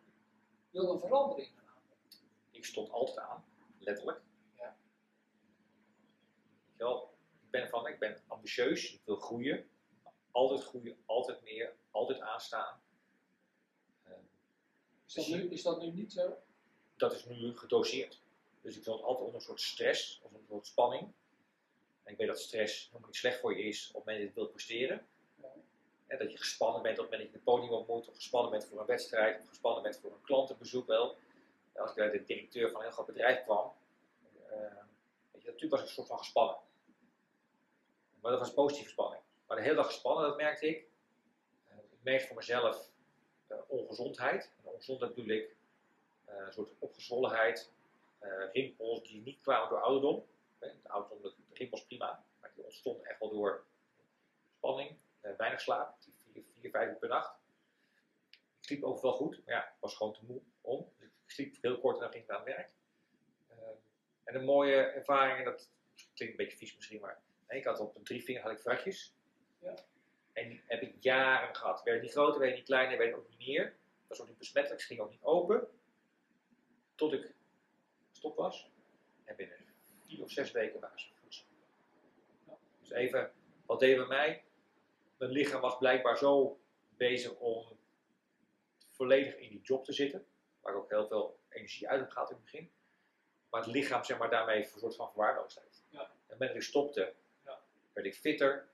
wil 0.71 0.93
een 0.93 0.99
verandering 0.99 1.49
gaan 1.65 1.83
Ik 2.51 2.65
stond 2.65 2.91
altijd 2.91 3.19
aan. 3.19 3.45
Letterlijk. 3.79 4.21
Ja. 4.59 4.77
Wel, 6.77 7.15
ik 7.43 7.51
ben 7.51 7.69
van, 7.69 7.87
ik 7.87 7.99
ben 7.99 8.21
ambitieus. 8.27 8.93
Ik 8.93 9.01
wil 9.05 9.17
groeien. 9.17 9.69
Altijd 10.31 10.63
groeien. 10.63 10.97
Altijd 11.07 11.43
meer. 11.43 11.75
Altijd 11.91 12.21
aanstaan. 12.21 12.81
Is 15.07 15.15
dat, 15.15 15.27
nu, 15.27 15.51
is 15.51 15.63
dat 15.63 15.81
nu 15.81 15.91
niet 15.91 16.13
zo? 16.13 16.37
Dat 16.97 17.13
is 17.13 17.25
nu 17.25 17.57
gedoseerd. 17.57 18.21
Dus 18.61 18.77
ik 18.77 18.85
zat 18.85 19.03
altijd 19.03 19.27
onder 19.27 19.35
een 19.35 19.47
soort 19.47 19.61
stress, 19.61 20.21
of 20.23 20.33
een 20.33 20.45
soort 20.49 20.67
spanning. 20.67 21.13
Ik 22.13 22.19
weet 22.19 22.27
dat 22.27 22.41
stress 22.41 22.87
helemaal 22.87 23.07
niet 23.09 23.17
slecht 23.17 23.41
voor 23.41 23.57
je 23.57 23.63
is 23.63 23.89
op 23.89 23.95
het 23.95 24.05
moment 24.05 24.19
dat 24.19 24.29
je 24.29 24.41
wilt 24.41 24.51
presteren. 24.51 25.07
Dat 26.07 26.33
je 26.33 26.39
gespannen 26.39 26.83
bent 26.83 26.99
op 26.99 27.05
het 27.05 27.13
moment 27.13 27.33
dat 27.33 27.43
je 27.43 27.51
het 27.51 27.61
podium 27.61 27.81
op 27.81 27.89
moet, 27.89 28.09
of 28.09 28.15
gespannen 28.15 28.51
bent 28.51 28.65
voor 28.65 28.81
een 28.81 28.87
wedstrijd, 28.87 29.41
of 29.41 29.49
gespannen 29.49 29.83
bent 29.83 29.97
voor 29.97 30.11
een 30.11 30.23
klantenbezoek 30.23 30.87
wel. 30.87 31.17
Als 31.77 31.91
ik 31.91 31.97
bij 31.97 32.11
de 32.11 32.25
directeur 32.25 32.71
van 32.71 32.77
een 32.77 32.87
heel 32.87 32.93
groot 32.93 33.07
bedrijf 33.07 33.43
kwam, 33.43 33.73
uh, 34.47 34.51
weet 35.31 35.43
je, 35.43 35.51
natuurlijk 35.51 35.71
was 35.71 35.81
ik 35.81 35.87
een 35.87 35.93
soort 35.93 36.07
van 36.07 36.19
gespannen. 36.19 36.57
Maar 38.21 38.31
dat 38.31 38.41
was 38.41 38.55
positieve 38.55 38.91
spanning. 38.91 39.23
Maar 39.47 39.57
de 39.57 39.63
hele 39.63 39.75
dag 39.75 39.87
gespannen, 39.87 40.29
dat 40.29 40.37
merkte 40.37 40.67
ik. 40.67 40.87
Uh, 41.69 41.77
ik 41.77 41.99
merkte 42.03 42.27
voor 42.27 42.37
mezelf 42.37 42.89
uh, 43.49 43.57
ongezondheid. 43.67 44.51
En 44.57 44.71
ongezondheid 44.71 45.15
bedoel 45.15 45.37
ik 45.37 45.57
een 46.27 46.53
soort 46.53 46.71
opgezwollenheid, 46.79 47.71
rimpels 48.53 49.03
die 49.03 49.23
niet 49.23 49.41
kwamen 49.41 49.69
door 49.69 49.81
ouderdom. 49.81 50.25
De 50.59 50.75
ouderdom, 50.83 51.33
rimpels 51.63 51.87
prima, 51.87 52.25
maar 52.41 52.53
die 52.55 52.65
ontstonden 52.65 53.07
echt 53.07 53.21
wel 53.21 53.31
door 53.31 53.67
spanning, 54.57 54.97
weinig 55.21 55.61
slaap, 55.61 55.97
vier, 56.33 56.45
vier, 56.61 56.71
vijf 56.71 56.91
uur 56.91 56.97
per 56.97 57.09
nacht. 57.09 57.41
Ik 58.31 58.69
sliep 58.69 58.83
ook 58.83 59.03
wel 59.03 59.13
goed, 59.13 59.45
maar 59.45 59.55
ja, 59.55 59.65
ik 59.65 59.81
was 59.81 59.97
gewoon 59.97 60.13
te 60.13 60.25
moe 60.25 60.41
om. 60.61 60.93
Dus 60.99 61.09
ik 61.09 61.31
sliep 61.31 61.57
heel 61.61 61.79
kort 61.79 61.95
en 61.95 62.03
dan 62.03 62.11
ging 62.11 62.23
ik 62.23 62.29
naar 62.29 62.39
het 62.39 62.47
werk. 62.47 62.71
en 64.25 64.35
een 64.35 64.45
mooie 64.45 64.77
ervaring, 64.77 65.39
en 65.39 65.45
dat 65.45 65.71
klinkt 66.15 66.39
een 66.39 66.45
beetje 66.45 66.57
vies 66.59 66.75
misschien, 66.77 67.01
maar 67.01 67.23
nee, 67.49 67.59
ik 67.59 67.65
had 67.65 67.81
op 67.81 67.97
een 67.97 68.05
drie 68.05 68.23
vinger 68.23 68.43
had 68.43 68.53
ik 68.53 68.61
vratjes. 68.61 69.15
Ja. 69.59 69.75
En 70.33 70.49
die 70.49 70.63
heb 70.67 70.83
ik 70.83 70.95
jaren 71.01 71.57
gehad. 71.57 71.83
Werd 71.83 72.03
niet 72.03 72.11
groter, 72.11 72.41
werd 72.41 72.55
niet 72.55 72.65
kleiner, 72.65 72.99
werd 72.99 73.15
ook 73.15 73.29
niet 73.29 73.47
meer. 73.47 73.77
Was 74.07 74.21
ook 74.21 74.29
niet 74.29 74.39
besmettelijk, 74.39 74.81
ze 74.81 74.87
ging 74.87 75.01
ook 75.01 75.11
niet 75.11 75.23
open. 75.23 75.69
Tot 76.95 77.13
ik 77.13 77.35
stop 78.11 78.37
was. 78.37 78.71
En 79.25 79.37
binnen 79.37 79.57
vier 80.07 80.23
of 80.23 80.31
zes 80.31 80.51
weken 80.51 80.81
voedsel. 80.81 81.12
Dus 82.83 82.91
even, 82.91 83.33
wat 83.67 83.81
deed 83.81 83.97
bij 83.97 84.07
mij? 84.07 84.45
Mijn 85.17 85.31
lichaam 85.31 85.61
was 85.61 85.79
blijkbaar 85.79 86.19
zo 86.19 86.61
bezig 86.97 87.33
om 87.33 87.67
volledig 88.91 89.37
in 89.37 89.49
die 89.49 89.61
job 89.63 89.85
te 89.85 89.93
zitten. 89.93 90.27
Waar 90.61 90.73
ik 90.73 90.79
ook 90.79 90.91
heel 90.91 91.07
veel 91.07 91.39
energie 91.49 91.89
uit 91.89 92.01
heb 92.01 92.11
gehad 92.11 92.31
in 92.31 92.35
het 92.35 92.45
begin. 92.45 92.71
Maar 93.51 93.61
het 93.61 93.71
lichaam, 93.71 94.05
zeg 94.05 94.19
maar, 94.19 94.31
daarmee 94.31 94.57
een 94.57 94.79
soort 94.81 94.97
van 94.97 95.11
verwaarloosd 95.11 95.61
heeft. 95.61 95.85
Ja. 95.89 96.11
En 96.27 96.37
met 96.39 96.55
ik 96.55 96.63
stopte, 96.63 97.15
ja. 97.45 97.61
werd 97.93 98.07
ik 98.07 98.15
fitter. 98.15 98.69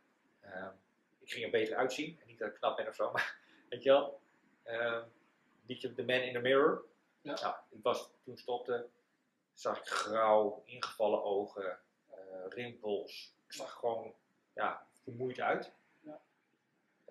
Um, 0.45 0.73
ik 1.19 1.31
ging 1.31 1.45
er 1.45 1.51
beter 1.51 1.77
uitzien. 1.77 2.19
En 2.21 2.27
niet 2.27 2.39
dat 2.39 2.49
ik 2.49 2.55
knap 2.55 2.77
ben 2.77 2.89
of 2.89 2.95
zo, 2.95 3.11
maar 3.13 3.39
weet 3.69 3.83
je 3.83 3.91
wel. 3.91 4.21
Uh, 4.67 5.03
liedje 5.67 5.95
The 5.95 6.05
Man 6.05 6.21
in 6.21 6.33
the 6.33 6.39
Mirror. 6.39 6.85
Ja. 7.21 7.41
Nou, 7.41 7.55
ik 7.69 7.83
was, 7.83 8.11
toen 8.25 8.37
stopte, 8.37 8.89
zag 9.55 9.79
ik 9.79 9.87
grauw, 9.87 10.63
ingevallen 10.65 11.23
ogen, 11.23 11.79
uh, 12.11 12.17
rimpels. 12.49 13.35
Ik 13.49 13.55
zag 13.55 13.73
gewoon 13.73 14.15
ja, 14.55 14.87
vermoeid 15.03 15.41
uit. 15.41 15.73
Ja. 16.01 16.21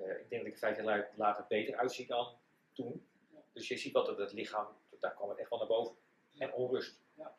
Uh, 0.01 0.19
ik 0.19 0.29
denk 0.29 0.43
dat 0.43 0.51
ik 0.51 0.57
vijf 0.57 0.77
jaar 0.77 1.11
later 1.15 1.45
beter 1.47 1.75
uitzie 1.75 2.07
dan 2.07 2.37
toen. 2.73 3.07
Ja. 3.29 3.39
Dus 3.53 3.67
je 3.67 3.77
ziet 3.77 3.93
wel 3.93 4.05
dat 4.05 4.17
het 4.17 4.33
lichaam, 4.33 4.67
daar 4.99 5.13
kwam 5.13 5.29
het 5.29 5.37
echt 5.37 5.49
wel 5.49 5.59
naar 5.59 5.67
boven. 5.67 5.95
En 6.37 6.53
onrust. 6.53 6.99
Ja. 7.13 7.35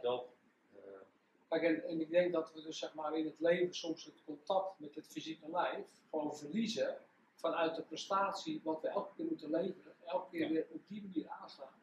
Wel, 0.00 0.32
Kijk, 1.48 1.62
en, 1.62 1.88
en, 1.88 2.00
ik 2.00 2.10
denk 2.10 2.32
dat 2.32 2.52
we 2.52 2.62
dus 2.62 2.78
zeg 2.78 2.94
maar 2.94 3.18
in 3.18 3.24
het 3.24 3.40
leven 3.40 3.74
soms 3.74 4.04
het 4.04 4.24
contact 4.24 4.78
met 4.78 4.94
het 4.94 5.06
fysieke 5.06 5.50
lijf 5.50 5.86
gewoon 6.10 6.36
verliezen 6.36 6.96
vanuit 7.34 7.76
de 7.76 7.82
prestatie 7.82 8.60
wat 8.64 8.80
we 8.80 8.88
elke 8.88 9.14
keer 9.14 9.24
moeten 9.24 9.50
leveren. 9.50 9.94
Elke 10.04 10.30
keer 10.30 10.48
weer 10.48 10.66
op 10.70 10.80
die 10.88 11.02
manier 11.02 11.28
aanstaan. 11.28 11.80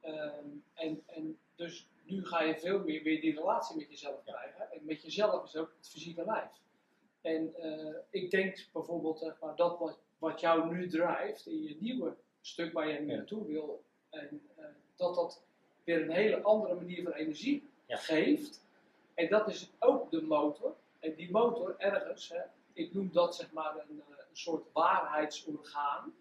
Ehm, 0.00 0.48
en, 0.74 1.02
en 1.06 1.38
dus 1.54 1.88
nu 2.04 2.26
ga 2.26 2.42
je 2.42 2.58
veel 2.58 2.78
meer 2.78 3.02
weer 3.02 3.20
die 3.20 3.34
relatie 3.34 3.76
met 3.76 3.90
jezelf 3.90 4.22
krijgen. 4.24 4.72
En 4.72 4.80
met 4.82 5.02
jezelf 5.02 5.44
is 5.44 5.56
ook 5.56 5.74
het 5.78 5.88
fysieke 5.88 6.24
lijf. 6.24 6.50
En 7.20 7.54
eh, 7.54 7.94
ik 8.10 8.30
denk 8.30 8.66
bijvoorbeeld 8.72 9.18
zeg 9.18 9.36
maar, 9.40 9.56
dat 9.56 9.78
wat, 9.78 9.98
wat 10.18 10.40
jou 10.40 10.74
nu 10.74 10.88
drijft 10.88 11.46
in 11.46 11.62
je 11.62 11.76
nieuwe 11.80 12.14
stuk 12.40 12.72
waar 12.72 12.88
je 12.88 13.00
naartoe 13.00 13.46
wil, 13.46 13.82
en, 14.10 14.42
eh, 14.56 14.64
dat 14.96 15.14
dat 15.14 15.42
weer 15.84 16.02
een 16.02 16.10
hele 16.10 16.42
andere 16.42 16.74
manier 16.74 17.02
van 17.02 17.12
energie 17.12 17.62
geeft. 17.88 18.64
En 19.14 19.28
dat 19.28 19.48
is 19.48 19.70
ook 19.78 20.10
de 20.10 20.22
motor. 20.22 20.76
En 21.00 21.14
die 21.14 21.30
motor 21.30 21.74
ergens, 21.78 22.28
hè, 22.28 22.40
ik 22.72 22.94
noem 22.94 23.12
dat 23.12 23.36
zeg 23.36 23.52
maar 23.52 23.74
een, 23.74 24.02
eh, 24.08 24.16
een 24.30 24.36
soort 24.36 24.72
waarheidsorgaan. 24.72 26.14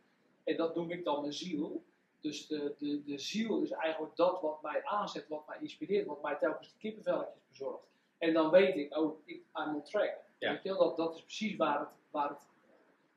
En 0.44 0.58
dat 0.58 0.76
noem 0.76 0.92
ik 0.92 1.04
dan 1.04 1.22
mijn 1.22 1.34
ziel. 1.34 1.84
Dus 2.24 2.48
de, 2.48 2.76
de, 2.78 3.04
de 3.04 3.18
ziel 3.18 3.62
is 3.62 3.72
eigenlijk 3.72 4.16
dat 4.16 4.42
wat 4.42 4.62
mij 4.62 4.84
aanzet, 4.84 5.28
wat 5.28 5.48
mij 5.48 5.58
inspireert, 5.60 6.06
wat 6.06 6.22
mij 6.22 6.36
telkens 6.36 6.72
de 6.72 6.78
kippenvelletjes 6.78 7.48
bezorgt. 7.50 7.88
En 8.18 8.34
dan 8.34 8.50
weet 8.50 8.76
ik, 8.76 8.98
oh, 8.98 9.20
ik, 9.26 9.36
I'm 9.56 9.76
on 9.76 9.84
track. 9.84 10.18
Ja. 10.38 10.52
Weet 10.52 10.64
je 10.64 10.70
wel, 10.70 10.78
dat, 10.78 10.98
dat 10.98 11.16
is 11.16 11.22
precies 11.22 11.56
waar 11.56 11.80
het, 11.80 11.90
waar 12.12 12.30
het 12.30 12.48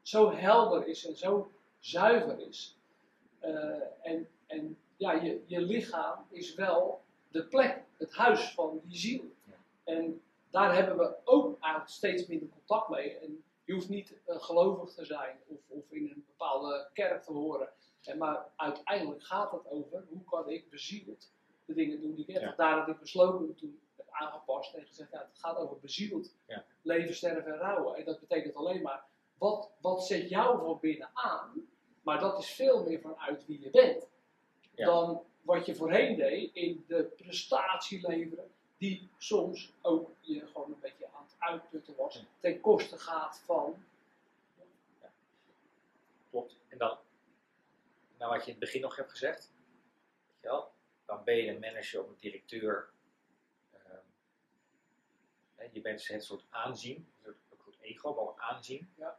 zo 0.02 0.32
helder 0.32 0.86
is 0.86 1.06
en 1.06 1.16
zo 1.16 1.50
zuiver 1.78 2.40
is. 2.40 2.78
Eh, 3.38 3.80
en 4.02 4.28
en 4.46 4.78
ja, 4.96 5.12
je, 5.12 5.42
je 5.46 5.60
lichaam 5.60 6.26
is 6.30 6.54
wel 6.54 7.02
de 7.28 7.46
plek, 7.46 7.84
het 7.96 8.14
huis 8.14 8.52
van 8.54 8.80
die 8.84 8.98
ziel. 8.98 9.24
Ja. 9.44 9.54
En 9.84 10.22
daar 10.50 10.74
hebben 10.74 10.96
we 10.96 11.16
ook 11.24 11.60
eigenlijk 11.60 11.92
steeds 11.92 12.26
minder 12.26 12.48
contact 12.48 12.88
mee. 12.88 13.18
En 13.18 13.44
je 13.64 13.72
hoeft 13.72 13.88
niet 13.88 14.14
gelovig 14.26 14.94
te 14.94 15.04
zijn 15.04 15.38
of, 15.46 15.58
of 15.68 15.90
in 15.90 16.02
een 16.02 16.24
bepaalde 16.26 16.88
kerk 16.92 17.22
te 17.22 17.32
horen. 17.32 17.68
En 18.06 18.18
maar 18.18 18.46
uiteindelijk 18.56 19.22
gaat 19.22 19.52
het 19.52 19.70
over 19.70 20.04
hoe 20.08 20.24
kan 20.24 20.48
ik 20.48 20.70
bezield 20.70 21.30
de 21.64 21.74
dingen 21.74 22.00
doen 22.00 22.14
die 22.14 22.24
ik 22.26 22.34
heb. 22.34 22.42
Ja. 22.42 22.54
Daar 22.56 22.76
dat 22.76 22.88
ik 22.88 23.00
besloten 23.00 23.54
toen 23.54 23.80
heb 23.96 24.06
aangepast 24.10 24.74
en 24.74 24.86
gezegd, 24.86 25.10
ja, 25.10 25.18
het 25.18 25.38
gaat 25.38 25.56
over 25.56 25.78
bezield 25.80 26.34
Ja. 26.46 26.64
leven, 26.82 27.14
sterven 27.14 27.52
en 27.52 27.58
rouwen. 27.58 27.96
En 27.96 28.04
dat 28.04 28.20
betekent 28.20 28.54
alleen 28.54 28.82
maar, 28.82 29.04
wat, 29.38 29.70
wat 29.80 30.06
zet 30.06 30.28
jou 30.28 30.58
van 30.58 30.78
binnen 30.80 31.10
aan? 31.12 31.68
Maar 32.02 32.20
dat 32.20 32.38
is 32.38 32.50
veel 32.50 32.84
meer 32.84 33.00
vanuit 33.00 33.46
wie 33.46 33.60
je 33.60 33.70
bent. 33.70 34.08
Ja. 34.74 34.86
Dan 34.86 35.22
wat 35.42 35.66
je 35.66 35.74
voorheen 35.74 36.16
deed 36.16 36.54
in 36.54 36.84
de 36.88 37.02
prestatie 37.16 38.08
leveren. 38.08 38.50
Die 38.78 39.08
soms 39.18 39.72
ook 39.82 40.10
je 40.20 40.46
gewoon 40.46 40.68
een 40.72 40.80
beetje 40.80 41.06
aan 41.16 41.24
het 41.24 41.34
uitputten 41.38 41.94
was. 41.96 42.14
Ja. 42.14 42.20
Ten 42.40 42.60
koste 42.60 42.98
gaat 42.98 43.42
van 43.44 43.74
Klopt. 46.30 46.56
En 46.68 46.78
dan, 46.78 46.96
nou 48.18 48.30
wat 48.32 48.40
je 48.40 48.46
in 48.46 48.56
het 48.56 48.64
begin 48.64 48.80
nog 48.80 48.96
hebt 48.96 49.10
gezegd, 49.10 49.52
weet 50.26 50.40
je 50.40 50.46
wel, 50.48 50.72
dan 51.04 51.24
ben 51.24 51.36
je 51.36 51.50
een 51.50 51.60
manager 51.60 52.02
of 52.02 52.08
een 52.08 52.16
directeur. 52.18 52.90
Ehm, 53.72 54.02
je 55.72 55.80
bent 55.80 56.06
het 56.06 56.24
soort 56.24 56.44
aanzien, 56.48 56.96
een 56.96 57.22
soort- 57.22 57.44
ego, 57.86 58.14
maar 58.14 58.24
ook 58.24 58.40
aanzien. 58.40 58.92
Ja. 58.96 59.18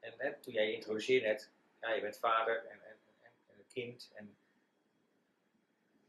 En 0.00 0.14
hè, 0.16 0.38
toen 0.38 0.52
jij 0.52 0.66
je 0.66 0.74
introduceerde 0.74 1.26
net, 1.26 1.50
ja, 1.80 1.92
je 1.92 2.00
bent 2.00 2.18
vader 2.18 2.66
en, 2.66 2.82
en, 2.82 2.96
en, 3.22 3.66
kind. 3.68 4.10
En 4.14 4.36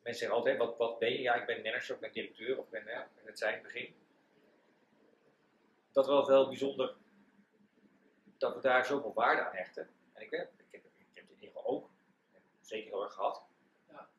mensen 0.01 0.19
zeggen 0.21 0.37
altijd, 0.37 0.57
wat, 0.57 0.77
wat 0.77 0.99
ben 0.99 1.11
je? 1.11 1.21
Ja, 1.21 1.35
ik 1.35 1.45
ben 1.45 1.61
manager 1.61 1.95
of 1.95 1.95
ik 1.95 1.99
ben 1.99 2.11
directeur 2.11 2.59
of 2.59 2.69
ben, 2.69 2.83
hè, 2.85 2.93
en 2.93 3.25
het 3.25 3.37
zei 3.37 3.55
in 3.55 3.63
het 3.63 3.73
begin. 3.73 3.95
Dat 5.91 6.07
was 6.07 6.27
wel 6.27 6.47
bijzonder 6.47 6.95
dat 8.37 8.55
we 8.55 8.61
daar 8.61 8.85
zoveel 8.85 9.13
waarde 9.13 9.45
aan 9.45 9.55
hechten. 9.55 9.89
En 10.13 10.21
ik, 10.21 10.29
weet, 10.29 10.47
ik 10.57 10.65
heb, 10.71 10.81
ik 10.97 11.05
heb 11.13 11.23
het 11.23 11.37
in 11.37 11.43
ieder 11.43 11.47
geval 11.47 11.65
ook 11.65 11.89
en 12.31 12.41
zeker 12.71 12.89
heel 12.89 13.03
erg 13.03 13.13
gehad. 13.13 13.43
Ja. 13.87 14.09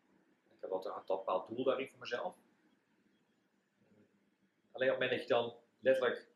Ik 0.55 0.61
heb 0.61 0.71
altijd 0.71 0.95
een 0.95 1.03
bepaald 1.07 1.49
doel 1.49 1.65
daarin 1.65 1.89
voor 1.89 1.99
mezelf. 1.99 2.35
Alleen 4.73 4.91
op 4.91 5.01
het 5.01 5.11
moment 5.11 5.11
dat 5.11 5.21
je 5.21 5.35
dan 5.35 5.57
letterlijk 5.81 6.29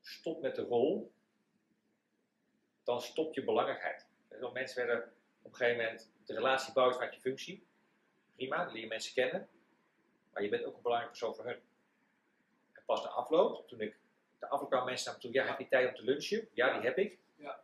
stopt 0.00 0.40
met 0.40 0.54
de 0.54 0.62
rol, 0.62 1.12
dan 2.82 3.00
stopt 3.00 3.34
je 3.34 3.44
belangrijkheid. 3.44 4.06
Veel 4.28 4.52
mensen 4.52 4.86
werden 4.86 5.12
op 5.42 5.50
een 5.50 5.56
gegeven 5.56 5.82
moment 5.84 6.12
de 6.24 6.34
relatie 6.34 6.72
bouwen 6.72 6.94
vanuit 6.94 7.14
je 7.14 7.20
functie. 7.20 7.66
Prima, 8.34 8.64
dan 8.64 8.72
leer 8.72 8.82
je 8.82 8.88
mensen 8.88 9.14
kennen. 9.14 9.48
Maar 10.32 10.42
je 10.42 10.48
bent 10.48 10.64
ook 10.64 10.76
een 10.76 10.82
belangrijke 10.82 11.18
persoon 11.18 11.34
voor 11.34 11.44
hun. 11.44 11.60
En 12.72 12.82
pas 12.84 13.02
na 13.02 13.08
afloop, 13.08 13.68
toen 13.68 13.80
ik 13.80 13.98
de 14.38 14.48
afloop 14.48 14.68
kwamen 14.68 14.88
mensen 14.88 15.06
naar 15.06 15.14
me 15.14 15.22
toe, 15.22 15.32
ja, 15.32 15.46
heb 15.46 15.58
je 15.58 15.68
tijd 15.68 15.88
om 15.88 15.94
te 15.94 16.02
lunchen? 16.02 16.48
Ja, 16.52 16.72
die 16.72 16.82
heb 16.82 16.98
ik. 16.98 17.18
Ja. 17.36 17.62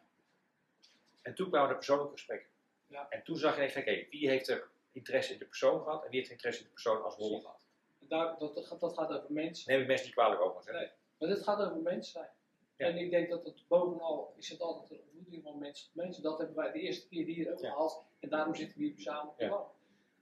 En 1.23 1.35
toen 1.35 1.49
kwamen 1.49 1.69
de 1.69 1.75
persoonlijke 1.75 2.13
gesprekken. 2.13 2.49
Ja. 2.89 3.07
En 3.09 3.23
toen 3.25 3.37
zag 3.37 3.53
je 3.57 3.61
ineens, 3.61 3.77
oké, 3.77 4.07
wie 4.11 4.29
heeft 4.29 4.49
er 4.49 4.69
interesse 4.93 5.33
in 5.33 5.39
de 5.39 5.45
persoon 5.45 5.83
gehad 5.83 6.05
en 6.05 6.11
wie 6.11 6.19
heeft 6.19 6.31
interesse 6.31 6.61
in 6.61 6.67
de 6.67 6.73
persoon 6.73 7.03
als 7.03 7.17
rol 7.17 7.41
gehad? 7.41 7.59
Daar, 7.99 8.39
dat, 8.39 8.55
dat, 8.55 8.67
gaat- 8.67 8.81
dat 8.81 8.95
gaat 8.95 9.09
over 9.11 9.33
mensen. 9.33 9.73
Neem 9.73 9.81
ik 9.81 9.87
mensen 9.87 10.07
niet 10.07 10.15
kwalijk 10.15 10.41
over. 10.41 10.73
Nee. 10.73 10.89
Maar 11.19 11.29
dit 11.29 11.43
gaat 11.43 11.61
over 11.61 11.77
mens 11.83 12.11
zijn. 12.11 12.29
Ja. 12.77 12.87
En 12.87 12.97
ik 12.97 13.11
denk 13.11 13.29
dat 13.29 13.45
het 13.45 13.63
bovenal 13.69 14.35
is 14.37 14.49
het 14.49 14.61
altijd 14.61 14.91
een 14.91 15.01
ontmoeting 15.07 15.43
van 15.43 15.59
mensen 15.59 15.87
tot 15.87 15.95
mensen. 15.95 16.23
Dat 16.23 16.39
hebben 16.39 16.57
wij 16.57 16.73
de 16.73 16.81
eerste 16.81 17.09
keer 17.09 17.25
hier 17.25 17.53
ook 17.53 17.59
gehad. 17.61 18.03
En 18.21 18.29
daarom 18.29 18.55
zitten 18.55 18.79
we 18.79 18.85
hier 18.85 18.95
samen 18.99 19.29
op 19.31 19.39
de 19.39 19.45
Ja. 19.45 19.51
bank. 19.51 19.69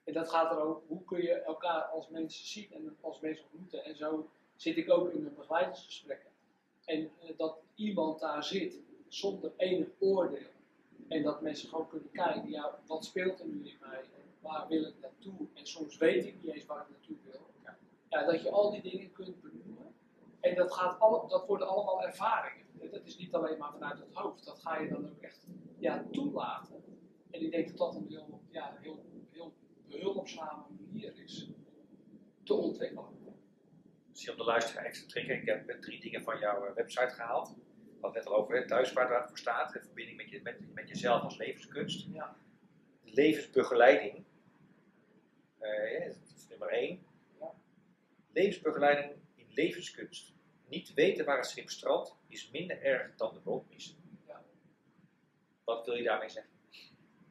En 0.05 0.13
dat 0.13 0.31
gaat 0.31 0.51
erover, 0.53 0.83
hoe 0.87 1.05
kun 1.05 1.23
je 1.23 1.33
elkaar 1.33 1.83
als 1.83 2.09
mensen 2.09 2.47
zien 2.47 2.73
en 2.73 2.97
als 3.01 3.21
mensen 3.21 3.45
ontmoeten. 3.53 3.85
En 3.85 3.97
zo 3.97 4.31
zit 4.57 4.77
ik 4.77 4.91
ook 4.91 5.13
in 5.13 5.23
mijn 5.23 5.35
begeleidingsgesprekken. 5.35 6.31
En 6.85 7.11
eh, 7.23 7.37
dat 7.37 7.59
iemand 7.75 8.21
daar 8.21 8.45
zit 8.45 8.77
zonder 9.09 9.53
enig 9.57 9.89
oordeel. 9.99 10.47
En 11.09 11.23
dat 11.23 11.41
mensen 11.41 11.69
gewoon 11.69 11.89
kunnen 11.89 12.11
kijken, 12.11 12.51
ja, 12.51 12.79
wat 12.87 13.05
speelt 13.05 13.41
er 13.41 13.47
nu 13.47 13.69
in 13.69 13.77
mij? 13.81 13.99
En 13.99 14.23
waar 14.41 14.69
wil 14.69 14.83
ik 14.83 14.95
naartoe? 15.01 15.47
En 15.55 15.67
soms 15.67 15.97
weet 15.97 16.27
ik 16.27 16.43
niet 16.43 16.55
eens 16.55 16.67
waar 16.67 16.83
ik 16.83 16.89
naartoe 16.91 17.17
wil. 17.25 17.47
Ja. 18.09 18.25
Dat 18.25 18.43
je 18.43 18.51
al 18.51 18.71
die 18.71 18.83
dingen 18.83 19.13
kunt 19.13 19.41
benoemen. 19.41 19.95
En 20.41 20.55
dat, 20.55 20.73
gaat 20.73 21.01
alle, 21.01 21.29
dat 21.29 21.47
worden 21.47 21.69
allemaal 21.69 22.03
ervaringen. 22.03 22.67
En 22.81 22.91
Dat 22.91 23.07
is 23.07 23.19
niet 23.19 23.35
alleen 23.35 23.59
maar 23.59 23.73
vanuit 23.73 23.99
het 23.99 24.13
hoofd. 24.13 24.45
Dat 24.45 24.59
ga 24.59 24.79
je 24.79 24.89
dan 24.89 25.11
ook 25.11 25.21
echt 25.21 25.47
ja, 25.79 26.05
toelaten. 26.13 26.85
En 27.31 27.43
ik 27.43 27.51
denk 27.51 27.69
dat 27.69 27.79
dat 27.79 27.95
een 27.95 28.07
heel, 28.09 28.41
ja, 28.51 28.77
heel, 28.81 29.05
heel 29.31 29.53
behulpzame 29.89 30.63
manier 30.79 31.19
is 31.25 31.51
te 32.43 32.55
ontwikkelen. 32.55 33.05
Misschien 34.11 34.33
om 34.33 34.39
de 34.39 34.45
luisteraar 34.45 34.85
extra 34.85 35.09
trekken. 35.09 35.37
Ik 35.37 35.47
heb 35.47 35.69
eh, 35.69 35.79
drie 35.79 36.01
dingen 36.01 36.23
van 36.23 36.39
jouw 36.39 36.65
eh, 36.65 36.75
website 36.75 37.11
gehaald. 37.11 37.55
Het 38.01 38.15
net 38.15 38.27
al 38.27 38.37
over, 38.37 38.57
hè, 38.57 38.67
thuis 38.67 38.93
waar 38.93 39.21
het 39.21 39.29
voor 39.29 39.39
staat. 39.39 39.73
De 39.73 39.81
verbinding 39.81 40.17
met, 40.17 40.31
je, 40.31 40.41
met, 40.43 40.75
met 40.75 40.89
jezelf 40.89 41.23
als 41.23 41.37
levenskunst. 41.37 42.07
Ja. 42.13 42.37
Levensbegeleiding. 43.03 44.25
Eh, 45.59 45.93
ja, 45.93 46.07
dat 46.07 46.33
is 46.37 46.47
nummer 46.49 46.69
één. 46.69 47.07
Ja. 47.41 47.55
Levensbegeleiding 48.33 49.13
in 49.35 49.47
levenskunst. 49.49 50.35
Niet 50.69 50.95
weten 50.95 51.25
waar 51.25 51.37
het 51.37 51.47
schip 51.47 51.71
strandt 51.71 52.17
is 52.29 52.51
minder 52.51 52.83
erg 52.83 53.17
dan 53.17 53.35
de 53.35 53.41
boot 53.41 53.69
missen. 53.71 53.97
Ja. 54.27 54.45
Wat 55.65 55.87
wil 55.87 55.95
je 55.95 56.03
daarmee 56.03 56.29
zeggen? 56.29 56.56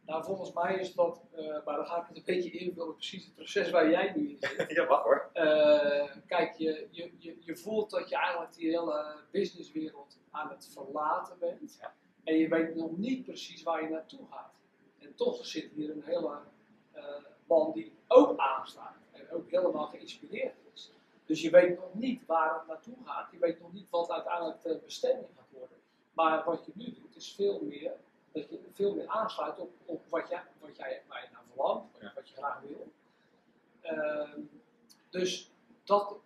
Nou, 0.06 0.24
volgens 0.24 0.54
mij 0.54 0.80
is 0.80 0.94
dat, 0.94 1.22
eh, 1.32 1.66
maar 1.66 1.76
dan 1.76 1.86
ga 1.86 2.02
ik 2.02 2.08
het 2.08 2.18
een 2.18 2.24
beetje 2.26 2.52
invullen, 2.52 2.94
precies 2.94 3.26
het 3.26 3.36
proces 3.36 3.70
waar 3.70 3.90
jij 3.90 4.14
nu 4.16 4.30
in 4.30 4.38
zit. 4.40 4.70
ja, 4.76 4.86
wacht 4.86 5.04
hoor. 5.04 5.30
Eh, 5.34 6.12
kijk, 6.28 6.56
je, 6.56 6.88
je, 6.92 7.12
je, 7.18 7.38
je 7.40 7.56
voelt 7.56 7.90
dat 7.90 8.10
je 8.10 8.16
eigenlijk 8.16 8.54
die 8.54 8.70
hele 8.70 9.16
businesswereld 9.32 10.18
aan 10.32 10.50
het 10.50 10.70
verlaten 10.74 11.40
bent. 11.40 11.78
Ja. 11.82 11.94
En 12.24 12.38
je 12.38 12.48
weet 12.48 12.76
nog 12.76 12.98
niet 12.98 13.24
precies 13.24 13.64
waar 13.64 13.84
je 13.84 13.90
naartoe 13.90 14.28
gaat. 14.32 14.54
En 15.00 15.16
toch 15.16 15.46
zit 15.46 15.72
hier 15.72 15.90
een 15.90 16.04
hele 16.06 16.40
eh, 16.92 17.04
man 17.48 17.72
die 17.72 17.94
ook 18.08 18.40
aanstaat. 18.40 18.96
En 19.12 19.32
ook 19.32 19.52
helemaal 19.52 19.88
geïnspireerd 19.88 20.56
is. 20.74 20.92
Dus 21.26 21.42
je 21.42 21.50
weet 21.50 21.80
nog 21.80 21.94
niet 21.94 22.26
waar 22.26 22.54
het 22.54 22.68
naartoe 22.68 22.96
gaat. 23.06 23.32
Je 23.32 23.40
weet 23.40 23.62
nog 23.62 23.74
niet 23.74 23.90
wat 23.90 24.12
uiteindelijk 24.12 24.62
de 24.62 24.82
bestemming 24.86 25.28
gaat 25.36 25.50
worden. 25.50 25.78
Maar 26.14 26.44
wat 26.44 26.66
je 26.66 26.72
nu 26.76 26.94
doet 26.94 27.16
is 27.16 27.34
veel 27.36 27.62
meer, 27.64 27.92
dat 28.36 28.50
je 28.50 28.60
veel 28.74 28.96
meer 28.96 29.08
aansluit 29.08 29.60
op, 29.60 29.72
op 29.86 30.02
wat, 30.10 30.30
jij, 30.30 30.44
wat 30.60 30.76
jij, 30.76 31.02
waar 31.08 31.24
je 31.24 31.30
naar 31.32 31.44
verlangt. 31.48 31.92
Wat, 31.92 32.02
Ja. 32.02 32.12
wat 32.16 32.30
je 32.30 32.36
graag 32.36 32.62
wil. 32.62 32.92
Ehm, 33.82 34.40
dus 35.10 35.52
dat, 35.84 36.18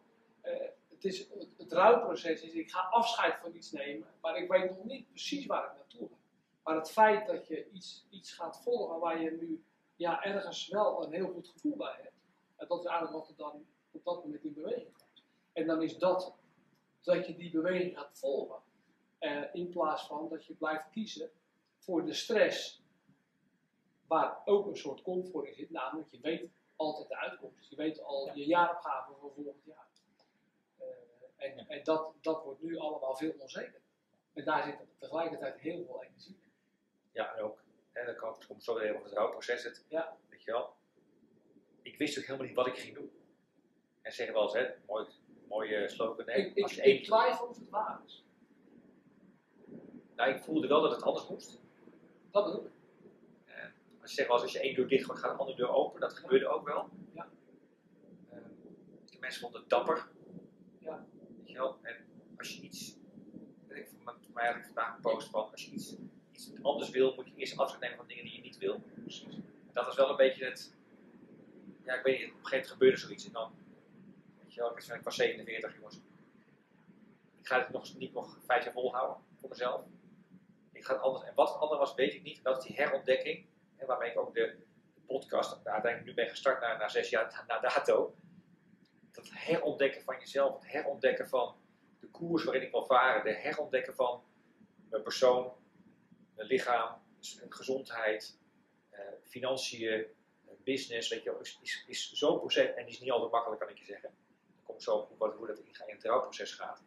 eh, 0.41 0.54
het, 0.89 1.06
is, 1.06 1.19
het, 1.19 2.43
is, 2.43 2.54
ik 2.54 2.72
ga 2.72 2.80
afscheid 2.80 3.39
van 3.41 3.56
iets 3.56 3.72
nemen, 3.72 4.08
maar 4.22 4.38
ik 4.38 4.50
weet 4.50 4.69
nog 4.69 4.84
niet 4.84 5.10
precies 5.10 5.45
waar 5.45 5.65
ik 5.65 5.76
naartoe 5.76 6.08
ga. 6.08 6.15
Maar 6.63 6.76
het 6.76 6.91
feit 6.91 7.28
dat 7.28 7.48
je 7.48 7.69
iets, 7.72 8.06
iets 8.10 8.34
gaat 8.34 8.62
volgen 8.63 9.00
waar 9.00 9.22
je 9.22 9.32
nu 9.32 9.63
ja, 9.95 10.24
ergens 10.24 10.67
wel 10.67 11.04
een 11.04 11.13
heel 11.13 11.32
goed 11.32 11.48
gevoel 11.48 11.76
bij 11.76 11.95
hebt, 12.02 12.15
en 12.56 12.67
dat 12.67 12.80
is 12.80 12.86
eigenlijk 12.86 13.17
wat 13.17 13.30
er 13.30 13.36
dan 13.36 13.65
op 13.91 14.04
dat 14.04 14.24
moment 14.24 14.43
in 14.43 14.54
beweging 14.54 14.98
komt. 14.98 15.24
En 15.54 15.67
dan 15.67 15.82
is 15.82 15.98
dat, 15.98 16.34
dat 17.02 17.28
je 17.28 17.36
die 17.36 17.52
beweging 17.52 17.98
gaat 17.98 18.19
volgen, 18.19 18.62
eh, 19.17 19.43
in 19.54 19.69
plaats 19.69 20.08
van 20.08 20.30
dat 20.30 20.45
je 20.45 20.54
blijft 20.54 20.89
kiezen 20.89 21.32
voor 21.89 22.06
de 22.06 22.13
stress, 22.13 22.82
waar 24.08 24.41
ook 24.45 24.67
een 24.67 24.78
soort 24.78 25.02
comfort 25.02 25.47
in 25.47 25.54
zit, 25.54 25.69
namelijk 25.69 26.08
je 26.12 26.19
weet 26.19 26.49
altijd 26.75 27.08
de 27.10 27.17
uitkomst. 27.17 27.69
Je 27.69 27.75
weet 27.75 28.02
al 28.04 28.25
Ja. 28.25 28.34
je 28.34 28.45
jaaropgave 28.45 29.13
voor 29.19 29.32
volgend 29.36 29.63
jaar. 29.65 29.88
Eh, 30.78 30.88
en 31.58 31.67
en 31.67 31.84
dat, 31.84 32.13
dat 32.21 32.43
wordt 32.43 32.62
nu 32.62 32.78
allemaal 32.78 33.15
veel 33.15 33.34
onzeker. 33.38 33.82
En 34.34 34.43
daar 34.45 34.63
zit 34.63 34.75
tegelijkertijd 34.97 35.60
heel 35.60 35.86
veel 35.86 36.04
energie 36.04 36.39
in. 36.43 36.52
Ja, 37.12 37.36
en 37.36 37.43
ook, 37.43 37.63
hè, 37.91 38.15
kan 38.15 38.34
het 38.34 38.45
komt 38.47 38.63
zo 38.63 38.73
weer 38.80 38.93
over 38.93 39.04
het 39.06 39.13
rouwproces. 39.13 39.63
Het, 39.63 39.86
Ja. 39.88 40.17
Weet 40.30 40.43
je 40.43 40.52
wel, 40.52 40.73
ik 41.82 41.97
wist 41.97 42.17
ook 42.17 42.23
helemaal 42.25 42.47
niet 42.47 42.56
wat 42.56 42.67
ik 42.67 42.78
ging 42.78 42.95
doen. 42.95 43.12
En 44.02 44.12
zeggen 44.12 44.34
wel 44.36 44.43
eens, 44.43 44.54
hè, 44.54 44.69
mooi, 44.88 45.08
mooie 45.47 45.89
slogan. 45.89 46.25
hè, 46.30 46.34
Ik, 46.34 46.56
ik, 46.56 47.04
twijfel 47.04 47.47
of 47.47 47.56
het 47.60 47.69
waar 47.69 48.02
is. 48.06 48.23
nou, 50.15 50.30
ik 50.32 50.39
voelde 50.39 50.67
wel 50.67 50.82
dat 50.82 50.91
het 50.91 51.02
anders 51.04 51.28
moest. 51.28 51.60
Dat 52.32 52.46
bedoel 52.46 52.65
ik. 52.65 52.72
Als 54.02 54.18
je 54.18 54.24
zegt 54.24 54.28
wel 54.28 54.38
eens, 54.38 54.46
als 54.46 54.63
je 54.63 54.68
één 54.68 54.76
deur 54.76 54.88
dicht 54.88 55.06
gaat, 55.06 55.20
gaat 55.20 55.32
een 55.32 55.38
andere 55.38 55.58
deur 55.58 55.70
open. 55.70 56.00
Dat 56.00 56.13
gebeurde 56.13 56.48
ook 56.48 56.68
wel. 56.68 56.89
Ja. 57.13 57.28
Eh, 58.30 58.38
de 59.12 59.18
mensen 59.20 59.42
vonden 59.42 59.60
het 59.60 59.70
dapper. 59.70 60.08
Ja. 60.80 61.06
Weet 61.38 61.50
je 61.50 61.54
wel? 61.54 61.78
En 61.82 61.96
als 62.38 62.56
je 62.56 62.62
iets, 62.62 62.96
ik, 63.68 63.88
voor 64.04 64.18
mij 64.34 64.48
had 64.48 64.56
ik 64.56 64.65
vandaag 64.65 64.96
een 64.96 65.02
post 65.02 65.30
van, 65.30 65.52
als 65.52 65.65
je 65.65 65.72
iets, 65.72 65.96
iets 66.32 66.52
anders 66.62 66.89
wil, 66.89 67.15
moet 67.15 67.28
je 67.28 67.36
eerst 67.36 67.58
afscheid 67.58 67.82
nemen 67.82 67.98
van 67.98 68.08
dingen 68.08 68.24
die 68.24 68.36
je 68.36 68.42
niet 68.42 68.58
wil. 68.58 68.82
Precies. 69.02 69.38
Dat 69.74 69.86
was 69.86 69.96
wel 69.96 70.10
een 70.10 70.15
beetje 70.15 70.46
het, 70.46 70.74
ja 71.84 71.94
ik 71.94 72.04
weet 72.04 72.20
niet, 72.20 72.30
op 72.30 72.38
een 72.38 72.46
gegeven 72.46 72.52
moment 72.52 72.72
gebeurde 72.72 72.98
zoiets 72.98 73.26
en 73.26 73.32
dan, 73.32 73.52
weet 74.44 74.54
je 74.54 74.60
wel, 74.60 74.70
ik 74.70 74.76
was, 74.76 74.89
ik 74.89 75.04
was 75.04 75.15
47 75.15 75.76
jongens. 75.76 75.96
Ik 77.39 77.48
ga 77.48 77.60
het 77.60 77.70
nog, 77.70 77.98
niet 77.98 78.13
nog 78.13 78.38
vijf 78.46 78.63
jaar 78.63 78.74
volhouden 78.74 79.18
voor 79.36 79.50
mezelf. 79.50 79.84
Ik 80.80 80.86
ga 80.86 80.94
het 80.94 81.04
anders, 81.04 81.24
en 81.24 81.36
wat 81.36 81.50
het 81.50 81.58
andere 81.58 81.80
was, 81.80 81.94
weet 81.94 82.13
ik 82.13 82.22
niet. 82.22 82.44
Dat 82.44 82.58
is 82.58 82.63
die 82.63 82.76
herontdekking, 82.76 83.46
en 83.76 83.88
waarmee 83.88 84.12
ik 84.12 84.20
ook 84.20 84.34
de, 84.34 84.68
podcast 85.10 85.50
nou, 85.50 85.70
uiteindelijk 85.70 86.06
nu 86.06 86.13
ben 86.13 86.30
gestart 86.30 86.62
na, 86.62 86.78
na 86.78 86.88
zes 86.88 87.10
jaar 87.10 87.44
na, 87.48 87.60
dato. 87.60 88.15
Dat 89.12 89.30
herontdekken 89.34 90.04
van 90.04 90.20
jezelf, 90.20 90.54
het 90.54 90.72
herontdekken 90.72 91.28
van 91.28 91.56
de 92.00 92.08
koers 92.08 92.44
waarin 92.44 92.63
ik 92.63 92.72
wil 92.72 92.86
varen, 92.86 93.24
de 93.24 93.34
herontdekken 93.34 93.96
van 93.96 94.24
mijn 94.89 95.04
persoon, 95.04 95.54
mijn 96.36 96.48
lichaam, 96.48 97.02
mijn 97.38 97.54
gezondheid, 97.54 98.39
eh, 98.89 99.02
financiën, 99.24 99.89
eh, 99.89 100.54
business, 100.63 101.10
weet 101.10 101.24
je 101.24 101.38
is, 101.62 101.84
is, 101.88 102.12
zo'n 102.12 102.39
proces, 102.39 102.74
en 102.74 102.86
die 102.86 102.94
is 102.94 103.00
niet 103.00 103.12
altijd 103.12 103.32
makkelijk, 103.32 103.62
kan 103.62 103.70
ik 103.70 103.78
je 103.78 103.86
zeggen. 103.86 104.10
Dan 104.56 104.63
kom 104.63 104.76
ik 104.76 104.82
zo 104.82 104.96
op 104.96 105.34
hoe, 105.38 105.48
dat 105.48 105.60
in, 105.60 105.65
in 105.65 105.74
het 105.88 106.00
trouwproces 106.00 106.54
gaat. 106.54 106.84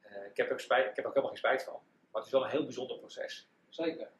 Eh, 0.00 0.26
ik, 0.26 0.36
heb 0.36 0.50
ook 0.50 0.60
spijt, 0.60 0.90
ik 0.90 0.96
heb 0.96 1.04
ook 1.04 1.14
helemaal 1.14 1.34
geen 1.34 1.44
spijt 1.44 1.64
van, 1.64 1.80
maar 2.12 2.22
het 2.22 2.24
is 2.24 2.30
wel 2.30 2.44
een 2.44 2.50
heel 2.50 2.64
bijzonder 2.64 2.98
proces. 2.98 3.48
Zeker. 3.68 4.10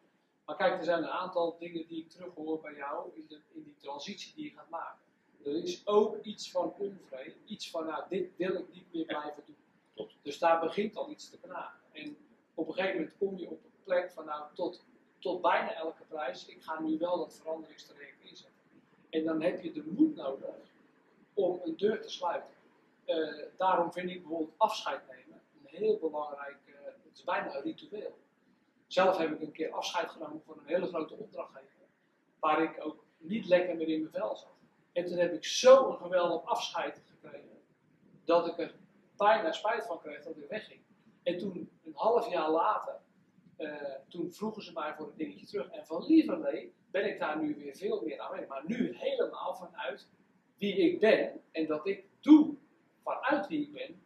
Maar 0.44 0.57
kijk, 0.57 0.78
er 0.78 0.85
zijn 0.85 1.02
een 1.02 1.11
aantal 1.11 1.57
dingen 1.59 1.87
die 1.87 2.02
ik 2.02 2.11
terughoor 2.11 2.61
bij 2.61 2.74
jou 2.74 3.11
in, 3.14 3.24
de, 3.28 3.40
in 3.52 3.62
die 3.62 3.76
transitie 3.76 4.35
die 4.35 4.44
je 4.44 4.57
gaat 4.57 4.68
maken. 4.68 5.00
Er 5.44 5.62
is 5.62 5.87
ook 5.87 6.22
iets 6.22 6.50
van 6.50 6.74
onvrede, 6.78 7.35
iets 7.44 7.70
van, 7.70 7.87
nou, 7.87 8.05
dit 8.09 8.37
wil 8.37 8.55
ik 8.55 8.72
niet 8.72 8.92
meer 8.92 9.05
blijven 9.05 9.42
doen. 9.46 9.57
Klopt. 9.94 10.14
Dus 10.22 10.38
daar 10.38 10.61
begint 10.61 10.96
al 10.96 11.11
iets 11.11 11.31
te 11.31 11.38
knagen. 11.38 11.81
En 11.92 12.16
op 12.55 12.68
een 12.68 12.74
gegeven 12.74 12.96
moment 12.96 13.16
kom 13.18 13.38
je 13.38 13.50
op 13.50 13.64
een 13.64 13.85
plek 13.85 14.11
van, 14.11 14.24
nou, 14.24 14.55
tot, 14.55 14.85
tot 15.18 15.40
bijna 15.40 15.74
elke 15.74 16.05
prijs, 16.09 16.46
ik 16.46 16.62
ga 16.62 16.81
nu 16.81 16.98
wel 16.98 17.18
dat 17.18 17.35
veranderingstraject 17.35 18.20
inzetten. 18.20 18.61
En 19.11 19.24
dan 19.24 19.42
heb 19.42 19.62
je 19.62 19.72
de 19.72 19.85
moed 19.87 20.14
nodig 20.14 20.55
om 21.35 21.61
een 21.64 21.76
deur 21.76 22.00
te 22.00 22.11
sluiten. 22.11 22.55
Eh, 23.05 23.44
daarom 23.57 23.92
vind 23.92 24.11
ik 24.11 24.20
bijvoorbeeld 24.20 24.55
afscheid 24.57 25.00
nemen 25.09 25.40
een 25.61 25.78
heel 25.78 25.98
belangrijk, 25.98 26.57
het 27.12 27.20
is 27.20 27.25
bijna 27.25 27.55
een 27.55 27.62
ritueel. 27.62 28.18
Zelf 28.87 29.16
heb 29.16 29.33
ik 29.33 29.40
een 29.40 29.53
keer 29.53 29.70
afscheid 29.70 30.11
genomen 30.11 30.42
van 30.46 30.59
een 30.59 30.66
hele 30.66 30.87
grote 30.87 31.14
opdrachtgever, 31.14 31.87
waar 32.40 32.62
ik 32.62 32.85
ook 32.85 33.05
niet 33.18 33.46
lekker 33.46 33.77
meer 33.77 33.88
in 33.88 34.01
mijn 34.01 34.12
vel 34.12 34.37
zat. 34.37 34.57
En 34.92 35.07
toen 35.07 35.18
heb 35.18 35.33
ik 35.33 35.44
zo 35.44 35.90
een 35.90 35.96
geweldig 35.96 36.44
afscheid 36.44 37.03
gekregen, 37.07 37.62
dat 38.25 38.46
ik 38.46 38.59
er 38.59 38.75
bijna 39.16 39.53
spijt 39.53 39.87
van 39.87 40.01
kreeg 40.01 40.22
dat 40.22 40.37
ik 40.37 40.48
wegging. 40.48 40.81
En 41.22 41.38
toen, 41.38 41.70
een 41.85 41.92
half 41.94 42.31
jaar 42.31 42.51
later, 42.51 43.01
eh, 43.57 43.94
toen 44.09 44.33
vroegen 44.33 44.62
ze 44.62 44.72
mij 44.72 44.94
voor 44.94 45.07
een 45.07 45.16
dingetje 45.16 45.46
terug. 45.46 45.70
En 45.70 45.87
van 45.87 46.07
lieverlee 46.07 46.72
ben 46.90 47.09
ik 47.09 47.18
daar 47.18 47.42
nu 47.42 47.55
weer 47.55 47.77
veel 47.77 48.03
meer 48.05 48.20
aan 48.20 48.37
mee. 48.37 48.46
Maar 48.46 48.62
nu 48.66 48.96
helemaal 48.96 49.55
vanuit 49.55 50.09
wie 50.59 50.77
ik 50.77 51.01
ben 51.01 51.40
en 51.51 51.66
dat 51.66 51.87
ik 51.87 52.05
doe 52.20 52.57
vanuit 53.03 53.46
wie 53.46 53.62
ik 53.62 53.72
ben, 53.72 54.03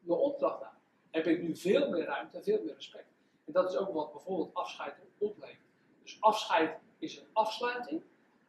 mijn 0.00 0.18
opdracht 0.18 0.62
aan. 0.62 0.69
Heb 1.10 1.26
ik 1.26 1.42
nu 1.42 1.56
veel 1.56 1.90
meer 1.90 2.04
ruimte 2.04 2.36
en 2.36 2.42
veel 2.42 2.62
meer 2.62 2.74
respect. 2.74 3.08
En 3.44 3.52
dat 3.52 3.70
is 3.70 3.76
ook 3.76 3.94
wat 3.94 4.12
bijvoorbeeld 4.12 4.54
afscheid 4.54 4.94
oplevert. 5.18 5.58
Dus 6.02 6.20
afscheid 6.20 6.78
is 6.98 7.18
een 7.18 7.26
afsluiting. 7.32 8.02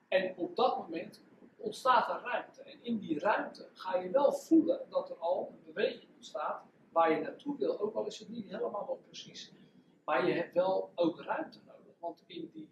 En 0.08 0.34
op 0.38 0.56
dat 0.56 0.78
moment 0.78 1.21
ontstaat 1.58 2.10
er 2.10 2.30
ruimte. 2.32 2.62
En 2.62 2.78
in 2.82 3.00
die 3.00 3.19
ruimte 3.19 3.69
ga 3.74 3.97
je 3.97 4.10
wel 4.10 4.34
voelen 4.34 4.86
dat 4.89 5.10
er 5.10 5.15
al 5.15 5.47
een 5.52 5.74
beweging 5.74 6.10
ontstaat 6.15 6.63
waar 6.91 7.12
je 7.12 7.21
naartoe 7.21 7.58
wil. 7.58 7.80
Ook 7.80 7.95
al 7.95 8.06
is 8.06 8.19
het 8.19 8.30
niet 8.30 8.50
helemaal 8.50 8.86
nog 8.86 8.97
precies. 9.06 9.54
Maar 10.04 10.28
je 10.28 10.34
hebt 10.34 10.54
wel 10.54 10.91
ook 10.95 11.21
ruimte 11.21 11.60
nodig. 11.65 11.93
Want 12.00 12.24
in 12.26 12.50
die, 12.54 12.69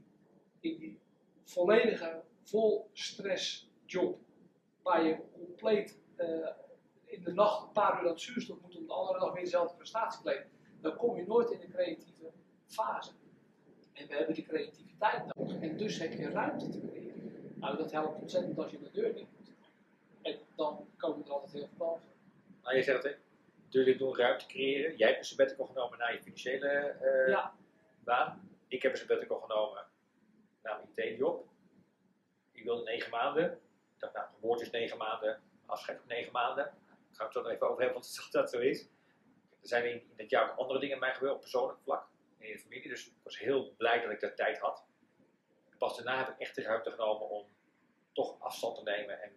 in 0.59 0.77
die 0.77 0.99
volledige, 1.43 2.21
vol 2.43 2.89
stress 2.93 3.69
job, 3.85 4.19
waar 4.81 5.03
je 5.03 5.17
compleet 5.31 5.99
eh, 6.15 6.47
in 7.19 7.25
de 7.25 7.33
nacht 7.33 7.63
een 7.63 7.71
paar 7.71 7.93
uur 7.93 7.99
aan 7.99 8.13
het 8.13 8.21
zuurstof 8.21 8.61
moet 8.61 8.77
om 8.77 8.87
de 8.87 8.93
andere 8.93 9.19
dag 9.19 9.33
weer 9.33 9.43
dezelfde 9.43 9.75
prestatie 9.75 10.21
te 10.21 10.27
leveren, 10.27 10.51
dan 10.81 10.95
kom 10.95 11.15
je 11.15 11.27
nooit 11.27 11.51
in 11.51 11.59
de 11.59 11.67
creatieve 11.67 12.31
fase. 12.65 13.11
En 13.93 14.07
we 14.07 14.15
hebben 14.15 14.35
die 14.35 14.45
creativiteit 14.45 15.35
nodig. 15.35 15.61
En 15.61 15.77
dus 15.77 15.99
heb 15.99 16.13
je 16.13 16.29
ruimte 16.29 16.69
te 16.69 16.79
creëren. 16.79 17.53
Nou, 17.55 17.77
dat 17.77 17.91
helpt 17.91 18.21
ontzettend 18.21 18.57
als 18.57 18.71
je 18.71 18.79
de 18.79 18.91
deur 18.91 19.13
dicht 19.13 19.31
doet. 19.37 19.51
En 20.21 20.39
dan 20.55 20.87
komen 20.97 21.25
er 21.25 21.31
altijd 21.31 21.51
heel 21.53 21.67
veel 21.67 21.87
kansen. 21.87 22.09
Nou, 22.63 22.75
je 22.75 22.83
zegt 22.83 23.03
het? 23.03 23.17
Deur 23.69 23.85
dit 23.85 23.97
doen, 23.97 24.15
ruimte 24.15 24.45
creëren. 24.45 24.97
Jij 24.97 25.07
hebt 25.07 25.19
een 25.19 25.25
sabbatical 25.25 25.65
genomen 25.65 25.97
naar 25.97 26.13
je 26.13 26.21
financiële 26.21 26.67
eh, 26.67 27.27
Ja, 27.27 27.53
baan. 28.03 28.49
Ik 28.67 28.81
heb 28.81 28.91
een 28.91 28.97
sabbatical 28.97 29.39
genomen 29.39 29.83
naar 30.63 30.79
mijn 30.95 31.09
IT-job. 31.09 31.47
Ik 32.51 32.63
wilde 32.63 32.83
negen 32.83 33.09
maanden. 33.09 33.51
Ik 33.93 33.99
dacht, 33.99 34.13
nou, 34.13 34.27
geboorte 34.33 34.63
is 34.63 34.71
negen 34.71 34.97
maanden, 34.97 35.41
afscheid 35.65 35.99
ook 35.99 36.07
negen 36.07 36.31
maanden. 36.31 36.73
Daar 37.19 37.27
we 37.27 37.33
het 37.33 37.33
zo 37.33 37.41
nog 37.41 37.51
even 37.51 37.69
over 37.69 37.83
hebben, 37.83 38.01
want 38.01 38.31
dat 38.31 38.49
zo 38.49 38.59
is. 38.59 38.81
Er 39.61 39.67
zijn 39.67 39.91
in, 39.91 40.11
dit 40.15 40.29
jaar 40.29 40.51
ook 40.51 40.57
andere 40.57 40.79
dingen 40.79 40.95
in 40.95 41.01
mij 41.01 41.13
gebeurd 41.13 41.33
op 41.33 41.39
persoonlijk 41.39 41.79
vlak. 41.79 42.07
In 42.37 42.51
de 42.51 42.59
familie. 42.59 42.89
Dus 42.89 43.07
ik 43.07 43.13
was 43.23 43.39
heel 43.39 43.73
blij 43.77 44.01
dat 44.01 44.11
ik 44.11 44.19
de 44.19 44.33
tijd 44.33 44.59
had. 44.59 44.85
Pas 45.77 45.95
daarna 45.95 46.17
heb 46.17 46.27
ik 46.27 46.39
echt 46.39 46.55
de 46.55 46.61
ruimte 46.61 46.91
genomen 46.91 47.29
om 47.29 47.47
toch 48.11 48.39
afstand 48.39 48.75
te 48.75 48.83
nemen 48.83 49.21
en 49.21 49.31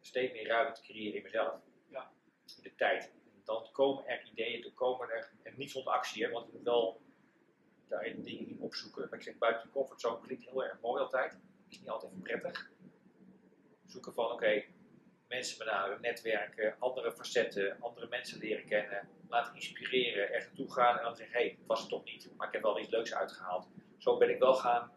steeds 0.00 0.32
meer 0.32 0.46
ruimte 0.46 0.80
te 0.80 0.86
creëren 0.86 1.16
in 1.16 1.22
mezelf. 1.22 1.60
Ja. 1.88 2.10
In 2.56 2.62
de 2.62 2.74
tijd. 2.74 3.04
En 3.04 3.42
dan 3.44 3.68
komen 3.72 4.06
er 4.06 4.28
ideeën, 4.30 4.62
dan 4.62 4.74
komen 4.74 5.10
er, 5.10 5.32
en 5.42 5.54
niet 5.56 5.70
zonder 5.70 5.92
actie, 5.92 6.24
hè, 6.24 6.30
want 6.30 6.46
je 6.46 6.52
moet 6.52 6.62
wel 6.62 7.00
daarin 7.88 8.22
dingen 8.22 8.48
in 8.48 8.60
opzoeken. 8.60 9.06
Maar 9.10 9.18
ik 9.18 9.24
zeg, 9.24 9.38
buiten 9.38 9.66
je 9.66 9.72
comfortzone 9.72 10.20
klinkt 10.20 10.44
heel 10.44 10.64
erg 10.64 10.80
mooi 10.80 11.02
altijd. 11.02 11.38
Is 11.68 11.78
niet 11.78 11.88
altijd 11.88 12.12
even 12.12 12.22
prettig. 12.22 12.70
Zoeken 13.86 14.14
van, 14.14 14.32
oké, 14.32 14.64
mensen 15.32 15.58
benaderen, 15.58 16.00
netwerken, 16.00 16.76
andere 16.78 17.12
facetten, 17.12 17.76
andere 17.80 18.06
mensen 18.08 18.38
leren 18.38 18.64
kennen, 18.64 19.08
laten 19.28 19.54
inspireren, 19.54 20.32
er 20.32 20.40
naartoe 20.40 20.72
gaan 20.72 20.96
en 20.96 21.02
dan 21.02 21.16
zeggen, 21.16 21.36
hé, 21.36 21.42
hey, 21.42 21.56
het 21.58 21.66
was 21.66 21.80
het 21.80 21.88
toch 21.88 22.04
niet, 22.04 22.30
maar 22.36 22.46
ik 22.46 22.52
heb 22.52 22.62
wel 22.62 22.78
iets 22.78 22.88
leuks 22.88 23.14
uitgehaald. 23.14 23.68
Zo 23.98 24.16
ben 24.16 24.30
ik 24.30 24.38
wel 24.38 24.54
gaan 24.54 24.92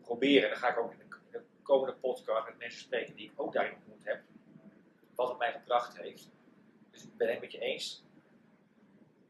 proberen. 0.00 0.42
En 0.42 0.50
dan 0.50 0.58
ga 0.58 0.68
ik 0.68 0.78
ook 0.78 0.92
in 0.92 0.98
de, 1.30 1.40
komende 1.62 1.94
podcast 1.94 2.46
met 2.46 2.58
mensen 2.58 2.80
spreken 2.80 3.16
die 3.16 3.30
ik 3.30 3.40
ook 3.40 3.52
daarin 3.52 3.74
ontmoet 3.74 4.04
heb, 4.04 4.22
wat 5.14 5.28
het 5.28 5.38
mij 5.38 5.52
gebracht 5.52 5.98
heeft. 5.98 6.30
Dus 6.90 7.02
ik 7.02 7.16
ben 7.16 7.28
het 7.28 7.40
met 7.40 7.52
je 7.52 7.58
eens. 7.58 8.04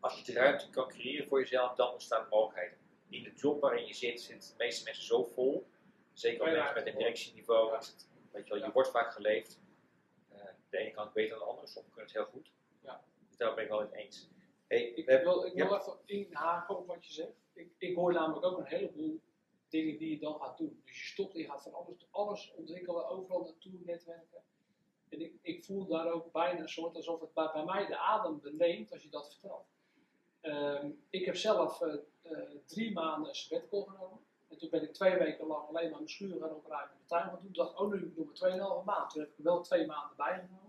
Als 0.00 0.18
je 0.18 0.24
de 0.24 0.38
ruimte 0.38 0.70
kan 0.70 0.88
creëren 0.88 1.26
voor 1.28 1.40
jezelf, 1.40 1.74
dan 1.74 1.92
ontstaan 1.92 2.26
mogelijkheden. 2.30 2.78
In 3.08 3.22
de 3.22 3.32
job 3.34 3.60
waarin 3.60 3.86
je 3.86 3.94
zit, 3.94 4.20
zitten 4.20 4.48
de 4.48 4.54
meeste 4.64 4.84
mensen 4.84 5.04
zo 5.04 5.24
vol. 5.24 5.66
Zeker 6.12 6.40
ook 6.40 6.48
ja, 6.48 6.54
mensen 6.54 6.74
met 6.74 6.86
een 6.86 6.98
directieniveau. 6.98 7.70
Weet 8.32 8.46
je, 8.46 8.54
wel, 8.54 8.64
je 8.64 8.72
wordt 8.72 8.90
vaak 8.90 9.12
geleefd. 9.12 9.58
De 10.70 10.78
ene 10.78 10.90
kant 10.90 11.12
beter 11.12 11.30
dan 11.30 11.38
de 11.38 11.44
andere, 11.44 11.66
sommigen 11.66 11.94
kunnen 11.96 12.12
het 12.14 12.22
heel 12.22 12.32
goed. 12.32 12.50
Ja. 12.80 13.02
Dus 13.28 13.36
daar 13.36 13.54
ben 13.54 13.64
ik 13.64 13.70
wel 13.70 13.80
het 13.80 13.92
eens. 13.92 14.28
Hey, 14.66 14.82
Ik, 14.82 15.06
we 15.06 15.12
hebben- 15.12 15.32
wil, 15.34 15.44
ik 15.46 15.54
wil 15.54 15.76
even 15.76 15.98
inhaken 16.04 16.76
op 16.78 16.86
wat 16.86 17.06
je 17.06 17.12
zegt. 17.12 17.32
Ik, 17.52 17.70
ik 17.78 17.94
hoor 17.96 18.12
namelijk 18.12 18.44
ook 18.46 18.58
een 18.58 18.64
heleboel 18.64 19.20
dingen 19.68 19.98
die 19.98 20.10
je 20.10 20.18
dan 20.18 20.40
gaat 20.40 20.58
doen. 20.58 20.82
Dus 20.84 21.00
je 21.00 21.06
stopt 21.06 21.34
en 21.34 21.40
je 21.40 21.46
gaat 21.46 21.62
van 21.62 21.74
alles, 21.74 22.06
alles 22.10 22.52
ontwikkelen, 22.56 23.08
overal 23.08 23.42
naartoe 23.42 23.72
netwerken. 23.84 24.42
En 25.08 25.20
ik, 25.20 25.32
ik 25.42 25.64
voel 25.64 25.86
daar 25.86 26.12
ook 26.12 26.32
bijna 26.32 26.60
een 26.60 26.68
soort 26.68 26.96
alsof 26.96 27.20
het 27.20 27.32
bij, 27.34 27.50
bij 27.52 27.64
mij 27.64 27.86
de 27.86 27.98
adem 27.98 28.40
beneemt 28.40 28.92
als 28.92 29.02
je 29.02 29.08
dat 29.08 29.30
vertelt. 29.30 29.66
Ehm, 30.40 30.90
ik 31.10 31.24
heb 31.24 31.36
zelf 31.36 31.80
eh, 31.80 31.94
eh, 32.22 32.38
drie 32.66 32.92
maanden 32.92 33.34
sabbatical 33.34 33.82
genomen. 33.82 34.18
En 34.48 34.58
toen 34.58 34.70
ben 34.70 34.82
ik 34.82 34.92
twee 34.94 35.16
weken 35.18 35.46
lang 35.46 35.68
alleen 35.68 35.88
maar 35.90 35.98
mijn 35.98 36.08
schuur 36.10 36.40
gaan 36.40 36.54
opruimen 36.54 36.90
en 36.92 36.98
de 37.00 37.06
tuin 37.06 37.22
gaan 37.24 37.38
doen. 37.40 37.48
Ik 37.48 37.54
dacht, 37.54 37.76
oh 37.76 37.90
nu 37.92 38.00
doe 38.00 38.08
ik 38.10 38.40
nog 38.40 38.80
2,5 38.80 38.84
maand. 38.84 39.10
Toen 39.10 39.20
heb 39.20 39.30
ik 39.30 39.38
er 39.38 39.44
wel 39.44 39.62
twee 39.62 39.86
maanden 39.86 40.16
bijgenomen. 40.16 40.67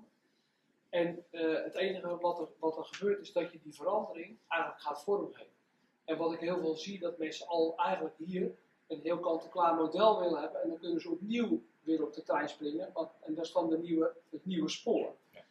En 0.89 1.25
eh, 1.29 1.63
het 1.63 1.75
enige 1.75 2.17
wat 2.17 2.39
er, 2.39 2.47
wat 2.59 2.77
er 2.77 2.83
gebeurt 2.83 3.21
is 3.21 3.31
dat 3.31 3.51
je 3.51 3.59
die 3.63 3.73
verandering 3.73 4.37
eigenlijk 4.47 4.81
gaat 4.81 5.03
vormgeven. 5.03 5.57
En 6.03 6.17
wat 6.17 6.33
ik 6.33 6.39
heel 6.39 6.59
veel 6.59 6.75
zie, 6.75 6.99
dat 6.99 7.17
mensen 7.17 7.47
al 7.47 7.77
eigenlijk 7.77 8.15
hier 8.17 8.55
een 8.87 9.01
heel 9.01 9.19
kant-en-klaar 9.19 9.75
model 9.75 10.19
willen 10.19 10.41
hebben. 10.41 10.61
En 10.61 10.69
dan 10.69 10.79
kunnen 10.79 11.01
ze 11.01 11.09
opnieuw 11.09 11.61
weer 11.81 12.03
op 12.03 12.13
de 12.13 12.23
trein 12.23 12.49
springen. 12.49 12.89
Want, 12.93 13.11
en 13.21 13.33
dat 13.33 13.45
is 13.45 13.51
dan 13.51 13.69
de 13.69 13.77
nieuwe, 13.77 14.15
het 14.29 14.45
nieuwe 14.45 14.69
spoor. 14.69 15.15
Ja. 15.29 15.45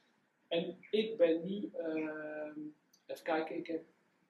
En 0.49 0.76
ik 0.91 1.16
ben 1.16 1.45
nu, 1.45 1.70
ehm, 1.74 2.61
even 3.07 3.24
kijken, 3.24 3.57
ik 3.57 3.66
heb, 3.66 3.84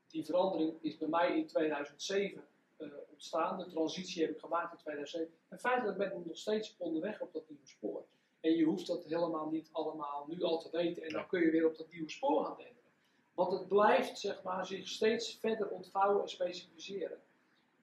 die 0.07 0.25
verandering 0.25 0.75
is 0.81 0.99
bij 0.99 1.09
mij 1.09 1.37
in 1.37 1.47
2007 1.47 2.45
eh, 2.77 2.89
ontstaan. 3.11 3.59
De 3.59 3.67
transitie 3.67 4.23
heb 4.23 4.31
ik 4.31 4.41
gemaakt 4.41 4.73
in 4.73 4.79
2007. 4.79 5.35
En 5.49 5.59
feitelijk 5.59 5.99
ben 5.99 6.07
ik 6.07 6.27
nog 6.27 6.37
steeds 6.37 6.75
onderweg 6.79 7.21
op 7.21 7.33
dat 7.33 7.49
nieuwe 7.49 7.67
spoor. 7.67 8.05
En 8.41 8.57
je 8.57 8.65
hoeft 8.65 8.87
dat 8.87 9.05
helemaal 9.05 9.51
niet 9.51 9.69
allemaal 9.73 10.25
nu 10.29 10.43
al 10.43 10.59
te 10.59 10.71
weten. 10.71 11.03
En 11.03 11.13
dan 11.13 11.27
kun 11.27 11.41
je 11.41 11.51
weer 11.51 11.67
op 11.67 11.77
dat 11.77 11.91
nieuwe 11.91 12.11
spoor 12.11 12.45
gaan 12.45 12.57
denken. 12.57 12.77
Want 13.35 13.53
het 13.53 13.69
blijft 13.69 14.19
zeg 14.19 14.43
maar, 14.43 14.67
zich 14.67 14.89
steeds 14.89 15.39
verder 15.41 15.69
ontvouwen 15.69 16.23
en 16.23 16.29
specificeren. 16.29 17.23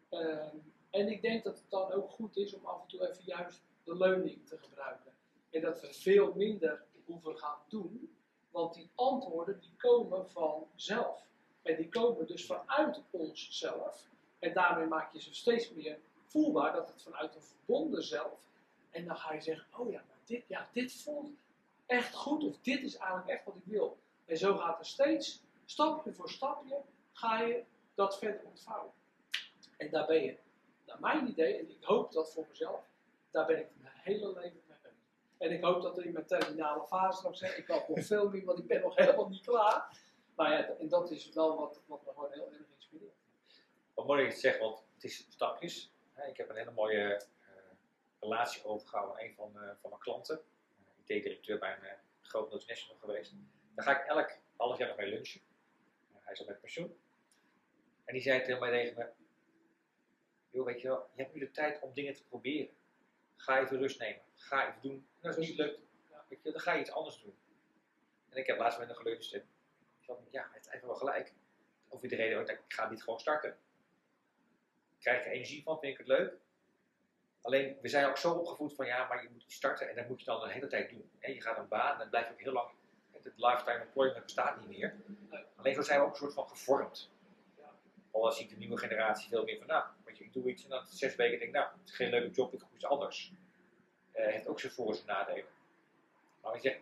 Ehm, 0.10 0.56
en 0.89 1.08
ik 1.08 1.22
denk 1.22 1.43
dat 1.43 1.58
het 1.58 1.70
dan 1.70 1.91
ook 1.91 2.10
goed 2.10 2.38
is 2.38 2.53
om 2.53 2.66
af 2.66 2.82
en 2.82 2.88
toe 2.88 3.10
even 3.10 3.24
juist 3.26 3.62
de 3.84 3.97
leuning 3.97 4.47
te 4.47 4.58
gebruiken. 4.58 5.14
En 5.49 5.62
dat 5.62 5.82
we 5.82 5.93
veel 5.93 6.34
minder 6.36 6.84
hoeven 7.06 7.38
gaan 7.38 7.60
doen. 7.68 8.16
Want 8.51 8.74
die 8.74 8.89
antwoorden 8.95 9.60
die 9.60 9.74
komen 9.78 10.30
vanzelf. 10.30 11.28
En 11.62 11.76
die 11.76 11.89
komen 11.89 12.28
dus 12.28 12.45
vanuit 12.45 13.01
onszelf. 13.10 14.10
En 14.39 14.53
daarmee 14.53 14.88
maak 14.88 15.14
je 15.14 15.22
ze 15.22 15.34
steeds 15.34 15.72
meer 15.74 15.99
voelbaar 16.26 16.74
dat 16.74 16.88
het 16.88 17.01
vanuit 17.01 17.36
een 17.36 17.41
verbonden 17.41 18.03
zelf. 18.03 18.49
En 18.89 19.06
dan 19.06 19.18
ga 19.18 19.34
je 19.34 19.41
zeggen, 19.41 19.68
oh 19.80 19.91
ja, 19.91 20.03
dit, 20.26 20.47
ja, 20.47 20.69
dit 20.71 20.93
voelt 20.93 21.32
echt 21.86 22.13
goed. 22.13 22.43
Of 22.43 22.59
dit 22.59 22.84
is 22.84 22.97
eigenlijk 22.97 23.30
echt 23.30 23.45
wat 23.45 23.55
ik 23.55 23.65
wil. 23.65 23.99
En 24.26 24.38
zo 24.38 24.57
gaat 24.57 24.80
er 24.80 24.86
steeds, 24.86 25.43
stapje 25.65 26.13
voor 26.13 26.30
stapje, 26.30 26.82
ga 27.11 27.41
je 27.41 27.63
dat 27.93 28.17
verder 28.17 28.41
ontvouwen. 28.45 28.93
En 29.78 29.89
daar 29.89 30.05
ben 30.05 30.23
je, 30.23 30.38
naar 30.86 30.99
mijn 30.99 31.28
idee, 31.28 31.57
en 31.57 31.69
ik 31.69 31.84
hoop 31.84 32.11
dat 32.11 32.34
voor 32.34 32.45
mezelf, 32.49 32.82
daar 33.32 33.45
ben 33.45 33.59
ik 33.59 33.67
mijn 33.82 33.93
hele 33.95 34.28
leven 34.28 34.61
mee 34.67 34.78
bezig. 34.82 34.97
En 35.38 35.51
ik 35.51 35.63
hoop 35.63 35.82
dat 35.82 35.97
er 35.97 36.05
in 36.05 36.13
mijn 36.13 36.26
terminale 36.26 36.86
fase 36.86 37.17
straks 37.17 37.39
zeg, 37.39 37.57
ik 37.57 37.67
had 37.67 37.88
nog 37.88 38.05
veel 38.05 38.30
meer, 38.30 38.45
want 38.45 38.59
ik 38.59 38.67
ben 38.67 38.82
nog 38.82 38.95
helemaal 39.05 39.30
niet 39.30 39.41
klaar. 39.41 39.97
Maar 40.36 40.51
ja, 40.51 40.67
en 40.67 40.89
dat 40.89 41.11
is 41.11 41.30
wel 41.34 41.57
wat, 41.57 41.82
wat 41.86 42.05
me 42.05 42.11
gewoon 42.11 42.32
heel 42.32 42.51
erg 42.51 42.67
inspireert. 42.76 43.15
Wat 43.93 44.07
mooi 44.07 44.28
dat 44.28 44.41
je 44.41 44.57
want 44.59 44.84
het 44.93 45.03
is 45.03 45.28
stapjes. 45.30 45.93
Ik 46.28 46.38
heb 46.38 46.49
een 46.49 46.55
hele 46.55 46.71
mooie 46.71 47.21
relatie 48.26 48.65
overgehouden 48.65 49.17
aan 49.17 49.23
een 49.23 49.34
van, 49.34 49.61
eh, 49.61 49.69
van 49.82 49.89
mijn 49.89 50.01
klanten. 50.01 50.41
Uh, 50.80 51.15
IT-directeur 51.15 51.59
bij 51.59 51.73
een 51.73 51.84
uh, 51.84 51.91
groot 52.21 52.49
multinational 52.49 52.99
geweest. 52.99 53.34
Daar 53.76 53.86
ga 53.86 54.01
ik 54.01 54.07
elk 54.07 54.38
half 54.55 54.78
jaar 54.78 54.88
nog 54.88 54.97
mee 54.97 55.09
lunchen. 55.09 55.41
Hij 56.11 56.34
is 56.34 56.39
al 56.39 56.45
met 56.45 56.61
pensioen. 56.61 56.99
En 58.05 58.13
die 58.13 58.21
zei 58.21 58.43
tegen 58.43 58.59
mij 58.59 58.71
tegen 58.71 58.97
me, 58.97 59.09
joh, 60.49 60.65
weet 60.65 60.82
je 60.82 60.88
wel, 60.88 61.09
je 61.15 61.21
hebt 61.21 61.34
nu 61.34 61.39
de 61.39 61.51
tijd 61.51 61.82
om 61.82 61.93
dingen 61.93 62.13
te 62.13 62.26
proberen. 62.26 62.76
Ga 63.36 63.59
even 63.59 63.78
rust 63.78 63.99
nemen. 63.99 64.21
Ga 64.36 64.67
even 64.67 64.82
doen. 64.82 65.07
Dat 65.21 65.38
is 65.38 65.47
niet 65.47 65.57
leuk. 65.57 65.80
Ja. 66.09 66.26
Weet 66.30 66.43
je, 66.43 66.51
dan 66.51 66.61
ga 66.61 66.73
je 66.73 66.80
iets 66.80 66.91
anders 66.91 67.21
doen. 67.21 67.38
En 68.30 68.38
ik 68.38 68.47
heb 68.47 68.57
laatst 68.57 68.80
met 68.80 68.89
een 68.89 68.95
geluncht. 68.95 69.34
en 69.34 69.47
ja, 70.30 70.41
hij 70.41 70.49
heeft 70.53 70.71
even 70.71 70.88
wel 70.88 70.95
gelijk. 70.95 71.34
Of 71.88 72.01
de 72.01 72.15
reden, 72.15 72.47
ik, 72.47 72.61
ga 72.67 72.89
niet 72.89 73.03
gewoon 73.03 73.19
starten. 73.19 73.57
Krijg 74.99 75.26
er 75.26 75.32
energie 75.32 75.63
van, 75.63 75.80
vind 75.80 75.91
ik 75.91 75.97
het 75.97 76.07
leuk. 76.07 76.34
Alleen, 77.46 77.78
we 77.82 77.88
zijn 77.88 78.06
ook 78.06 78.18
zo 78.18 78.32
opgevoed 78.32 78.74
van, 78.76 78.86
ja, 78.86 79.08
maar 79.08 79.24
je 79.24 79.30
moet 79.32 79.43
starten 79.48 79.89
en 79.89 79.96
dat 79.96 80.08
moet 80.08 80.20
je 80.20 80.26
dan 80.26 80.39
de 80.41 80.52
hele 80.52 80.68
tijd 80.68 80.89
doen. 80.89 81.10
En 81.20 81.34
je 81.34 81.41
gaat 81.41 81.58
een 81.58 81.68
baan 81.68 81.91
en 81.91 81.98
dan 81.98 82.10
blijf 82.10 82.28
je 82.28 82.34
ook 82.34 82.39
heel 82.39 82.54
lang. 82.54 82.70
Het 83.12 83.34
lifetime 83.36 83.80
employment 83.80 84.24
bestaat 84.24 84.60
niet 84.60 84.78
meer. 84.78 84.96
Alleen 85.56 85.74
zo 85.74 85.82
zijn 85.82 86.00
we 86.00 86.06
ook 86.06 86.12
een 86.12 86.18
soort 86.18 86.34
van 86.34 86.48
gevormd. 86.48 87.10
Al 88.12 88.32
ziet 88.32 88.50
de 88.50 88.56
nieuwe 88.56 88.78
generatie 88.78 89.30
veel 89.30 89.43
meer 89.43 89.58
van, 89.58 89.68
nou, 89.68 89.86
weet 90.06 90.18
je, 90.18 90.24
ik 90.24 90.34
doe 90.34 90.50
iets 90.50 90.64
en 90.64 90.70
dan 90.70 90.86
zes 90.86 91.16
weken 91.16 91.39
denk 91.39 91.50
ik, 91.50 91.56
nou, 91.56 91.68
het 91.80 91.89
is 91.89 91.96
geen 91.96 92.10
leuke 92.10 92.36
job, 92.36 92.54
ik 92.54 92.60
doe 92.60 92.68
iets 92.74 92.86
anders. 92.86 93.32
Uh, 94.16 94.26
heeft 94.26 94.48
ook 94.48 94.60
zijn 94.60 94.72
voor- 94.72 94.96
en 94.96 95.06
nadelen. 95.06 95.46
Maar 96.41 96.52
weet 96.52 96.64
je, 96.64 96.78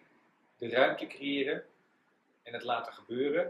de 0.58 0.70
ruimte 0.70 1.08
creëren 1.08 1.66
en 2.44 2.54
het 2.54 2.64
laten 2.64 2.94
gebeuren. 2.94 3.44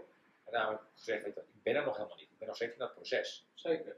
En 0.43 0.51
daarom 0.51 0.74
heb 0.74 0.82
ik 0.82 0.89
gezegd, 0.95 1.24
weet 1.24 1.36
je, 1.36 1.39
ik 1.39 1.64
ben 1.64 1.76
er 1.76 1.86
nog 1.86 1.95
helemaal 1.97 2.18
niet. 2.18 2.30
Ik 2.30 2.38
ben 2.38 2.47
nog 2.47 2.55
steeds 2.55 2.74
in 2.74 2.80
dat 2.80 2.93
proces. 2.93 3.45
Zeker. 3.53 3.95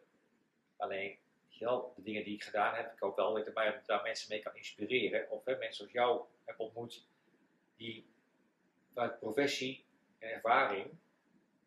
Alleen, 0.77 1.17
wel, 1.59 1.93
de 1.95 2.01
dingen 2.01 2.23
die 2.23 2.33
ik 2.33 2.43
gedaan 2.43 2.75
heb, 2.75 2.93
ik 2.93 2.99
hoop 2.99 3.15
wel 3.15 3.33
dat 3.33 3.47
ik 3.47 3.53
mij 3.53 3.81
daar 3.85 4.03
mensen 4.03 4.29
mee 4.29 4.39
kan 4.39 4.55
inspireren. 4.55 5.29
Of 5.29 5.45
hè, 5.45 5.57
mensen 5.57 5.75
zoals 5.75 5.91
jou 5.91 6.25
heb 6.45 6.59
ontmoet, 6.59 7.07
die 7.75 8.05
vanuit 8.93 9.19
professie 9.19 9.85
en 10.19 10.29
ervaring 10.29 10.97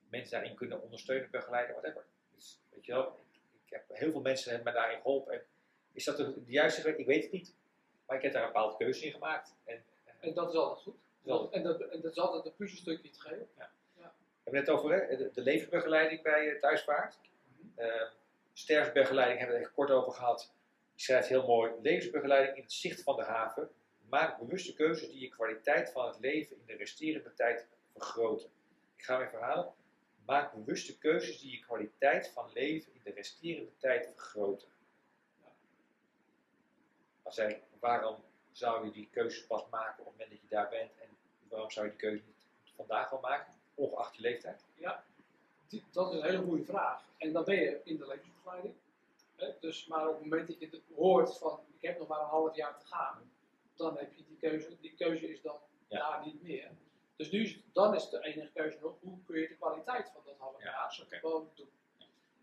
mensen 0.09 0.39
daarin 0.39 0.57
kunnen 0.57 0.82
ondersteunen, 0.82 1.30
begeleiden, 1.30 1.74
whatever. 1.74 2.05
Dus, 2.34 2.61
weet 2.70 2.84
je 2.84 2.93
wel, 2.93 3.18
ik, 3.64 3.72
heb 3.72 3.84
heel 3.89 4.11
veel 4.11 4.20
mensen 4.20 4.53
hebben 4.53 4.72
me 4.72 4.78
daarin 4.78 5.01
geholpen. 5.01 5.32
En 5.32 5.43
is 5.93 6.05
dat 6.05 6.16
de, 6.16 6.45
de 6.45 6.53
juiste 6.53 6.82
weg? 6.82 6.97
Ik 6.97 7.07
weet 7.07 7.22
het 7.22 7.32
niet. 7.32 7.55
Maar 8.07 8.16
ik 8.16 8.22
heb 8.22 8.32
daar 8.32 8.43
een 8.43 8.53
bepaalde 8.53 8.76
keuze 8.76 9.05
in 9.05 9.12
gemaakt. 9.12 9.55
En, 9.64 9.84
En 10.20 10.34
dat 10.34 10.49
is 10.49 10.55
altijd 10.55 10.82
goed. 10.82 10.97
En, 11.53 11.62
dat, 11.62 11.80
en 11.80 12.01
dat 12.01 12.11
is 12.11 12.18
altijd 12.18 12.45
een 12.45 12.57
puzzelstukje 12.57 13.11
te 13.11 13.20
geven. 13.20 13.49
We 13.95 14.55
hebben 14.55 14.61
het 14.61 14.70
over 14.70 15.09
hè, 15.09 15.16
de, 15.16 15.30
de 15.32 15.41
levensbegeleiding 15.41 16.22
bij 16.22 16.47
uh, 16.47 16.61
Thuisvaart. 16.61 17.18
Uh, 17.78 18.03
sterfbegeleiding 18.59 19.39
hebben 19.39 19.57
we 19.57 19.63
het 19.63 19.73
kort 19.73 19.91
over 19.91 20.13
gehad. 20.13 20.53
Je 20.95 21.03
schrijft 21.03 21.29
heel 21.29 21.47
mooi: 21.47 21.73
levensbegeleiding 21.83 22.57
in 22.57 22.63
het 22.63 22.73
zicht 22.73 23.03
van 23.03 23.17
de 23.17 23.23
haven. 23.23 23.71
Maak 24.09 24.39
bewuste 24.39 24.75
keuzes 24.75 25.09
die 25.09 25.21
je 25.21 25.29
kwaliteit 25.29 25.91
van 25.91 26.07
het 26.07 26.19
leven 26.19 26.57
in 26.57 26.67
de 26.67 26.77
resterende 26.77 27.35
tijd 27.35 27.67
vergroten. 27.93 28.51
Ik 28.97 29.05
ga 29.05 29.19
weer 29.19 29.29
verhalen. 29.29 29.73
Maak 30.27 30.53
bewuste 30.53 30.99
keuzes 30.99 31.41
die 31.41 31.51
je 31.51 31.59
kwaliteit 31.59 32.31
van 32.35 32.51
leven 32.53 32.95
in 32.95 33.01
de 33.05 33.13
resterende 33.13 33.77
tijd 33.77 34.07
vergroten. 34.07 34.69
Zeg 37.27 37.51
ik, 37.51 37.63
waarom 37.81 38.25
zou 38.53 38.85
je 38.85 38.93
die 38.93 39.09
keuzes 39.13 39.47
pas 39.47 39.69
maken 39.71 39.99
op 39.99 40.07
het 40.07 40.13
moment 40.13 40.31
dat 40.31 40.41
je 40.41 40.49
daar 40.49 40.69
bent? 40.69 40.91
En 40.97 41.09
waarom 41.49 41.71
zou 41.71 41.87
je 41.87 41.93
die 41.93 42.01
keuze 42.01 42.23
niet 42.27 42.47
vandaag 42.77 43.13
al 43.13 43.21
maken, 43.21 43.55
ongeacht 43.75 44.15
je 44.15 44.21
leeftijd? 44.21 44.65
Ja, 44.75 45.05
die, 45.69 45.85
dat 45.91 46.12
is 46.12 46.19
een 46.21 46.25
hele 46.27 46.43
goede 46.43 46.64
vraag. 46.64 47.03
En 47.19 47.33
dan 47.33 47.45
ben 47.45 47.55
je 47.57 47.81
in 47.85 47.97
de 47.97 48.07
levensbegeleiding. 48.07 48.75
Hè? 49.37 49.49
Dus, 49.61 49.87
maar 49.87 50.07
op 50.09 50.14
het 50.14 50.23
moment 50.23 50.47
dat 50.49 50.59
je 50.59 50.69
het 50.71 50.81
hoort 50.97 51.39
van 51.39 51.61
ik 51.81 51.89
heb 51.89 51.99
nog 51.99 52.09
maar 52.09 52.21
een 52.21 52.27
half 52.27 52.57
jaar 52.57 52.79
te 52.79 52.87
gaan, 52.87 53.31
dan 53.77 53.97
heb 53.99 54.14
je 54.14 54.25
die 54.27 54.37
keuze. 54.41 54.77
Die 54.81 54.95
keuze 54.95 55.29
is 55.33 55.41
dan 55.43 55.57
Ja. 55.89 55.99
daar 56.11 56.27
niet 56.27 56.43
meer. 56.43 56.71
Dus 57.16 57.31
nu, 57.31 57.43
is- 57.43 57.59
dan 57.73 57.95
is 57.95 58.09
de 58.09 58.25
enige 58.25 58.51
keuze 58.55 58.79
nog 58.81 58.95
hoe 59.01 59.19
kun 59.27 59.41
je 59.41 59.49
de 59.49 59.57
kwaliteit 59.57 60.11
van 60.12 60.23
dat 60.25 60.35
half 60.39 60.59
Ja, 60.59 60.64
jaar 60.64 60.99
oké. 61.05 61.16
gewoon 61.19 61.51
doen. 61.55 61.69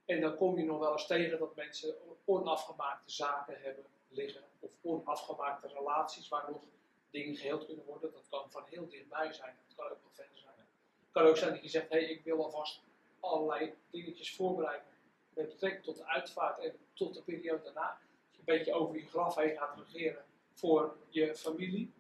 En 0.06 0.22
dan 0.22 0.36
kom 0.38 0.58
je 0.58 0.64
nog 0.66 0.80
wel 0.80 0.92
eens 0.92 1.08
tegen 1.08 1.40
dat 1.40 1.56
mensen 1.56 1.96
onafgemaakte 2.26 3.12
zaken 3.12 3.62
hebben 3.62 3.86
liggen. 4.10 4.44
Of 4.60 4.72
onafgemaakte 4.82 5.68
relaties 5.68 6.28
waar 6.28 6.52
nog 6.52 6.62
dingen 7.10 7.36
geheeld 7.36 7.66
kunnen 7.66 7.86
worden. 7.86 8.12
Dat 8.12 8.24
kan 8.30 8.52
van 8.52 8.64
heel 8.70 8.88
dichtbij 8.90 9.34
zijn. 9.34 9.56
Dat 9.68 9.76
kan 9.76 9.86
ook 9.86 10.02
wel 10.02 10.12
verder 10.12 10.38
zijn. 10.38 10.54
Het 10.58 11.12
kan 11.12 11.24
ook 11.26 11.38
zijn 11.38 11.54
dat 11.54 11.62
je 11.64 11.70
zegt, 11.70 11.90
hé, 11.90 12.00
hey, 12.00 12.10
ik 12.10 12.24
wil 12.24 12.44
alvast 12.44 12.82
allerlei 13.26 13.74
dingetjes 13.90 14.36
voorbereiden. 14.36 14.88
Met 15.34 15.50
betrekking 15.50 15.84
tot 15.84 15.98
de 15.98 16.06
uitvaart 16.06 16.60
en 16.60 16.74
tot 16.94 17.14
de 17.14 17.22
periode 17.22 17.64
daarna. 17.64 17.98
Je 18.32 18.38
een 18.38 18.46
beetje 18.46 18.74
over 18.74 18.96
je 18.96 19.08
graf 19.08 19.36
heen 19.36 19.58
gaat 19.58 19.78
regeren 19.78 20.26
voor 20.54 20.98
je 21.10 21.36
familie. 21.36 21.94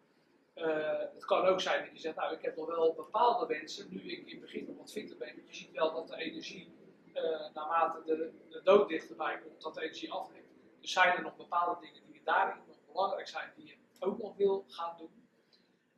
Eh, 0.54 1.00
het 1.14 1.26
kan 1.26 1.46
ook 1.46 1.62
zijn 1.62 1.84
dat 1.86 1.94
je 1.94 2.00
zegt, 2.00 2.16
nou 2.16 2.36
ik 2.36 2.42
heb 2.42 2.56
nog 2.56 2.68
wel 2.68 2.94
bepaalde 2.94 3.46
wensen, 3.46 3.88
nu 3.90 4.02
ik 4.02 4.26
in 4.26 4.32
het 4.32 4.42
begin 4.42 4.66
nog 4.66 4.78
wat 4.78 4.92
fitter 4.92 5.18
ben. 5.18 5.36
Want 5.36 5.48
je 5.48 5.56
ziet 5.56 5.72
wel 5.72 5.94
dat 5.94 6.08
de 6.08 6.16
energie, 6.16 6.74
eh, 7.14 7.54
naarmate 7.54 8.04
de, 8.06 8.32
de 8.50 8.62
dood 8.64 8.90
dichterbij 8.90 9.40
komt, 9.40 9.62
dat 9.62 9.74
de 9.74 9.82
energie 9.82 10.12
afneemt. 10.12 10.46
Dus 10.82 10.92
zijn 10.92 11.16
er 11.16 11.22
nog 11.22 11.36
bepaalde 11.36 11.82
dingen 11.82 12.02
die 12.12 12.22
daarin 12.24 12.64
nog 12.68 12.78
belangrijk 12.88 13.28
zijn, 13.28 13.52
die 13.56 13.66
je 13.66 13.76
ook 14.00 14.18
nog 14.18 14.36
wil 14.36 14.66
gaan 14.68 14.98
doen. 14.98 15.28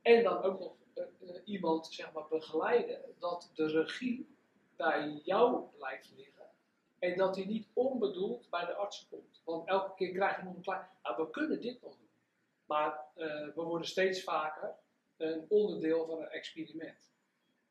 En 0.02 0.22
dan 0.22 0.42
ook 0.42 0.58
nog 0.58 0.72
eh, 0.94 1.04
iemand 1.44 1.86
zeg 1.86 2.12
maar, 2.12 2.28
begeleiden 2.28 3.00
dat 3.18 3.50
de 3.54 3.66
regie 3.66 4.37
bij 4.78 5.20
jou 5.24 5.68
blijft 5.76 6.12
liggen. 6.16 6.46
En 6.98 7.16
dat 7.16 7.34
die 7.34 7.46
niet 7.46 7.68
onbedoeld 7.72 8.50
bij 8.50 8.66
de 8.66 8.74
arts 8.74 9.06
komt. 9.10 9.42
Want 9.44 9.68
elke 9.68 9.94
keer 9.94 10.12
krijg 10.12 10.36
je 10.36 10.42
nog 10.42 10.54
een 10.54 10.62
klein. 10.62 10.88
Nou, 11.02 11.16
we 11.16 11.30
kunnen 11.30 11.60
dit 11.60 11.82
nog 11.82 11.96
doen. 11.96 12.08
Maar 12.66 13.00
eh, 13.14 13.26
we 13.26 13.62
worden 13.62 13.88
steeds 13.88 14.22
vaker 14.22 14.74
een 15.16 15.46
onderdeel 15.48 16.06
van 16.06 16.20
een 16.20 16.28
experiment. 16.28 17.10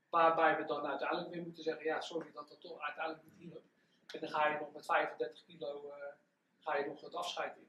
Waarbij 0.09 0.57
we 0.57 0.65
dan 0.65 0.85
uiteindelijk 0.85 1.29
weer 1.29 1.43
moeten 1.43 1.63
zeggen: 1.63 1.85
ja, 1.85 2.01
sorry 2.01 2.31
dat 2.33 2.49
dat 2.49 2.61
toch 2.61 2.79
uiteindelijk 2.79 3.25
niet 3.25 3.49
hielp. 3.49 3.63
En 4.13 4.19
dan 4.19 4.29
ga 4.29 4.47
je 4.47 4.59
nog 4.59 4.73
met 4.73 4.85
35 4.85 5.45
kilo 5.45 5.89
eh, 5.89 6.13
ga 6.59 6.77
je 6.77 6.85
nog 6.85 7.01
het 7.01 7.15
afscheid 7.15 7.57
in. 7.57 7.67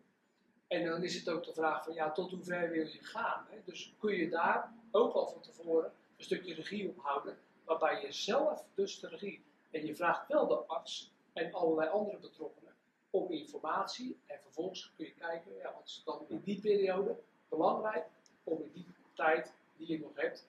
En 0.67 0.85
dan 0.85 1.03
is 1.03 1.15
het 1.15 1.29
ook 1.29 1.45
de 1.45 1.53
vraag 1.53 1.85
van 1.85 1.95
ja, 1.95 2.13
tot 2.13 2.31
hoe 2.31 2.45
ver 2.45 2.71
wil 2.71 2.87
je 2.87 3.05
gaan? 3.05 3.47
Hè? 3.51 3.63
Dus 3.65 3.95
kun 3.99 4.15
je 4.15 4.29
daar 4.29 4.73
ook 4.91 5.15
al 5.15 5.29
van 5.29 5.41
tevoren 5.41 5.93
een 6.17 6.25
stukje 6.25 6.55
regie 6.55 6.89
op 6.89 6.99
houden, 6.99 7.39
waarbij 7.69 8.01
je 8.01 8.13
zelf 8.13 8.65
dus 8.75 9.01
de 9.01 9.09
regie. 9.09 9.45
En 9.71 9.87
je 9.87 9.97
vraagt 9.97 10.29
wel 10.29 10.47
de 10.47 10.55
arts 10.55 11.13
en 11.33 11.53
allerlei 11.53 11.91
andere 11.91 12.19
betrokkenen 12.19 12.75
om 13.11 13.31
informatie. 13.31 14.19
En 14.27 14.39
vervolgens 14.43 14.93
kun 14.97 15.07
je 15.07 15.13
kijken, 15.13 15.57
ja, 15.57 15.73
wat 15.75 15.87
is 15.87 16.03
dan 16.05 16.25
in 16.29 16.41
die 16.45 16.61
periode 16.61 17.17
belangrijk 17.49 18.07
om 18.45 18.63
in 18.63 18.71
die 18.73 18.87
tijd 19.15 19.53
die 19.77 19.89
je 19.89 20.01
nog 20.01 20.11
hebt, 20.15 20.49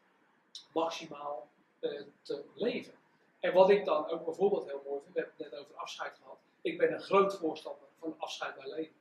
maximaal 0.73 1.47
eh, 1.79 2.01
te 2.21 2.43
leven. 2.53 2.93
En 3.39 3.53
wat 3.53 3.69
ik 3.69 3.85
dan 3.85 4.07
ook 4.09 4.25
bijvoorbeeld 4.25 4.65
heel 4.65 4.81
mooi 4.85 5.01
vind, 5.01 5.13
we 5.13 5.19
hebben 5.19 5.33
het 5.37 5.51
net 5.51 5.59
over 5.59 5.75
afscheid 5.75 6.17
gehad. 6.21 6.37
Ik 6.61 6.77
ben 6.77 6.93
een 6.93 7.01
groot 7.01 7.37
voorstander 7.37 7.87
van 7.99 8.15
afscheid 8.17 8.55
bij 8.55 8.69
leven. 8.69 8.95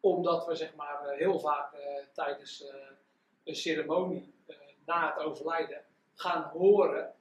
Omdat 0.00 0.46
we 0.46 0.54
zeg 0.54 0.74
maar 0.74 1.06
eh, 1.06 1.18
heel 1.18 1.40
vaak 1.40 1.72
eh, 1.72 1.80
tijdens 2.12 2.64
een 3.44 3.56
ceremonie 3.56 4.34
na 4.84 5.14
het 5.14 5.24
overlijden 5.24 5.84
gaan 6.14 6.42
horen 6.42 7.14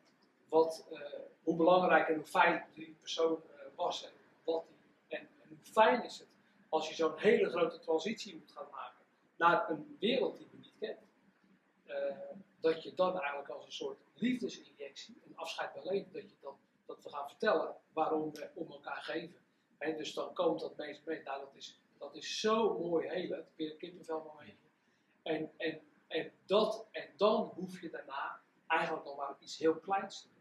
wat, 0.49 0.85
eh, 0.91 0.99
hoe 1.43 1.55
belangrijk 1.55 2.07
en 2.07 2.15
hoe 2.15 2.25
fijn 2.25 2.65
die 2.73 2.95
persoon 2.99 3.41
eh, 3.49 3.65
was. 3.75 4.03
En, 4.05 4.11
wat 4.43 4.65
en, 5.07 5.27
hoe 5.47 5.57
fijn 5.61 6.03
is 6.03 6.19
het 6.19 6.27
als 6.69 6.89
je 6.89 6.95
zo'n 6.95 7.17
hele 7.17 7.49
grote 7.49 7.79
transitie 7.79 8.35
moet 8.35 8.51
gaan 8.51 8.67
maken 8.71 9.03
naar 9.35 9.69
een 9.69 9.97
wereld 9.99 10.37
die 10.37 10.47
we 10.51 10.57
niet 10.57 10.73
kennen. 10.79 11.03
eh, 11.85 12.15
dat 12.59 12.83
je 12.83 12.93
dan 12.93 13.19
eigenlijk 13.19 13.49
als 13.49 13.65
een 13.65 13.71
soort 13.71 13.97
liefdesinjectie, 14.13 15.21
een 15.25 15.37
afscheid 15.37 15.73
bij 15.73 15.83
leven, 15.83 16.11
dat, 16.13 16.21
je 16.21 16.35
dat 16.85 17.03
we 17.03 17.09
gaan 17.09 17.27
vertellen 17.27 17.75
waarom 17.93 18.31
we 18.33 18.49
om 18.53 18.71
elkaar 18.71 19.01
geven. 19.03 19.35
En 19.77 19.97
dus 19.97 20.13
dan 20.13 20.33
komt 20.33 20.59
dat 20.59 20.77
meest 20.77 21.01
mee. 21.05 21.23
Nou, 21.23 21.39
dat 21.39 21.55
is, 21.55 21.79
dat 21.97 22.15
is 22.15 22.39
zo 22.39 22.79
mooi 22.79 23.09
heel, 23.09 23.43
weer 23.55 23.71
een 23.71 23.77
kippenvel 23.77 24.31
momentje. 24.31 24.67
En, 25.23 25.51
en, 25.57 25.81
en, 26.07 26.31
dat, 26.45 26.85
en 26.91 27.09
dan 27.17 27.51
hoef 27.55 27.81
je 27.81 27.89
daarna 27.89 28.39
eigenlijk 28.67 29.05
nog 29.05 29.17
maar 29.17 29.35
iets 29.39 29.57
heel 29.57 29.75
kleins 29.75 30.21
te 30.21 30.27
doen. 30.27 30.34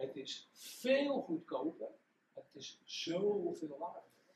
Het 0.00 0.16
is 0.16 0.48
veel 0.52 1.22
goedkoper, 1.22 1.88
het 2.34 2.44
is 2.52 2.80
zoveel 2.84 3.78
waardevoller. 3.78 4.34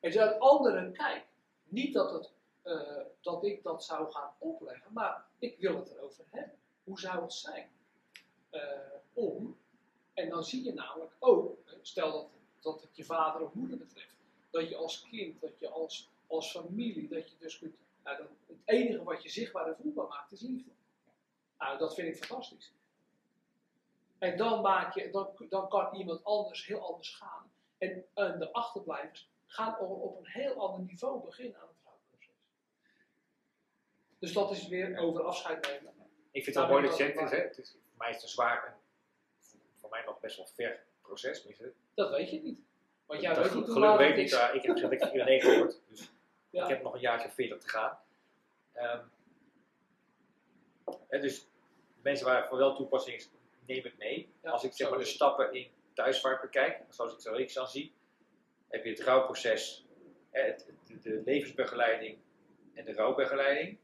En 0.00 0.12
zo 0.12 0.26
anderen 0.26 0.92
kijk, 0.92 1.24
niet 1.64 1.94
dat, 1.94 2.12
het, 2.12 2.32
eh, 2.62 3.04
dat 3.20 3.44
ik 3.44 3.62
dat 3.62 3.84
zou 3.84 4.12
gaan 4.12 4.32
opleggen, 4.38 4.92
maar 4.92 5.24
ik 5.38 5.58
wil 5.58 5.76
het 5.76 5.90
erover 5.90 6.24
hebben. 6.30 6.58
Hoe 6.84 7.00
zou 7.00 7.22
het 7.22 7.32
zijn? 7.32 7.70
Uh, 8.50 8.60
om, 9.12 9.58
en 10.14 10.28
dan 10.28 10.44
zie 10.44 10.64
je 10.64 10.72
namelijk 10.72 11.12
ook, 11.18 11.58
stel 11.80 12.12
dat, 12.12 12.28
dat 12.60 12.82
het 12.82 12.96
je 12.96 13.04
vader 13.04 13.42
of 13.42 13.54
moeder 13.54 13.78
betreft, 13.78 14.16
dat 14.50 14.68
je 14.68 14.76
als 14.76 15.02
kind, 15.02 15.40
dat 15.40 15.58
je 15.58 15.68
als, 15.68 16.10
als 16.26 16.50
familie, 16.50 17.08
dat 17.08 17.30
je 17.30 17.36
dus 17.38 17.58
kunt, 17.58 17.74
nou, 18.04 18.22
het 18.46 18.58
enige 18.64 19.02
wat 19.02 19.22
je 19.22 19.28
zichtbaar 19.28 19.66
en 19.66 19.76
voelbaar 19.76 20.08
maakt 20.08 20.32
is 20.32 20.40
liefde. 20.40 20.70
Nou, 21.58 21.78
dat 21.78 21.94
vind 21.94 22.08
ik 22.08 22.24
fantastisch. 22.24 22.72
En 24.22 24.36
dan, 24.36 24.60
maak 24.60 24.94
je, 24.94 25.10
dan, 25.10 25.28
dan 25.48 25.68
kan 25.68 25.94
iemand 25.94 26.24
anders 26.24 26.66
heel 26.66 26.86
anders 26.86 27.14
gaan. 27.14 27.52
En, 27.78 28.04
en 28.14 28.38
de 28.38 28.52
achterblijvers 28.52 29.30
gaan 29.46 29.78
op 29.78 30.18
een 30.18 30.26
heel 30.26 30.54
ander 30.54 30.80
niveau 30.80 31.24
beginnen 31.24 31.60
aan 31.60 31.68
het 31.68 31.76
rouwproces. 31.84 32.34
Dus 34.18 34.32
dat 34.32 34.50
is 34.50 34.68
weer 34.68 34.98
over 34.98 35.22
afscheid 35.22 35.66
nemen. 35.66 35.92
Ik 36.30 36.44
vind 36.44 36.56
het 36.56 36.64
wel 36.64 36.66
mooi 36.74 36.88
dat 36.88 36.96
je 36.96 37.04
zegt, 37.04 37.30
het 37.30 37.58
is, 37.58 37.70
voor 37.70 37.98
mij 37.98 38.08
is 38.08 38.14
het 38.14 38.24
een 38.24 38.30
zwaar, 38.30 38.76
voor 39.76 39.90
mij 39.90 40.02
nog 40.06 40.20
best 40.20 40.36
wel 40.36 40.46
ver 40.46 40.84
proces. 41.00 41.46
Dat 41.94 42.10
weet 42.10 42.30
je 42.30 42.40
niet. 42.42 42.60
Want 43.06 43.20
jij 43.20 43.34
dat 43.34 43.44
weet 43.44 43.54
niet 43.54 43.64
hoe 43.64 43.72
Gelukkig 43.72 43.98
weet 43.98 44.18
ik, 44.18 44.38
uh, 44.38 44.54
ik 44.54 44.62
heb 44.62 44.72
gezegd 44.72 45.00
dat 45.00 45.02
ik 45.02 45.08
94 45.08 45.58
word, 45.58 45.80
dus 45.88 46.10
Ja. 46.50 46.62
ik 46.62 46.68
heb 46.68 46.82
nog 46.82 46.94
een 46.94 47.00
jaartje 47.00 47.28
of 47.28 47.34
40 47.34 47.58
te 47.58 47.68
gaan. 47.68 47.98
Ehm, 48.72 49.04
hè, 51.08 51.20
dus 51.20 51.46
mensen 52.02 52.26
waar 52.26 52.48
voor 52.48 52.58
wel 52.58 52.76
toepassing 52.76 53.16
is, 53.16 53.28
neem 53.72 53.84
ik 53.84 53.98
mee. 53.98 54.32
Ja, 54.42 54.50
Als 54.50 54.64
ik 54.64 54.72
zeg 54.72 54.90
maar 54.90 54.98
de 54.98 55.04
stappen 55.04 55.52
in 55.52 55.66
thuisvaart 55.92 56.40
bekijk, 56.40 56.80
zoals 56.88 57.12
ik 57.12 57.20
zo 57.20 57.34
ik 57.34 57.54
dan 57.54 57.68
zie, 57.68 57.92
heb 58.68 58.84
je 58.84 58.90
het 58.90 59.00
rouwproces, 59.00 59.86
het, 60.30 60.72
de, 61.02 61.22
levensbegeleiding 61.24 62.18
en 62.74 62.84
de 62.84 62.92
rouwbegeleiding. 62.92 63.78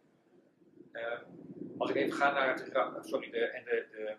Ehm, 0.93 1.23
als 1.79 1.91
ik 1.91 1.97
even 1.97 2.13
ga 2.13 2.33
naar 2.33 2.55
het, 2.55 3.07
sorry, 3.07 3.31
de, 3.31 3.39
en 3.39 3.65
de, 3.65 3.87
de 3.91 4.17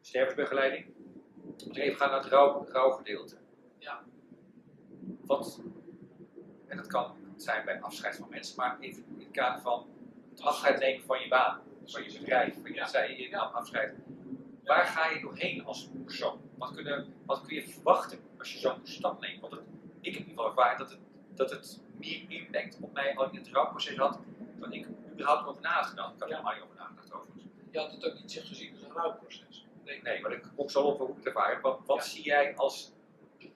stervensbegeleiding. 0.00 0.86
Als 1.52 1.76
ik 1.76 1.76
even 1.76 1.96
ga 1.96 2.06
naar 2.06 2.22
het 2.22 2.32
rouw, 2.32 2.66
rouwgedeelte. 2.68 3.36
Ja. 3.78 4.04
Wat, 5.20 5.60
en 6.66 6.76
dat 6.76 6.86
kan 6.86 7.16
zijn 7.36 7.64
bij 7.64 7.80
afscheid 7.80 8.16
van 8.16 8.28
mensen, 8.28 8.56
maar 8.56 8.80
even 8.80 9.04
in 9.08 9.18
het 9.18 9.30
kader 9.30 9.60
van 9.62 9.86
het 10.30 10.40
afscheid 10.40 10.78
nemen 10.78 11.04
van 11.04 11.20
je 11.20 11.28
baan, 11.28 11.60
van 11.86 12.02
je 12.02 12.18
bedrijf, 12.18 12.54
van 12.54 12.70
je, 12.70 12.74
Ja. 12.74 12.86
zei 12.86 13.22
je 13.22 13.36
afscheid. 13.36 13.94
Waar 14.68 14.86
ga 14.86 15.08
je 15.08 15.20
doorheen 15.20 15.64
als 15.64 15.88
persoon? 16.04 16.40
Wat, 16.58 16.74
kunnen, 16.74 17.14
wat 17.26 17.40
kun 17.46 17.54
je 17.54 17.68
verwachten 17.68 18.18
als 18.38 18.52
je 18.52 18.58
zo'n 18.58 18.80
stap 18.82 19.20
neemt? 19.20 19.40
Want 19.40 19.52
het, 19.52 19.62
ik 20.00 20.14
heb 20.14 20.22
in 20.22 20.28
ieder 20.28 20.44
geval 20.44 20.46
ervaren 20.46 20.78
dat 20.78 20.90
het, 20.90 21.00
dat 21.34 21.50
het 21.50 21.80
meer 21.98 22.24
impact 22.30 22.78
op 22.80 22.92
mij 22.92 23.16
al 23.16 23.30
in 23.30 23.36
het 23.38 23.48
rouwproces 23.48 23.96
had 23.96 24.18
dan 24.58 24.72
ik 24.72 24.86
überhaupt 25.12 25.48
over 25.48 25.62
na 25.62 25.70
had 25.70 25.86
gedacht. 25.86 26.14
Ik 26.14 26.20
had 26.20 26.28
er 26.30 26.36
helemaal 26.36 26.54
niet 26.54 26.62
over 26.62 26.76
nagedacht 26.76 27.12
overigens. 27.12 27.44
Je 27.70 27.78
had 27.78 27.90
het 27.92 28.04
ook 28.04 28.14
niet 28.14 28.32
zich 28.32 28.46
gezien 28.48 28.72
als 28.72 28.82
een 28.82 28.92
rouwproces. 28.92 29.66
Nee. 29.84 30.02
Nee, 30.02 30.20
maar 30.20 30.32
ik 30.32 30.44
kom 30.56 30.68
zo 30.68 30.82
op 30.82 30.98
hoe 30.98 31.08
ik 31.08 31.16
het 31.16 31.26
ervaar. 31.26 31.60
Wat, 31.60 31.80
wat 31.86 31.96
Ja. 31.96 32.02
zie 32.02 32.24
jij 32.24 32.56
als, 32.56 32.92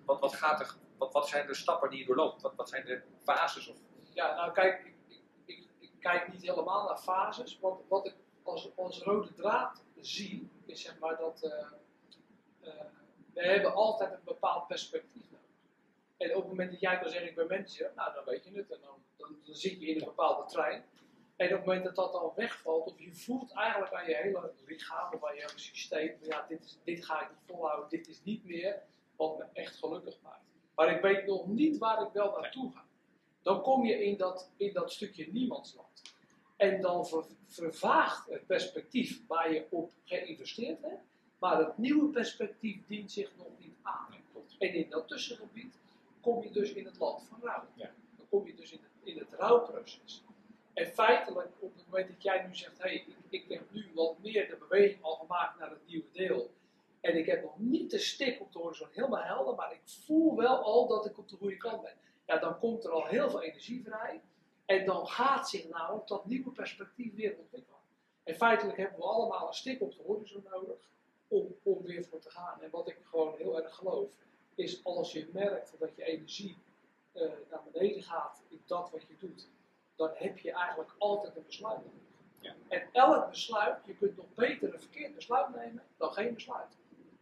wat, 0.05 0.21
wat, 0.21 0.35
gaat 0.35 0.61
er, 0.61 0.75
wat, 0.99 1.13
wat 1.13 1.29
zijn 1.29 1.47
de 1.47 1.55
stappen 1.55 1.91
die 1.91 1.99
je 1.99 2.05
doorloopt? 2.07 2.43
Wat, 2.43 2.55
wat 2.57 2.69
zijn 2.69 2.85
de 2.85 3.03
fases? 3.23 3.69
Of, 3.69 3.77
Ja, 4.15 4.35
nou 4.35 4.53
kijk, 4.53 4.85
ik, 4.85 4.95
ik, 5.09 5.23
ik, 5.45 5.69
ik 5.79 5.91
kijk 6.01 6.33
niet 6.33 6.43
helemaal 6.43 6.87
naar 6.89 6.99
fases, 6.99 7.59
want 7.61 7.81
wat 7.89 8.07
ik 8.07 8.15
als, 8.43 8.71
als 8.77 9.03
rode 9.03 9.35
draad 9.35 9.85
zie, 10.01 10.51
is 10.73 10.83
zeg 10.83 10.99
maar 10.99 11.17
dat 11.17 11.41
we 13.33 13.47
hebben 13.47 13.75
altijd 13.75 14.13
een 14.13 14.25
bepaald 14.25 14.67
perspectief 14.67 15.31
nodig. 15.31 15.47
En 16.17 16.37
op 16.37 16.43
het 16.43 16.49
moment 16.49 16.71
dat 16.71 16.81
jij 16.81 16.99
kan 16.99 17.11
zeggen, 17.11 17.29
ik 17.29 17.35
ben 17.35 17.47
manager, 17.47 17.93
nou 17.97 18.15
dan 18.15 18.25
weet 18.25 18.45
je 18.45 18.51
het, 18.57 18.71
en 18.71 18.79
dan, 18.81 18.97
dan, 19.17 19.37
zit 19.45 19.81
je 19.81 19.87
in 19.87 19.99
een 19.99 20.05
bepaalde 20.05 20.51
trein. 20.51 20.85
En 21.37 21.47
op 21.47 21.57
het 21.57 21.67
moment 21.67 21.85
dat 21.85 21.95
dat 21.95 22.13
dan 22.13 22.33
wegvalt, 22.37 22.87
of 22.87 22.99
je 22.99 23.15
voelt 23.15 23.53
eigenlijk 23.53 23.93
aan 23.93 24.09
je 24.09 24.17
hele 24.17 24.53
lichaam 24.67 25.13
of 25.15 25.25
aan 25.25 25.35
je 25.35 25.41
hele 25.41 25.59
systeem, 25.59 26.19
ja, 26.21 26.45
dit, 26.49 26.79
dit 26.85 27.05
ga 27.05 27.23
ik 27.23 27.29
niet 27.31 27.47
volhouden, 27.47 27.89
dit 27.89 28.09
is 28.09 28.23
niet 28.23 28.45
meer 28.45 28.83
wat 29.17 29.39
me 29.39 29.47
echt 29.53 29.77
gelukkig 29.77 30.21
maakt. 30.23 30.45
Maar 30.75 30.97
ik 30.97 31.03
weet 31.03 31.27
nog 31.27 31.47
niet 31.47 31.79
waar 31.79 32.03
ik 32.03 32.13
wel 32.13 32.31
naartoe 32.31 32.73
ga 32.73 32.85
dan 33.43 33.63
kom 33.63 33.85
je 33.85 34.05
in 34.05 34.17
dat, 34.17 34.51
in 34.57 34.73
dat 34.73 34.93
stukje 34.93 35.33
niemandsland. 35.33 36.03
En 36.57 36.81
dan 36.81 37.07
ver- 37.07 37.25
vervaagt 37.47 38.31
het 38.31 38.47
perspectief 38.47 39.27
waar 39.27 39.53
je 39.53 39.67
op 39.71 39.91
geïnvesteerd 40.05 40.83
hebt, 40.83 41.03
maar 41.39 41.59
het 41.59 41.79
nieuwe 41.79 42.09
perspectief 42.09 42.87
dient 42.87 43.13
zich 43.13 43.31
nog 43.37 43.47
niet 43.59 43.75
aan. 43.83 44.07
En 44.59 44.75
in 44.75 44.91
dat 44.91 45.09
tussengebied 45.09 45.75
kom 46.21 46.43
je 46.43 46.51
dus 46.51 46.73
in 46.73 46.85
het 46.85 46.99
land 46.99 47.23
van 47.29 47.39
rouw. 47.43 47.65
Ja. 47.75 47.91
Dan 48.17 48.27
kom 48.29 48.47
je 48.47 48.55
dus 48.55 48.73
in 48.73 48.79
het, 48.83 49.09
in 49.15 49.19
het 49.19 49.33
rouwproces. 49.33 50.25
En 50.73 50.87
feitelijk, 50.87 51.49
op 51.59 51.75
het 51.75 51.85
moment 51.87 52.09
dat 52.09 52.23
jij 52.23 52.47
nu 52.47 52.55
zegt, 52.55 52.83
hé, 52.83 52.89
hey, 52.89 52.95
ik, 52.95 53.07
ik 53.29 53.45
heb 53.49 53.63
nu 53.71 53.91
wat 53.95 54.19
meer 54.23 54.49
de 54.49 54.57
beweging 54.57 55.03
al 55.03 55.15
gemaakt 55.15 55.59
naar 55.59 55.71
het 55.71 55.87
nieuwe 55.87 56.07
deel. 56.13 56.51
En 57.01 57.17
ik 57.17 57.27
heb 57.27 57.43
nog 57.43 57.59
niet 57.59 57.91
de 57.91 57.99
stip 57.99 58.41
op 58.41 58.53
de 58.53 58.59
horizon 58.59 58.89
helemaal 58.93 59.23
helder, 59.23 59.55
maar 59.55 59.73
ik 59.73 59.81
voel 59.85 60.37
wel 60.37 60.63
al 60.63 60.87
dat 60.89 61.07
ik 61.07 61.19
op 61.19 61.29
de 61.29 61.37
goede 61.37 61.57
kant 61.57 61.83
ben 61.83 61.95
ja, 62.33 62.39
dan 62.39 62.59
komt 62.59 62.85
er 62.85 62.91
al 62.91 63.07
heel 63.07 63.31
veel 63.31 63.43
energie 63.43 63.83
vrij. 63.85 64.21
En 64.65 64.85
dan 64.85 65.07
gaat 65.07 65.49
zich 65.49 65.69
namelijk 65.69 66.07
dat 66.07 66.27
nieuwe 66.27 66.51
perspectief 66.51 67.15
weer 67.15 67.37
ontwikkelen. 67.39 67.81
En 68.23 68.35
feitelijk 68.35 68.79
hebben 68.79 68.99
we 68.99 69.05
allemaal 69.05 69.49
een 69.49 69.55
stip 69.55 69.81
op 69.81 69.93
de 69.97 70.03
horizon 70.07 70.45
nodig 70.51 70.89
om, 71.29 71.55
om 71.63 71.83
weer 71.83 72.05
voor 72.05 72.21
te 72.21 72.31
gaan. 72.31 72.63
En 72.63 72.71
wat 72.71 72.89
ik 72.89 72.99
gewoon 73.05 73.37
heel 73.37 73.63
erg 73.63 73.75
geloof, 73.75 74.09
is 74.55 74.85
als 74.85 75.13
je 75.13 75.29
merkt 75.33 75.75
dat 75.79 75.97
je 75.97 76.05
energie 76.05 76.57
eh, 77.13 77.31
naar 77.51 77.63
beneden 77.73 78.03
gaat 78.03 78.43
in 78.49 78.63
dat 78.67 78.91
wat 78.91 79.03
je 79.03 79.17
doet, 79.19 79.49
dan 79.97 80.11
heb 80.15 80.39
je 80.39 80.53
eigenlijk 80.53 80.95
altijd 80.99 81.37
een 81.37 81.45
besluit 81.47 81.79
nodig. 81.85 82.01
Ja. 82.41 82.55
En 82.69 82.89
elk 82.93 83.29
besluit, 83.29 83.79
je 83.87 83.95
kunt 83.95 84.17
nog 84.17 84.35
beter 84.35 84.75
een 84.75 84.81
verkeerd 84.81 85.15
besluit 85.15 85.55
nemen 85.55 85.83
dan 85.97 86.13
geen 86.13 86.35
besluit. 86.35 86.77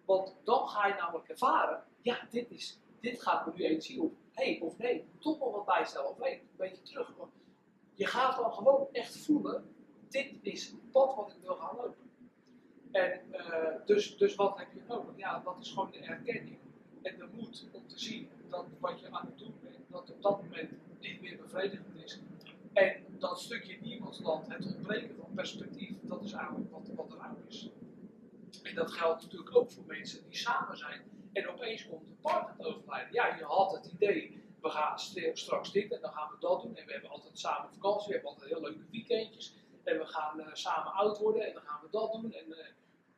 Want 0.05 0.35
dan 0.45 0.69
ga 0.69 0.87
je 0.87 0.95
namelijk 0.95 1.29
ervaren, 1.29 1.85
ja, 2.01 2.27
dit, 2.31 2.51
is, 2.51 2.79
dit 3.01 3.23
gaat 3.23 3.47
me 3.47 3.53
nu 3.55 3.65
energie 3.65 4.03
op. 4.03 4.13
Of 4.61 4.79
nee, 4.79 5.05
toch 5.19 5.39
nog 5.39 5.53
wat 5.53 5.65
bijstellen, 5.65 6.11
of 6.11 6.19
nee, 6.19 6.35
een 6.35 6.57
beetje 6.57 6.83
terug. 6.83 7.13
Je 7.95 8.07
gaat 8.07 8.37
dan 8.37 8.53
gewoon 8.53 8.89
echt 8.93 9.17
voelen, 9.17 9.75
dit 10.09 10.35
is 10.43 10.67
het 10.67 10.81
wat 10.93 11.31
ik 11.31 11.43
wil 11.43 11.55
gaan 11.55 11.77
lopen. 11.77 12.11
En 12.91 13.33
eh, 13.33 13.87
dus, 13.87 14.17
dus 14.17 14.35
wat 14.35 14.59
heb 14.59 14.73
je 14.73 14.81
nodig? 14.89 15.17
Ja, 15.17 15.41
dat 15.45 15.57
is 15.61 15.71
gewoon 15.71 15.91
de 15.91 15.99
erkenning 15.99 16.59
en 17.03 17.19
de 17.19 17.29
moed 17.33 17.69
om 17.73 17.89
te 17.89 17.99
zien 17.99 18.29
dat 18.49 18.67
wat 18.79 19.01
je 19.01 19.13
aan 19.13 19.27
het 19.27 19.39
doen 19.39 19.55
bent, 19.63 19.77
dat 19.89 20.11
op 20.11 20.23
dat 20.23 20.43
moment 20.43 20.71
niet 21.01 21.21
meer 21.21 21.37
bevredigend 21.37 21.97
is. 22.05 22.21
En 22.73 23.05
dat 23.19 23.41
stukje 23.41 23.79
niemandsland, 23.81 24.49
het 24.49 24.67
ontbreken 24.67 25.17
van 25.17 25.35
perspectief, 25.35 25.97
dat 26.03 26.23
is 26.23 26.33
eigenlijk 26.33 26.71
wat, 26.71 26.91
wat 26.95 27.13
er 27.13 27.19
aan 27.19 27.37
is. 27.47 27.71
En 28.63 28.75
dat 28.75 28.91
geldt 28.91 29.23
natuurlijk 29.23 29.57
ook 29.57 29.71
voor 29.71 29.85
mensen 29.87 30.23
die 30.29 30.37
samen 30.37 30.77
zijn 30.77 31.01
en 31.33 31.49
opeens 31.49 31.87
komt 31.89 32.09
de 32.09 32.15
partner 32.21 32.57
te 32.57 32.65
overlijden. 32.65 33.13
Ja, 33.13 33.37
je 33.37 33.45
had 33.45 33.73
het 33.73 33.87
idee, 33.87 34.43
we 34.61 34.69
gaan 34.71 34.99
st- 34.99 35.31
straks 35.33 35.73
dit 35.73 35.93
en 35.93 36.01
dan 36.01 36.13
gaan 36.13 36.31
we 36.31 36.37
dat 36.41 36.63
doen. 36.63 36.77
En 36.77 36.87
we 36.87 36.93
hebben 36.93 37.11
altijd 37.11 37.39
samen 37.39 37.73
vakantie, 37.73 38.07
we 38.07 38.13
hebben 38.13 38.31
altijd 38.31 38.51
heel 38.51 38.61
leuke 38.61 38.85
weekendjes. 38.91 39.55
En 39.85 39.99
we 39.99 40.07
gaan 40.07 40.41
eh, 40.41 40.55
samen 40.55 40.93
oud 40.93 41.19
worden 41.19 41.47
en 41.47 41.53
dan 41.53 41.63
gaan 41.63 41.81
we 41.83 41.89
dat 41.91 42.13
doen. 42.13 42.33
En 42.33 42.53
eh, 42.53 42.67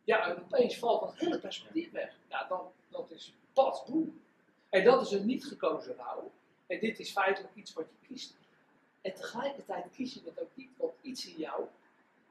ja, 0.04 0.28
en 0.28 0.42
opeens 0.42 0.78
valt 0.78 1.00
dat 1.00 1.14
hele 1.16 1.38
perspectief 1.38 1.90
weg. 1.90 2.14
Ja, 2.28 2.46
dan, 2.48 2.72
dat 2.88 3.10
is 3.10 3.34
pas 3.52 3.84
boem. 3.84 4.20
En 4.68 4.84
dat 4.84 5.02
is 5.02 5.10
een 5.10 5.26
niet 5.26 5.44
gekozen 5.44 5.94
rouw. 5.96 6.30
En 6.66 6.80
dit 6.80 6.98
is 6.98 7.12
feitelijk 7.12 7.54
iets 7.54 7.72
wat 7.72 7.86
je 7.90 8.06
kiest. 8.06 8.36
En 9.00 9.14
tegelijkertijd 9.14 9.90
kies 9.90 10.14
je 10.14 10.22
dat 10.22 10.40
ook 10.40 10.50
niet, 10.54 10.70
want 10.76 10.92
iets 11.02 11.26
in 11.26 11.36
jou 11.38 11.64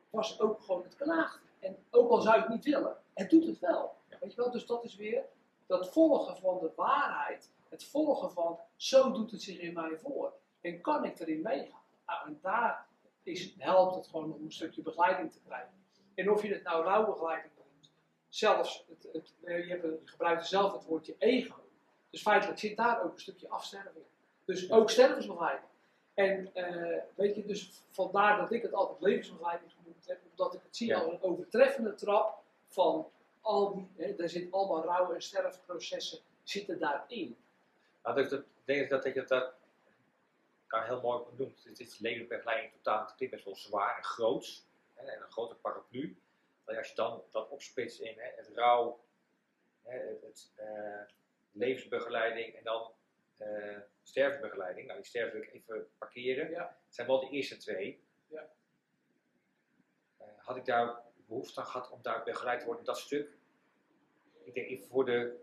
was 0.09 0.39
ook 0.39 0.61
gewoon 0.61 0.83
het 0.83 0.95
knaagt. 0.95 1.39
En 1.59 1.77
ook 1.89 2.09
al 2.09 2.21
zou 2.21 2.35
je 2.35 2.41
het 2.41 2.49
niet 2.49 2.63
willen, 2.65 2.97
het 3.13 3.29
doet 3.29 3.45
het 3.45 3.59
wel. 3.59 3.95
Weet 4.19 4.33
je 4.33 4.41
wel? 4.41 4.51
Dus 4.51 4.65
dat 4.65 4.83
is 4.83 4.95
weer 4.95 5.23
dat 5.71 5.91
volgen 5.91 6.37
van 6.37 6.59
de 6.59 6.71
waarheid, 6.75 7.51
het 7.69 7.83
volgen 7.83 8.31
van 8.31 8.59
zo 8.75 9.11
doet 9.11 9.31
het 9.31 9.41
zich 9.41 9.59
in 9.59 9.73
mij 9.73 9.97
voor. 9.97 10.33
En 10.61 10.81
kan 10.81 11.05
ik 11.05 11.19
erin 11.19 11.41
meegaan? 11.41 11.81
Nou, 12.05 12.27
en 12.27 12.39
daar 12.41 12.87
is, 13.23 13.55
helpt 13.57 13.95
het 13.95 14.07
gewoon 14.07 14.33
om 14.33 14.43
een 14.43 14.51
stukje 14.51 14.81
begeleiding 14.81 15.31
te 15.31 15.39
krijgen. 15.45 15.73
En 16.15 16.31
of 16.31 16.41
je 16.41 16.53
het 16.53 16.63
nou 16.63 16.83
rouwbegeleiding 16.83 17.53
noemt, 17.57 17.91
zelfs, 18.29 18.85
het, 18.89 19.07
het, 19.13 19.33
eh, 19.43 19.67
je, 19.67 19.69
hebt, 19.69 19.83
je 19.83 19.99
gebruikt 20.05 20.47
zelf 20.47 20.73
het 20.73 20.85
woordje 20.85 21.15
ego. 21.17 21.55
Dus 22.09 22.21
feitelijk 22.21 22.59
zit 22.59 22.77
daar 22.77 23.03
ook 23.03 23.13
een 23.13 23.19
stukje 23.19 23.49
afsterving. 23.49 24.05
Dus 24.45 24.71
ook 24.71 24.89
stervensbegeleiding. 24.89 25.67
En 26.13 26.53
eh, 26.53 27.01
weet 27.15 27.35
je, 27.35 27.45
dus 27.45 27.83
vandaar 27.89 28.37
dat 28.37 28.51
ik 28.51 28.61
het 28.61 28.73
altijd 28.73 29.01
levensbegeleiding 29.01 29.71
genoemd 29.71 30.07
heb, 30.07 30.19
omdat 30.31 30.53
ik 30.53 30.61
het 30.63 30.75
zie 30.75 30.87
Ja. 30.87 30.99
als 30.99 31.13
een 31.13 31.21
overtreffende 31.21 31.95
trap 31.95 32.43
van 32.67 33.07
al 33.41 33.73
die, 33.73 34.05
hè, 34.05 34.15
daar 34.15 34.29
zit 34.29 34.51
allemaal 34.51 34.83
rouw- 34.83 35.13
en 35.13 35.21
sterfprocessen 35.21 36.19
zitten 36.43 36.79
daarin. 36.79 37.37
Nou, 38.03 38.15
dus 38.15 38.29
dat, 38.29 38.39
ik 38.39 38.45
denk 38.63 38.89
dat, 38.89 39.03
dat 39.03 39.13
je 39.13 39.23
dat 39.23 39.53
kan 40.67 40.83
heel 40.83 41.01
mooi 41.01 41.23
benoemt. 41.29 41.63
Het 41.63 41.79
is 41.79 41.99
levensbegeleiding 41.99 42.73
totaal, 42.73 43.05
het 43.05 43.15
klinkt 43.15 43.35
best 43.35 43.45
wel 43.45 43.55
zwaar 43.55 43.97
en 43.97 44.03
groots. 44.03 44.65
Hè, 44.93 45.05
en 45.05 45.21
een 45.21 45.31
grote 45.31 45.55
paraplu. 45.55 46.17
Maar 46.65 46.77
als 46.77 46.89
je 46.89 46.95
dan 46.95 47.23
dat 47.31 47.49
opsplitst 47.49 47.99
in 47.99 48.19
hè, 48.19 48.29
het 48.35 48.51
rouw, 48.53 48.99
hè, 49.83 49.97
het, 49.97 50.21
het, 50.21 50.51
eh, 50.55 51.01
levensbegeleiding 51.51 52.55
en 52.55 52.63
dan 52.63 52.91
eh 53.37 53.77
sterfbegeleiding. 54.03 54.87
Nou, 54.87 54.99
die 54.99 55.07
sterven 55.07 55.39
wil 55.39 55.47
ik 55.47 55.53
even 55.53 55.87
parkeren. 55.97 56.49
Ja. 56.49 56.77
Het 56.85 56.95
zijn 56.95 57.07
wel 57.07 57.19
de 57.19 57.29
eerste 57.29 57.57
twee. 57.57 58.03
Ja. 58.27 58.49
Eh, 60.17 60.27
had 60.37 60.55
ik 60.55 60.65
daar 60.65 61.01
behoefte 61.31 61.59
aan 61.59 61.65
gehad 61.65 61.89
om 61.89 61.99
daar 62.01 62.23
begeleid 62.23 62.59
te 62.59 62.65
worden 62.65 62.85
dat 62.85 62.99
stuk? 62.99 63.37
Ik 64.43 64.53
denk 64.53 64.83
voor 64.83 65.05
de 65.05 65.39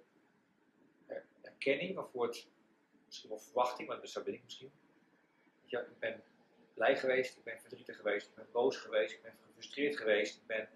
eh, 1.06 1.16
erkenning 1.42 1.98
of 1.98 2.10
voor 2.10 2.26
het 2.26 2.48
misschien 3.06 3.28
wel 3.28 3.38
verwachting, 3.38 3.88
want 3.88 4.10
zo 4.10 4.22
ben 4.22 4.34
ik 4.34 4.44
misschien. 4.44 4.72
Je, 5.64 5.78
ik 5.78 5.98
ben 5.98 6.22
blij 6.74 6.96
geweest, 6.96 7.36
ik 7.36 7.44
ben 7.44 7.60
verdrietig 7.60 7.96
geweest, 7.96 8.28
ik 8.28 8.34
ben 8.34 8.46
boos 8.52 8.76
geweest, 8.76 9.14
ik 9.14 9.22
ben 9.22 9.34
gefrustreerd 9.46 9.96
geweest, 9.96 10.36
ik 10.36 10.46
ben 10.46 10.68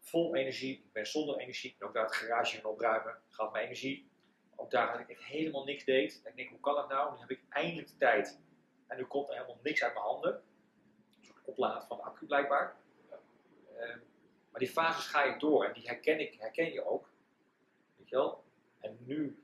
vol 0.00 0.34
energie, 0.34 0.74
ik 0.74 0.92
ben 0.92 1.06
zonder 1.06 1.36
energie, 1.36 1.76
ben 1.78 1.88
ook 1.88 1.94
daar 1.94 2.04
het 2.04 2.14
garage 2.14 2.56
gaan 2.56 2.70
opruimen, 2.70 3.18
gaat 3.28 3.52
mijn 3.52 3.64
energie. 3.64 4.08
Ook 4.56 4.70
daar 4.70 4.98
dat 4.98 5.08
ik 5.08 5.18
helemaal 5.18 5.64
niks 5.64 5.84
deed. 5.84 6.20
En 6.24 6.30
ik 6.30 6.36
denk, 6.36 6.48
hoe 6.50 6.60
kan 6.60 6.74
dat 6.74 6.88
nou? 6.88 7.12
Nu 7.12 7.20
heb 7.20 7.30
ik 7.30 7.40
eindelijk 7.48 7.88
de 7.88 7.96
tijd. 7.96 8.40
En 8.86 8.96
nu 8.96 9.04
komt 9.04 9.28
er 9.28 9.34
helemaal 9.34 9.58
niks 9.62 9.82
uit 9.82 9.92
mijn 9.94 10.04
handen. 10.04 10.34
Een 10.34 11.24
soort 11.24 11.44
opladen 11.44 11.86
van 11.86 11.96
de 11.96 12.02
accu 12.02 12.26
blijkbaar. 12.26 12.76
Ehm, 13.78 13.98
maar 14.50 14.60
die 14.60 14.68
fases 14.68 15.06
ga 15.06 15.22
ik 15.24 15.40
door 15.40 15.64
en 15.64 15.72
die 15.72 15.86
herken, 15.86 16.20
ik, 16.20 16.34
herken 16.38 16.72
je 16.72 16.84
ook. 16.84 17.08
Weet 17.96 18.08
je 18.08 18.16
wel? 18.16 18.44
En 18.80 18.96
nu 19.00 19.42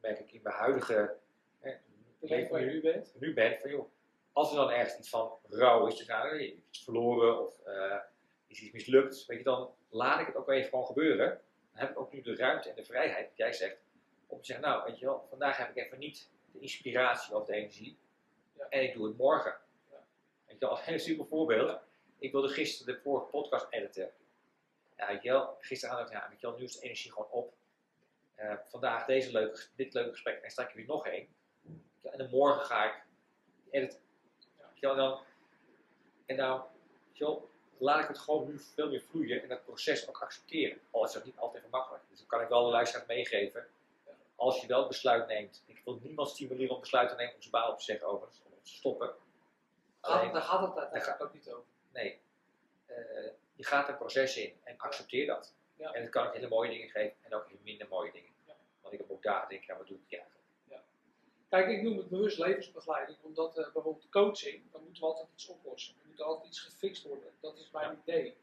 merk 0.00 0.18
ik 0.18 0.32
in 0.32 0.40
mijn 0.42 0.54
huidige 0.54 1.16
hè, 1.58 1.74
leven 2.20 2.50
waar 2.50 2.60
je 2.60 2.70
nu, 2.70 2.80
bent. 2.80 3.14
nu 3.20 3.34
ben, 3.34 3.58
van 3.60 3.70
joh, 3.70 3.88
als 4.32 4.50
er 4.50 4.56
dan 4.56 4.70
ergens 4.70 4.98
iets 4.98 5.08
van 5.08 5.32
rouw 5.48 5.86
is, 5.86 5.96
dus 5.96 6.06
nou, 6.06 6.38
je 6.38 6.46
hebt 6.46 6.58
iets 6.68 6.84
verloren 6.84 7.40
of 7.46 7.60
eh, 7.60 7.96
is 8.46 8.60
iets 8.62 8.72
mislukt, 8.72 9.26
weet 9.26 9.38
je, 9.38 9.44
dan 9.44 9.70
laat 9.88 10.20
ik 10.20 10.26
het 10.26 10.36
ook 10.36 10.48
even 10.50 10.68
gewoon 10.68 10.86
gebeuren. 10.86 11.28
Dan 11.72 11.80
heb 11.80 11.90
ik 11.90 11.98
ook 11.98 12.12
nu 12.12 12.20
de 12.22 12.36
ruimte 12.36 12.68
en 12.68 12.74
de 12.74 12.84
vrijheid, 12.84 13.28
wat 13.28 13.36
jij 13.36 13.52
zegt, 13.52 13.76
om 14.26 14.38
te 14.40 14.44
zeggen, 14.44 14.64
nou, 14.66 14.84
weet 14.84 14.98
je 14.98 15.04
wel, 15.04 15.26
vandaag 15.28 15.56
heb 15.56 15.70
ik 15.76 15.84
even 15.84 15.98
niet 15.98 16.30
de 16.52 16.58
inspiratie 16.58 17.36
of 17.36 17.44
de 17.44 17.54
energie 17.54 17.98
Ja. 18.58 18.66
en 18.68 18.82
ik 18.82 18.94
doe 18.94 19.06
het 19.06 19.16
morgen. 19.16 19.56
Ja. 19.90 19.96
Weet 20.46 20.58
je 20.58 20.66
wel, 20.66 20.78
een 20.86 21.00
super 21.00 21.26
voorbeeld. 21.26 21.78
Ik 22.18 22.32
wilde 22.32 22.48
gisteren 22.48 22.94
de 22.94 23.00
vorige 23.00 23.26
podcast 23.26 23.66
editen. 23.70 24.12
Ja, 24.96 25.06
had 25.06 25.16
ik, 25.16 25.22
ja, 26.12 26.26
weet 26.28 26.40
je 26.40 26.46
wel, 26.46 26.56
nu 26.56 26.64
is 26.64 26.76
de 26.78 26.84
energie 26.84 27.12
gewoon 27.12 27.30
op. 27.30 27.54
Eh, 28.34 28.54
vandaag 28.68 29.06
deze 29.06 29.32
leuke, 29.32 29.62
dit 29.76 29.94
leuke 29.94 30.10
gesprek 30.10 30.42
en 30.42 30.50
straks 30.50 30.74
weer 30.74 30.86
nog 30.86 31.06
één. 31.06 31.28
Ja, 32.00 32.10
en 32.10 32.18
dan 32.18 32.30
morgen 32.30 32.66
ga 32.66 32.84
ik 32.84 33.02
editen. 33.70 34.00
Ja. 34.74 34.94
Dan, 34.94 35.20
en 36.26 36.36
wel, 36.36 36.70
laat 37.78 38.02
ik 38.02 38.08
het 38.08 38.18
gewoon 38.18 38.46
nu 38.46 38.58
veel 38.58 38.88
meer 38.88 39.02
vloeien 39.02 39.42
en 39.42 39.48
dat 39.48 39.64
proces 39.64 40.08
ook 40.08 40.22
accepteren. 40.22 40.80
Al 40.90 41.04
is 41.04 41.12
dat 41.12 41.24
niet 41.24 41.38
altijd 41.38 41.58
even 41.58 41.70
makkelijk. 41.70 42.04
Dus 42.08 42.18
dan 42.18 42.26
kan 42.26 42.40
ik 42.40 42.48
wel 42.48 42.64
de 42.64 42.70
luisteraar 42.70 43.06
meegeven. 43.06 43.66
Als 44.36 44.60
je 44.60 44.66
wel 44.66 44.86
besluit 44.86 45.26
neemt. 45.26 45.62
Ik 45.66 45.80
wil 45.84 45.98
niemand 46.02 46.28
stimuleren 46.28 46.74
om 46.74 46.80
besluit 46.80 47.08
te 47.08 47.14
nemen 47.14 47.34
om 47.34 47.40
zijn 47.40 47.52
baan 47.52 47.70
op 47.70 47.78
te 47.78 47.84
zeggen 47.84 48.06
overigens. 48.06 48.42
Om 48.44 48.62
te 48.62 48.70
stoppen. 48.70 49.14
Alleen, 50.00 50.32
daar 50.32 50.42
gaat 50.42 50.60
het 50.60 50.78
uiteindelijk 50.78 51.22
ook 51.22 51.32
niet 51.32 51.50
over. 51.50 51.64
nee. 51.92 52.20
Eh, 52.86 52.96
je 53.62 53.68
gaat 53.68 53.88
een 53.88 53.96
proces 53.96 54.36
in 54.36 54.52
en 54.64 54.78
accepteer 54.78 55.26
dat. 55.26 55.54
Ja. 55.76 55.92
En 55.92 56.02
het 56.02 56.10
kan 56.10 56.26
ook 56.26 56.34
hele 56.34 56.48
mooie 56.48 56.70
dingen 56.70 56.88
geven 56.88 57.16
en 57.22 57.34
ook 57.34 57.48
hele 57.48 57.60
minder 57.62 57.88
mooie 57.88 58.12
dingen. 58.12 58.30
Ja. 58.46 58.54
Want 58.80 58.94
ik 58.94 59.00
heb 59.00 59.10
ook 59.10 59.22
dagen 59.22 59.48
denk 59.48 59.60
ik, 59.60 59.66
ja, 59.66 59.76
wat 59.76 59.86
doe 59.86 59.98
ik 60.06 60.18
eigenlijk? 60.18 60.42
Kijk, 61.52 61.68
ik 61.68 61.82
noem 61.82 61.96
het 61.96 62.08
bewust 62.08 62.38
levensbegeleiding, 62.38 63.18
omdat 63.22 63.58
eh, 63.58 63.72
bijvoorbeeld 63.72 64.08
coaching, 64.10 64.62
dan 64.72 64.82
moeten 64.84 65.02
we 65.02 65.08
altijd 65.08 65.28
iets 65.34 65.46
oplossen. 65.46 65.94
Er 66.02 66.08
moet 66.08 66.20
altijd 66.20 66.46
iets 66.46 66.60
gefixt 66.60 67.02
worden. 67.02 67.32
Dat 67.40 67.58
is 67.58 67.70
mijn 67.70 67.98
idee. 68.02 68.36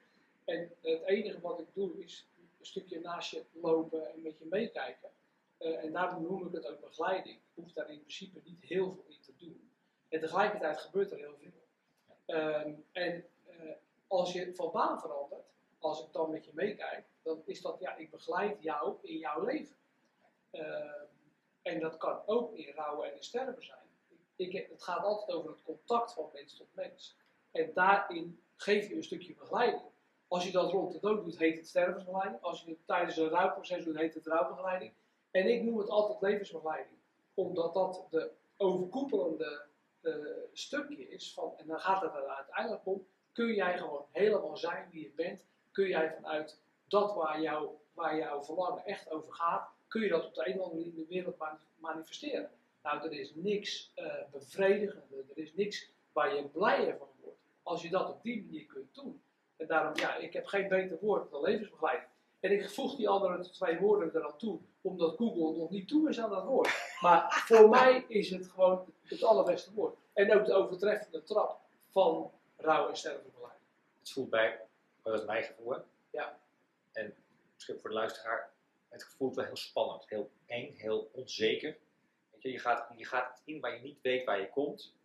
En 0.46 0.72
het 0.82 1.02
enige 1.02 1.42
wat 1.42 1.60
ik 1.60 1.66
doe 1.74 2.04
is 2.04 2.28
een 2.60 2.66
stukje 2.66 3.00
naast 3.00 3.32
je 3.32 3.44
lopen 3.52 4.14
en 4.14 4.22
met 4.22 4.38
je 4.38 4.46
meekijken. 4.46 5.10
Eh, 5.58 5.84
en 5.84 5.92
daarom 5.92 6.24
noem 6.24 6.48
ik 6.48 6.54
het 6.54 6.68
ook 6.68 6.82
begeleiding. 6.82 7.36
Ik 7.36 7.42
hoef 7.54 7.74
daar 7.74 7.90
in 7.90 8.00
principe 8.00 8.42
niet 8.44 8.64
heel 8.64 8.92
veel 8.92 9.06
in 9.08 9.22
te 9.22 9.34
doen. 9.38 9.72
En 10.10 10.20
tegelijkertijd 10.20 10.78
gebeurt 10.78 11.12
er 11.12 11.18
heel 11.18 11.38
veel. 11.42 11.68
Ehm, 12.26 12.74
en 12.92 13.26
eh, 13.46 13.72
als 14.10 14.34
je 14.34 14.56
van 14.56 14.72
baan 14.72 15.00
verandert, 15.00 15.46
als 15.80 16.06
ik 16.06 16.14
dan 16.14 16.30
met 16.30 16.46
je 16.46 16.52
meekijk, 16.54 17.06
dan 17.22 17.42
is 17.46 17.62
dat, 17.62 17.80
ja, 17.80 17.96
ik 17.96 18.12
begeleid 18.12 18.62
jou 18.62 18.98
in 19.02 19.18
jouw 19.18 19.46
leven. 19.46 19.76
Ehm, 20.52 21.06
en 21.62 21.80
dat 21.80 21.98
kan 21.98 22.22
ook 22.26 22.54
in 22.54 22.74
rouwen 22.74 23.10
en 23.10 23.16
in 23.16 23.24
sterven 23.24 23.64
zijn. 23.64 23.88
Ik, 24.36 24.68
het 24.70 24.84
gaat 24.84 25.04
altijd 25.04 25.38
over 25.38 25.50
het 25.50 25.64
contact 25.64 26.14
van 26.14 26.30
mens 26.34 26.58
tot 26.58 26.68
mens. 26.76 27.18
En 27.52 27.72
daarin 27.74 28.42
geef 28.56 28.88
je 28.88 28.96
een 28.96 29.04
stukje 29.04 29.36
begeleiding. 29.36 29.84
Als 30.28 30.46
je 30.46 30.52
dat 30.52 30.72
rond 30.72 30.92
de 30.92 31.00
dood 31.00 31.24
doet, 31.24 31.38
heet 31.38 31.58
het 31.58 31.68
stervensbegeleiding. 31.68 32.42
Als 32.42 32.64
je 32.64 32.70
het 32.70 32.80
tijdens 32.86 33.18
een 33.18 33.30
rouwproces 33.30 33.84
doet, 33.84 33.98
heet 33.98 34.14
het 34.14 34.28
rouwbegeleiding. 34.28 34.94
En 35.32 35.48
ik 35.48 35.64
noem 35.64 35.78
het 35.78 35.90
altijd 35.90 36.22
levensbegeleiding. 36.22 36.98
Omdat 37.34 37.74
dat 37.74 38.08
de 38.10 38.32
overkoepelende 38.58 39.66
eh, 40.02 40.14
stukje 40.54 41.10
is 41.10 41.34
van, 41.34 41.54
en 41.58 41.68
dan 41.68 41.80
gaat 41.80 42.02
het 42.02 42.14
er 42.14 42.28
uiteindelijk 42.28 42.86
om, 42.86 43.08
kun 43.40 43.54
jij 43.54 43.78
gewoon 43.78 44.06
helemaal 44.12 44.58
zijn 44.58 44.88
wie 44.92 45.02
je 45.02 45.12
bent. 45.16 45.44
Kun 45.72 45.88
jij 45.88 46.14
vanuit 46.14 46.60
dat 46.88 47.16
waar, 47.16 47.42
jou, 47.42 47.70
waar 47.94 48.18
jouw 48.18 48.44
verlangen 48.44 48.86
echt 48.86 49.12
over 49.12 49.34
gaat, 49.34 49.70
kun 49.88 50.02
je 50.02 50.10
dat 50.10 50.26
op 50.26 50.36
de 50.36 50.48
een 50.48 50.60
of 50.60 50.66
andere 50.66 50.76
manier 50.76 50.86
in 50.86 50.96
de 50.96 51.14
wereld 51.14 51.38
mani- 51.38 51.58
manifesteren. 51.76 52.50
Nou, 52.84 53.06
er 53.06 53.12
is 53.12 53.32
niks 53.36 53.92
eh 53.96 54.06
bevredigender, 54.32 55.18
er 55.30 55.38
is 55.44 55.54
niks 55.54 55.90
waar 56.12 56.36
je 56.36 56.44
blijer 56.44 56.98
van 56.98 57.08
wordt. 57.22 57.38
Als 57.64 57.82
je 57.82 57.90
dat 57.90 58.10
op 58.10 58.24
die 58.24 58.44
manier 58.44 58.66
kunt 58.66 58.96
doen. 58.96 59.22
En 59.58 59.68
daarom, 59.68 59.96
ja, 59.96 60.16
ik 60.16 60.34
heb 60.34 60.46
geen 60.46 60.68
beter 60.68 60.98
woord 61.02 61.32
dan 61.32 61.42
levensbegeleiding. 61.42 62.10
En 62.40 62.52
ik 62.52 62.70
voeg 62.70 62.96
die 62.96 63.10
andere 63.10 63.50
twee 63.50 63.80
woorden 63.80 64.14
er 64.14 64.26
aan 64.26 64.38
toe, 64.38 64.60
omdat 64.82 65.16
Google 65.16 65.58
nog 65.58 65.70
niet 65.70 65.88
toe 65.88 66.10
is 66.10 66.20
aan 66.20 66.30
dat 66.30 66.46
woord. 66.46 66.98
Maar 67.02 67.44
voor 67.48 67.70
mij 67.80 68.06
is 68.08 68.30
het 68.30 68.48
gewoon 68.48 68.86
het 69.04 69.24
allerbeste 69.24 69.74
woord. 69.74 69.96
En 70.14 70.34
ook 70.34 70.46
de 70.46 70.54
overtreffende 70.54 71.24
trap 71.24 71.60
van 71.90 72.32
rouw- 72.58 72.90
en 72.90 72.98
stervenbegeleiding. 72.98 73.29
Het 74.10 74.18
voelt 74.18 74.30
bij, 74.30 74.60
maar 75.04 75.12
dat 75.14 75.22
is 75.22 75.28
mijn 75.28 75.44
gevoel. 75.44 75.72
hè. 75.72 75.80
Ja. 76.10 76.40
En 76.92 77.14
misschien 77.54 77.80
voor 77.80 77.90
de 77.90 77.96
luisteraar, 77.96 78.52
het 78.88 79.04
voelt 79.04 79.36
wel 79.36 79.46
heel 79.46 79.56
spannend, 79.56 80.10
heel 80.10 80.32
eng, 80.46 80.74
heel 80.76 81.10
onzeker. 81.14 81.78
Weet 82.32 82.42
je, 82.42 82.52
je, 82.52 82.60
gaat, 82.60 82.94
je 82.98 83.06
gaat 83.06 83.42
in 83.46 83.60
waar 83.60 83.76
je 83.76 83.82
niet 83.82 84.02
weet 84.02 84.26
waar 84.26 84.40
je 84.40 84.50
komt. 84.50 84.96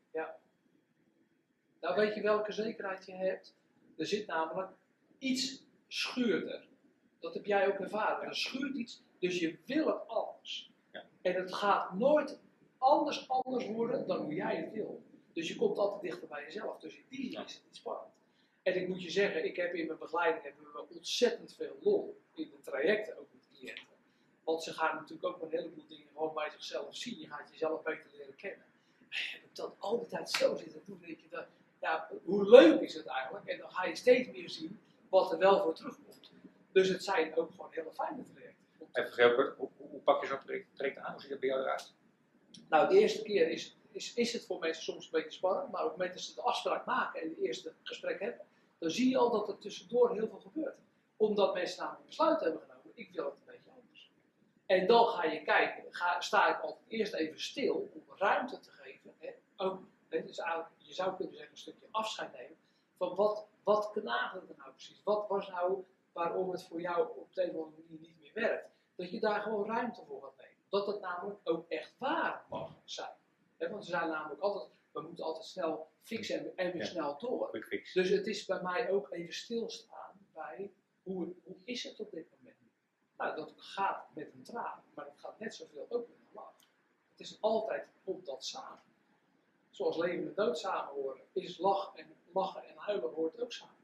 Nou, 1.80 1.96
weet 1.96 2.14
je 2.14 2.20
welke 2.22 2.52
zekerheid 2.52 3.06
je 3.06 3.12
hebt? 3.12 3.54
Er 3.96 4.06
zit 4.06 4.26
namelijk 4.26 4.70
iets 5.18 5.64
schuurt 5.88 6.48
er. 6.48 6.66
Dat 7.20 7.34
heb 7.34 7.44
jij 7.44 7.66
ook 7.66 7.78
ervaren. 7.80 8.28
Er 8.28 8.36
schuurt 8.36 8.74
iets, 8.74 9.02
dus 9.18 9.38
je 9.38 9.58
wil 9.66 9.86
het 9.86 10.08
anders. 10.08 10.70
Ja. 10.92 11.04
En 11.22 11.34
het 11.34 11.54
gaat 11.54 11.92
nooit 11.94 12.40
anders 12.78 13.28
anders 13.28 13.66
worden 13.66 14.06
dan 14.06 14.18
hoe 14.22 14.34
jij 14.34 14.56
het 14.56 14.72
wil. 14.72 15.02
Dus 15.32 15.48
je 15.48 15.56
komt 15.56 15.78
altijd 15.78 16.02
dichter 16.02 16.28
bij 16.28 16.42
jezelf. 16.44 16.80
Dus 16.80 16.96
in 16.96 17.04
die 17.08 17.20
zin 17.22 17.30
Ja. 17.30 17.44
is 17.44 17.54
het 17.54 17.64
niet 17.64 17.76
spannend. 17.76 18.12
En 18.64 18.80
ik 18.80 18.88
moet 18.88 19.02
je 19.02 19.10
zeggen, 19.10 19.44
ik 19.44 19.56
heb 19.56 19.74
in 19.74 19.86
mijn 19.86 19.98
begeleiding 19.98 20.42
hebben 20.42 20.62
we 20.72 20.94
ontzettend 20.94 21.54
veel 21.54 21.76
lol 21.80 22.20
in 22.34 22.50
de 22.50 22.70
trajecten, 22.70 23.18
ook 23.18 23.26
met 23.32 23.48
cliënten. 23.52 23.94
Want 24.44 24.62
ze 24.62 24.72
gaan 24.72 24.96
natuurlijk 24.96 25.26
ook 25.26 25.42
een 25.42 25.50
heleboel 25.50 25.84
dingen 25.88 26.06
gewoon 26.12 26.34
bij 26.34 26.50
zichzelf 26.50 26.96
zien. 26.96 27.18
Je 27.18 27.26
gaat 27.26 27.50
jezelf 27.50 27.82
beter 27.82 28.10
leren 28.12 28.36
kennen. 28.36 28.64
Maar 28.98 29.28
heb 29.32 29.42
ik 29.42 29.56
dat 29.56 29.74
al 29.78 29.98
die 29.98 30.08
tijd 30.08 30.30
zo 30.30 30.56
zitten 30.56 30.82
doen, 30.86 31.00
dat 31.00 31.20
je 31.20 31.28
dat, 31.30 31.46
ja, 31.80 32.10
hoe 32.24 32.50
leuk 32.50 32.80
is 32.80 32.94
het 32.94 33.06
eigenlijk? 33.06 33.46
En 33.46 33.58
dan 33.58 33.70
ga 33.70 33.84
je 33.84 33.96
steeds 33.96 34.30
meer 34.30 34.50
zien 34.50 34.80
wat 35.08 35.32
er 35.32 35.38
wel 35.38 35.62
voor 35.62 35.74
terugkomt. 35.74 36.30
Dus 36.72 36.88
het 36.88 37.04
zijn 37.04 37.36
ook 37.36 37.50
gewoon 37.50 37.70
hele 37.70 37.92
fijne 37.92 38.22
trajecten. 38.22 38.64
Even 38.92 39.12
Gelbert, 39.12 39.56
hoe, 39.56 39.68
hoe, 39.76 40.00
pak 40.00 40.20
je 40.22 40.26
zo'n 40.26 40.64
traject, 40.74 40.98
aan? 40.98 41.12
Hoe 41.12 41.20
ziet 41.20 41.30
het 41.30 41.40
bij 41.40 41.48
jou 41.48 41.60
eruit? 41.60 41.92
Nou, 42.68 42.88
de 42.88 42.98
eerste 42.98 43.22
keer 43.22 43.48
is, 43.48 43.76
is, 43.90 44.14
is 44.14 44.32
het 44.32 44.46
voor 44.46 44.58
mensen 44.58 44.82
soms 44.82 45.04
een 45.04 45.10
beetje 45.10 45.30
spannend, 45.30 45.70
maar 45.70 45.82
op 45.82 45.88
het 45.88 45.96
moment 45.98 46.14
dat 46.16 46.24
ze 46.24 46.34
de 46.34 46.40
afspraak 46.40 46.84
maken 46.84 47.20
en 47.20 47.28
de 47.28 47.42
eerste 47.42 47.72
gesprek 47.82 48.20
hebben, 48.20 48.46
dan 48.84 48.92
zie 48.92 49.10
je 49.10 49.18
al 49.18 49.30
dat 49.30 49.48
er 49.48 49.58
tussendoor 49.58 50.12
heel 50.12 50.28
veel 50.28 50.40
gebeurt. 50.40 50.78
Omdat 51.16 51.54
mensen 51.54 51.78
namelijk 51.78 52.02
een 52.02 52.08
besluit 52.08 52.40
hebben 52.40 52.60
genomen, 52.60 52.90
ik 52.94 53.10
wil 53.12 53.24
het 53.24 53.34
een 53.34 53.44
beetje 53.46 53.70
anders. 53.70 54.12
En 54.66 54.86
dan 54.86 55.06
ga 55.06 55.24
je 55.24 55.42
kijken, 55.42 55.94
ga, 55.94 56.20
sta 56.20 56.56
ik 56.56 56.62
altijd 56.62 56.84
eerst 56.88 57.14
even 57.14 57.40
stil 57.40 57.90
om 57.94 58.16
ruimte 58.16 58.60
te 58.60 58.70
geven. 58.70 59.14
Hè? 59.18 59.30
Ook, 59.56 59.82
hè, 60.08 60.24
dus 60.26 60.36
je 60.76 60.94
zou 60.94 61.16
kunnen 61.16 61.34
zeggen 61.34 61.52
een 61.52 61.58
stukje 61.58 61.86
afscheid 61.90 62.32
nemen 62.32 62.56
van 62.96 63.14
wat, 63.14 63.46
wat 63.62 63.90
knaagde 63.92 64.38
er 64.38 64.54
nou 64.56 64.70
precies? 64.70 65.02
Wat 65.04 65.28
was 65.28 65.48
nou 65.48 65.84
waarom 66.12 66.50
het 66.50 66.62
voor 66.62 66.80
jou 66.80 67.18
op 67.18 67.34
de 67.34 67.42
een 67.42 67.56
of 67.56 67.64
andere 67.64 67.82
manier 67.88 68.00
niet 68.00 68.20
meer 68.20 68.32
werkt? 68.34 68.68
Dat 68.96 69.10
je 69.10 69.20
daar 69.20 69.42
gewoon 69.42 69.66
ruimte 69.66 70.04
voor 70.06 70.22
gaat 70.22 70.36
nemen. 70.36 70.56
Dat 70.68 70.86
het 70.86 71.00
namelijk 71.00 71.38
ook 71.44 71.68
echt 71.68 71.94
waar 71.98 72.44
mag 72.48 72.70
zijn. 72.84 73.14
Want 73.58 73.72
er 73.72 73.82
zijn 73.82 74.08
namelijk 74.08 74.40
altijd 74.40 74.68
we 74.94 75.00
moeten 75.00 75.24
altijd 75.24 75.44
snel 75.44 75.88
fixen 76.02 76.38
en, 76.38 76.56
en 76.56 76.72
weer 76.72 76.82
Ja. 76.82 76.88
snel 76.88 77.18
door. 77.18 77.50
Dus 77.92 78.08
het 78.08 78.26
is 78.26 78.44
bij 78.44 78.62
mij 78.62 78.90
ook 78.90 79.10
even 79.12 79.34
stilstaan 79.34 80.26
bij 80.32 80.72
hoe, 81.02 81.34
hoe 81.44 81.56
is 81.64 81.82
het 81.82 82.00
op 82.00 82.10
dit 82.10 82.26
moment. 82.38 82.56
Nou, 83.16 83.36
dat 83.36 83.52
gaat 83.56 84.14
met 84.14 84.32
een 84.32 84.42
traan, 84.42 84.82
maar 84.94 85.04
het 85.04 85.18
gaat 85.18 85.38
net 85.38 85.54
zoveel 85.54 85.86
ook 85.88 86.08
met 86.08 86.16
een 86.16 86.28
lach. 86.32 86.58
Het 87.10 87.20
is 87.20 87.38
altijd 87.40 87.88
komt 88.04 88.26
dat 88.26 88.44
samen. 88.44 88.82
Zoals 89.70 89.96
leven 89.96 90.26
en 90.28 90.34
dood 90.34 90.58
samen 90.58 90.94
horen, 90.94 91.20
is 91.32 91.58
lach 91.58 91.92
en, 91.96 92.06
lachen 92.32 92.64
en 92.68 92.76
huilen 92.76 93.10
hoort 93.12 93.40
ook 93.40 93.52
samen. 93.52 93.74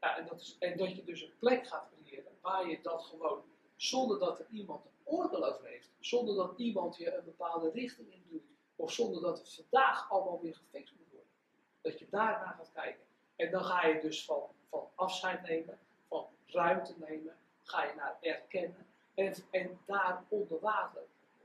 Ja, 0.00 0.18
en, 0.18 0.26
dat 0.26 0.40
is, 0.40 0.56
en 0.58 0.76
dat 0.78 0.96
je 0.96 1.04
dus 1.04 1.22
een 1.22 1.38
plek 1.38 1.66
gaat 1.66 1.88
creëren 2.02 2.32
waar 2.40 2.68
je 2.68 2.80
dat 2.82 3.02
gewoon, 3.02 3.42
zonder 3.76 4.18
dat 4.18 4.38
er 4.38 4.46
iemand 4.50 4.84
een 4.84 4.92
oordeel 5.04 5.44
over 5.44 5.66
heeft, 5.66 5.90
zonder 5.98 6.34
dat 6.34 6.58
iemand 6.58 6.96
je 6.96 7.14
een 7.14 7.24
bepaalde 7.24 7.70
richting 7.70 8.12
in 8.12 8.24
doet, 8.28 8.42
of 8.76 8.92
zonder 8.92 9.22
dat 9.22 9.38
het 9.38 9.54
vandaag 9.54 10.10
allemaal 10.10 10.40
weer 10.40 10.54
gefixt 10.54 10.94
moet 10.98 11.10
worden, 11.10 11.30
dat 11.80 11.98
je 11.98 12.06
daarna 12.10 12.46
gaat 12.46 12.70
kijken. 12.72 13.04
En 13.36 13.50
dan 13.50 13.64
ga 13.64 13.86
je 13.86 14.00
dus 14.00 14.24
van, 14.24 14.42
van 14.68 14.88
afscheid 14.94 15.42
nemen, 15.42 15.78
van 16.08 16.26
ruimte 16.46 16.94
nemen, 16.98 17.36
ga 17.62 17.84
je 17.84 17.92
naar 17.96 18.16
erkennen. 18.20 18.86
En, 19.14 19.34
en 19.50 19.80
daar 19.86 20.24
onder 20.28 20.60
water, 20.60 21.02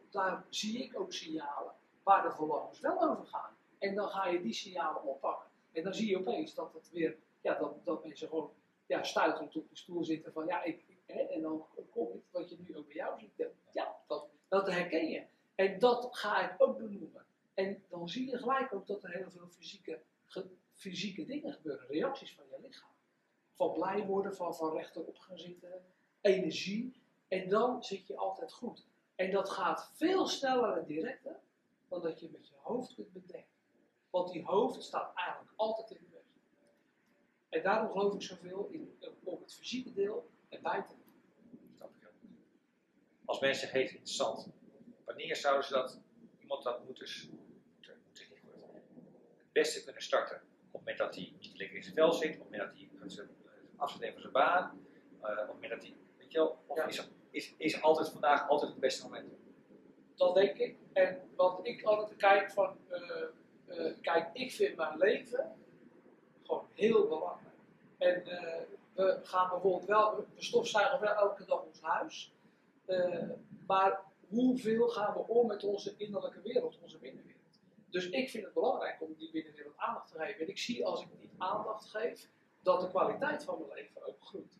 daar 0.09 0.45
zie 0.49 0.83
ik 0.83 0.99
ook 0.99 1.13
signalen 1.13 1.73
waar 2.03 2.23
de 2.23 2.31
verlangens 2.31 2.79
wel 2.79 3.01
over 3.09 3.25
gaan. 3.25 3.57
En 3.79 3.95
dan 3.95 4.09
ga 4.09 4.27
je 4.27 4.41
die 4.41 4.53
signalen 4.53 5.03
oppakken. 5.03 5.49
En 5.71 5.83
dan 5.83 5.93
zie 5.93 6.09
je 6.09 6.19
opeens 6.19 6.53
dat 6.53 6.73
het 6.73 6.89
weer, 6.91 7.17
ja, 7.41 7.53
dat, 7.53 7.85
dat 7.85 8.03
mensen 8.03 8.27
gewoon 8.27 8.51
ja, 8.85 9.03
stuiterend 9.03 9.55
op 9.55 9.69
de 9.69 9.75
stoel 9.75 10.03
zitten 10.03 10.33
van 10.33 10.45
ja, 10.45 10.63
ik, 10.63 10.83
hè, 11.05 11.19
en 11.19 11.41
dan 11.41 11.65
komt 11.89 12.13
het 12.13 12.21
wat 12.31 12.49
je 12.49 12.57
nu 12.59 12.77
ook 12.77 12.87
bij 12.87 12.95
jou 12.95 13.19
ziet. 13.19 13.47
Ja, 13.71 13.95
dat, 14.07 14.27
dat 14.47 14.67
herken 14.67 15.09
je. 15.09 15.23
En 15.59 15.79
dat 15.79 16.07
ga 16.11 16.51
ik 16.51 16.61
ook 16.61 16.77
benoemen. 16.77 17.25
En 17.53 17.83
dan 17.89 18.09
zie 18.09 18.29
je 18.29 18.37
gelijk 18.37 18.73
ook 18.73 18.87
dat 18.87 19.03
er 19.03 19.11
heel 19.11 19.31
veel 19.31 19.47
fysieke, 19.47 20.01
fysieke 20.73 21.25
dingen 21.25 21.53
gebeuren, 21.53 21.87
reacties 21.87 22.35
van 22.35 22.45
je 22.49 22.59
lichaam. 22.61 22.89
Van 23.53 23.73
blij 23.73 24.05
worden, 24.05 24.35
van, 24.35 24.55
van 24.55 24.73
rechterop 24.73 25.17
gaan 25.17 25.37
zitten, 25.37 25.85
energie. 26.21 27.01
En 27.27 27.49
dan 27.49 27.83
zit 27.83 28.07
je 28.07 28.17
altijd 28.17 28.53
goed. 28.53 28.85
En 29.15 29.31
dat 29.31 29.49
gaat 29.49 29.91
veel 29.93 30.27
sneller 30.27 30.77
en 30.77 30.85
directer 30.85 31.39
dan 31.87 32.01
dat 32.01 32.19
je 32.19 32.29
met 32.31 32.47
je 32.47 32.55
hoofd 32.57 32.93
kunt 32.95 33.13
bedenken. 33.13 33.57
Want 34.09 34.31
die 34.31 34.43
hoofd 34.43 34.83
staat 34.83 35.15
eigenlijk 35.15 35.53
altijd 35.55 35.91
in 35.91 35.97
de 35.99 36.09
weg. 36.11 36.23
En 37.49 37.63
daarom 37.63 37.91
geloof 37.91 38.13
ik 38.13 38.21
zoveel 38.21 38.67
in, 38.71 38.97
op 39.23 39.39
het 39.39 39.53
fysieke 39.53 39.93
deel 39.93 40.29
en 40.49 40.61
buiten. 40.61 40.97
Als 43.25 43.39
mensen 43.39 43.61
zeggen, 43.61 43.79
hey, 43.79 43.89
interessant. 43.89 44.57
Wanneer 45.09 45.35
zouden 45.35 45.63
ze 45.65 45.73
dat, 45.73 45.99
iemand 46.39 46.63
dat 46.63 46.85
moeten, 46.85 47.07
s- 47.07 47.29
moeten, 47.75 48.01
het 48.13 49.51
beste 49.51 49.83
kunnen 49.83 50.01
starten? 50.01 50.35
Op 50.35 50.41
het 50.71 50.79
moment 50.81 50.97
dat 50.97 51.15
hij 51.15 51.33
niet 51.39 51.57
lekker 51.57 51.75
in 51.77 51.83
zijn 51.83 51.95
vel 51.95 52.11
zit, 52.11 52.33
op 52.33 52.39
het 52.39 52.51
moment 52.51 52.61
dat 52.61 52.79
hij 52.79 53.09
zijn, 53.09 53.27
neemt 53.99 54.13
van 54.13 54.21
zijn 54.21 54.31
baan, 54.33 54.85
eh, 55.21 55.29
op 55.31 55.37
het 55.37 55.47
moment 55.47 55.71
dat 55.71 55.81
hij, 55.81 55.95
weet 56.17 56.31
je 56.31 56.37
wel, 56.37 56.57
of 56.65 56.77
Ja. 56.77 56.85
is, 56.87 57.07
is, 57.29 57.53
is 57.57 57.81
altijd 57.81 58.09
vandaag 58.09 58.49
altijd 58.49 58.71
het 58.71 58.79
beste 58.79 59.03
moment? 59.03 59.33
Dat 60.15 60.35
denk 60.35 60.57
ik. 60.57 60.77
En 60.93 61.19
wat 61.35 61.59
ik 61.63 61.83
altijd 61.83 62.15
kijk 62.17 62.51
van, 62.51 62.77
eh, 62.87 63.21
eh, 63.65 63.93
kijk, 64.01 64.29
ik 64.33 64.51
vind 64.51 64.75
mijn 64.75 64.97
leven 64.97 65.55
gewoon 66.43 66.67
heel 66.73 67.07
belangrijk. 67.07 67.55
En 67.97 68.23
we 68.93 69.19
gaan 69.23 69.49
bijvoorbeeld 69.49 69.85
wel, 69.85 70.15
we 70.15 70.25
stofzuigen 70.43 70.99
wel 70.99 71.13
elke 71.15 71.45
dag 71.45 71.63
ons 71.63 71.81
huis. 71.81 72.33
Maar 73.67 74.01
hoeveel 74.29 74.87
gaan 74.87 75.13
we 75.13 75.27
om 75.27 75.47
met 75.47 75.63
onze 75.63 75.93
innerlijke 75.97 76.41
wereld, 76.41 76.79
onze 76.81 76.97
binnenwereld? 76.97 77.59
Dus 77.89 78.09
ik 78.09 78.29
vind 78.29 78.43
het 78.43 78.53
belangrijk 78.53 79.01
om 79.01 79.15
die 79.17 79.31
binnenwereld 79.31 79.77
aandacht 79.77 80.11
te 80.11 80.17
geven. 80.17 80.41
En 80.41 80.49
ik 80.49 80.57
zie 80.57 80.85
als 80.85 81.01
ik 81.01 81.07
die 81.19 81.29
aandacht 81.37 81.85
geef, 81.89 82.29
dat 82.61 82.81
de 82.81 82.89
kwaliteit 82.89 83.43
van 83.43 83.59
mijn 83.59 83.73
leven 83.73 84.07
ook 84.07 84.21
groeit. 84.21 84.57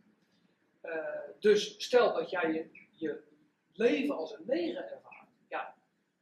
Eh, 0.82 0.92
dus 1.40 1.84
stel 1.84 2.14
dat 2.14 2.30
jij 2.30 2.54
je, 2.54 2.88
je 2.92 3.24
leven 3.74 4.18
als 4.18 4.34
een 4.34 4.44
9 4.46 4.90
ervaart. 4.90 5.30
Ja, 5.50 5.76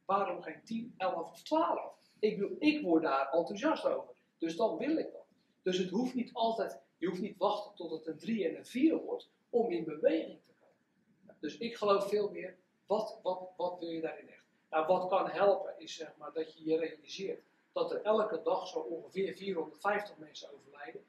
waarom 0.04 0.42
geen 0.42 0.62
10, 0.64 0.94
11 0.96 1.30
of 1.30 1.42
12? 1.42 2.10
Ik, 2.18 2.50
ik 2.58 2.82
word 2.82 3.02
daar 3.02 3.30
enthousiast 3.32 3.84
over. 3.84 4.14
Dus 4.38 4.56
dan 4.56 4.76
wil 4.76 4.96
ik 4.96 5.12
dat. 5.12 5.26
Dus 5.62 5.78
het 5.78 5.90
hoeft 5.90 6.14
niet 6.14 6.32
altijd, 6.32 6.78
je 6.96 7.06
hoeft 7.06 7.20
niet 7.20 7.38
wachten 7.38 7.74
tot 7.74 7.90
het 7.90 8.06
een 8.06 8.18
3 8.18 8.48
en 8.48 8.56
een 8.56 8.66
4 8.66 8.96
wordt 8.96 9.30
om 9.50 9.70
in 9.70 9.84
beweging 9.84 10.40
te 10.46 10.52
komen. 10.60 11.36
Dus 11.40 11.58
ik 11.58 11.76
geloof 11.76 12.08
veel 12.08 12.30
meer, 12.30 12.56
wat, 12.88 13.18
wat, 13.22 13.40
wat 13.56 13.78
wil 13.78 13.88
je 13.88 14.00
daarin 14.00 14.28
echt? 14.28 14.44
Nou, 14.70 14.86
wat 14.86 15.08
kan 15.08 15.28
helpen 15.28 15.74
is 15.78 15.94
zeg 15.94 16.12
maar 16.16 16.32
dat 16.32 16.58
je 16.58 16.64
je 16.64 16.76
realiseert 16.76 17.42
dat 17.72 17.92
er 17.92 18.02
elke 18.02 18.42
dag 18.42 18.68
zo 18.68 18.78
ongeveer 18.78 19.34
450 19.34 20.16
mensen 20.16 20.48
overlijden. 20.54 21.04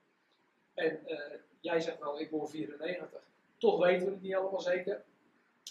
En 0.73 1.07
eh, 1.07 1.39
jij 1.59 1.79
zegt 1.79 1.99
wel, 1.99 2.19
ik 2.19 2.29
word 2.29 2.49
94. 2.49 3.21
Toch 3.57 3.79
weten 3.79 4.05
we 4.05 4.11
het 4.11 4.21
niet 4.21 4.35
allemaal 4.35 4.59
zeker. 4.59 5.03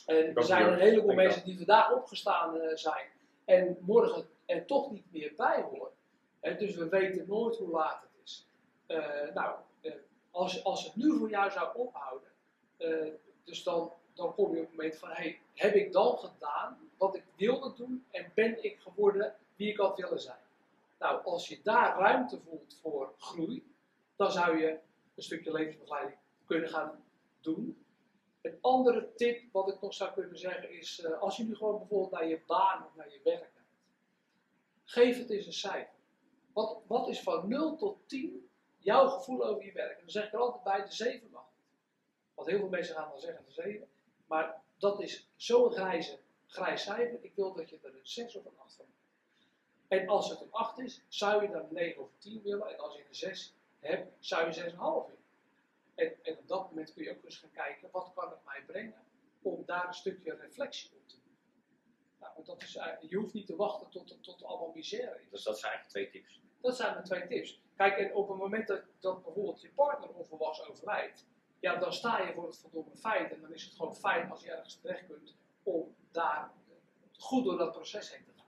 En 0.07 0.35
er 0.37 0.45
zijn 0.45 0.73
een 0.73 0.79
heleboel 0.79 1.15
mensen 1.15 1.45
die 1.45 1.57
vandaag 1.57 1.93
opgestaan 1.93 2.61
eh, 2.61 2.77
zijn 2.77 3.07
en 3.45 3.79
morgen 3.81 4.29
er 4.47 4.67
toch 4.67 4.91
niet 4.91 5.13
meer 5.13 5.33
bij 5.37 5.63
horen. 5.63 5.93
Dus 6.59 6.75
we 6.75 6.89
weten 6.89 7.25
nooit 7.29 7.57
hoe 7.57 7.71
laat 7.71 8.03
het 8.03 8.11
is. 8.25 8.47
Eh, 8.87 9.35
nou, 9.35 9.57
als, 10.31 10.65
als 10.65 10.85
het 10.85 10.97
nu 10.97 11.19
voor 11.19 11.31
jou 11.31 11.51
zou 11.51 11.77
ophouden, 11.77 12.29
dus 13.45 13.63
dan, 13.63 13.93
dan 14.19 14.35
kom 14.35 14.55
je 14.55 14.61
op 14.61 14.67
het 14.67 14.77
moment 14.77 14.97
van, 14.97 15.09
hey, 15.11 15.41
heb 15.55 15.75
ik 15.75 15.93
dan 15.93 16.19
gedaan 16.19 16.79
wat 16.97 17.15
ik 17.15 17.25
wilde 17.37 17.75
doen 17.75 18.05
en 18.11 18.33
ben 18.35 18.65
ik 18.65 18.79
geworden 18.81 19.35
wie 19.57 19.71
ik 19.71 19.77
had 19.77 19.97
willen 19.97 20.21
zijn? 20.21 20.39
Nou, 20.99 21.25
als 21.25 21.49
je 21.49 21.61
daar 21.63 21.99
ruimte 21.99 22.41
voelt 22.41 22.79
voor 22.83 23.15
groei, 23.19 23.73
dan 24.17 24.33
zou 24.33 24.59
je 24.59 24.79
een 25.15 25.23
stukje 25.23 25.53
levensbegeleiding 25.53 26.19
kunnen 26.47 26.69
gaan 26.69 27.05
doen. 27.41 27.85
Een 28.41 28.59
andere 28.61 29.15
tip 29.15 29.43
wat 29.53 29.69
ik 29.69 29.81
nog 29.81 29.95
zou 29.95 30.13
kunnen 30.13 30.39
zeggen 30.39 30.71
is, 30.71 31.01
eh, 31.01 31.21
als 31.21 31.37
je 31.37 31.45
nu 31.45 31.57
gewoon 31.57 31.79
bijvoorbeeld 31.79 32.13
naar 32.13 32.27
je 32.27 32.41
baan 32.47 32.85
of 32.87 32.95
naar 32.95 33.11
je 33.11 33.21
werk 33.25 33.51
kijkt, 33.55 33.59
geef 34.85 35.19
het 35.19 35.31
eens 35.31 35.47
een 35.47 35.53
cijfer. 35.53 35.99
Wat, 36.53 36.79
wat 36.87 37.09
is 37.09 37.21
van 37.21 37.49
0 37.49 37.77
tot 37.77 38.09
10 38.09 38.49
jouw 38.79 39.09
gevoel 39.09 39.45
over 39.45 39.65
je 39.65 39.73
werk? 39.73 39.95
En 39.95 40.01
dan 40.01 40.11
zeg 40.11 40.27
ik 40.27 40.33
er 40.33 40.39
altijd 40.39 40.63
bij, 40.63 40.85
de 40.85 40.93
7 40.93 41.31
mag. 41.31 41.47
Want 42.35 42.49
heel 42.49 42.59
veel 42.59 42.69
mensen 42.69 42.95
gaan 42.95 43.09
dan 43.11 43.21
zeggen 43.21 43.45
de 43.45 43.53
7, 43.53 43.89
maar 44.29 44.63
dat 44.79 45.01
is 45.03 45.29
zo'n 45.37 45.71
grijze, 45.71 46.19
grijs 46.47 46.83
cijfer. 46.83 47.19
Ik 47.25 47.35
wil 47.35 47.55
dat 47.55 47.71
je 47.71 47.79
er 47.83 47.95
een 47.95 48.07
6 48.07 48.37
of 48.37 48.45
een 48.45 48.59
8 48.59 48.75
van 48.75 48.85
hebt. 48.85 50.03
En 50.03 50.09
als 50.09 50.31
het 50.31 50.41
een 50.41 50.53
8 50.53 50.79
is, 50.79 51.05
zou 51.09 51.43
je 51.43 51.51
dan 51.51 51.61
een 51.63 51.75
9 51.75 52.03
of 52.03 52.09
een 52.09 52.19
10 52.19 52.43
willen. 52.43 52.69
En 52.69 52.79
als 52.79 52.97
je 52.97 53.05
een 53.09 53.15
6 53.15 53.55
hebt, 53.81 54.27
zou 54.27 54.47
je 54.47 54.71
6,5 54.71 54.77
willen. 54.77 55.17
En, 55.95 56.25
en 56.25 56.39
op 56.39 56.49
dat 56.49 56.69
moment 56.71 56.93
kun 56.93 57.05
je 57.05 57.11
ook 57.11 57.25
eens 57.25 57.39
gaan 57.39 57.51
kijken, 57.51 57.89
wat 57.93 58.13
kan 58.15 58.31
het 58.31 58.45
mij 58.45 58.63
brengen 58.67 59.05
om 59.43 59.63
daar 59.67 59.87
een 59.87 59.95
stukje 59.95 60.35
reflectie 60.35 60.91
op 60.97 61.09
te 61.09 61.17
doen. 61.25 61.37
Nou, 62.19 62.33
want 62.35 62.47
dat 62.47 62.63
is, 62.63 62.77
eigenlijk- 62.77 63.11
je 63.13 63.19
hoeft 63.19 63.35
niet 63.35 63.47
te 63.47 63.57
wachten 63.57 63.89
tot 63.91 64.11
het 64.11 64.23
tot 64.23 64.45
allemaal 64.45 64.73
misère 64.75 65.21
is. 65.21 65.31
Dus 65.31 65.43
dat 65.43 65.59
zijn 65.59 65.73
eigenlijk 65.73 66.11
twee 66.11 66.23
tips. 66.23 66.41
Dat 66.61 66.77
zijn 66.77 66.93
mijn 66.93 67.05
twee 67.05 67.27
tips. 67.27 67.63
Kijk, 67.77 67.99
en 67.99 68.15
op 68.15 68.29
het 68.29 68.39
moment 68.39 68.67
dat, 68.67 68.83
dat 69.01 69.23
bijvoorbeeld 69.25 69.61
je 69.61 69.71
partner 69.71 70.15
onverwachts 70.15 70.69
overlijdt, 70.69 71.27
ja, 71.61 71.77
dan 71.77 71.93
sta 71.93 72.23
je 72.23 72.33
voor 72.33 72.47
het 72.47 72.59
verdomme 72.59 72.97
feit. 72.97 73.33
En 73.33 73.41
dan 73.41 73.53
is 73.53 73.65
het 73.65 73.75
gewoon 73.75 73.97
fijn 73.97 74.31
als 74.31 74.43
je 74.43 74.51
ergens 74.51 74.81
terecht 74.81 75.07
kunt 75.07 75.37
om 75.63 75.95
daar 76.11 76.51
goed 77.19 77.45
door 77.45 77.59
dat 77.59 77.73
proces 77.73 78.15
heen 78.15 78.25
te 78.25 78.33
gaan. 78.37 78.47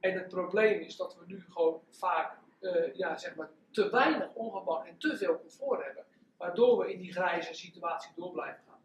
En 0.00 0.14
het 0.14 0.28
probleem 0.28 0.80
is 0.80 0.96
dat 0.96 1.16
we 1.16 1.24
nu 1.26 1.44
gewoon 1.48 1.82
vaak, 1.90 2.38
eh, 2.60 2.94
ja, 2.94 3.16
zeg 3.16 3.34
maar, 3.34 3.50
te 3.70 3.90
weinig 3.90 4.34
ongemak 4.34 4.86
en 4.86 4.98
te 4.98 5.16
veel 5.16 5.38
comfort 5.38 5.84
hebben. 5.84 6.04
Waardoor 6.36 6.78
we 6.78 6.92
in 6.92 6.98
die 6.98 7.12
grijze 7.12 7.54
situatie 7.54 8.12
door 8.16 8.30
blijven 8.30 8.62
gaan. 8.68 8.80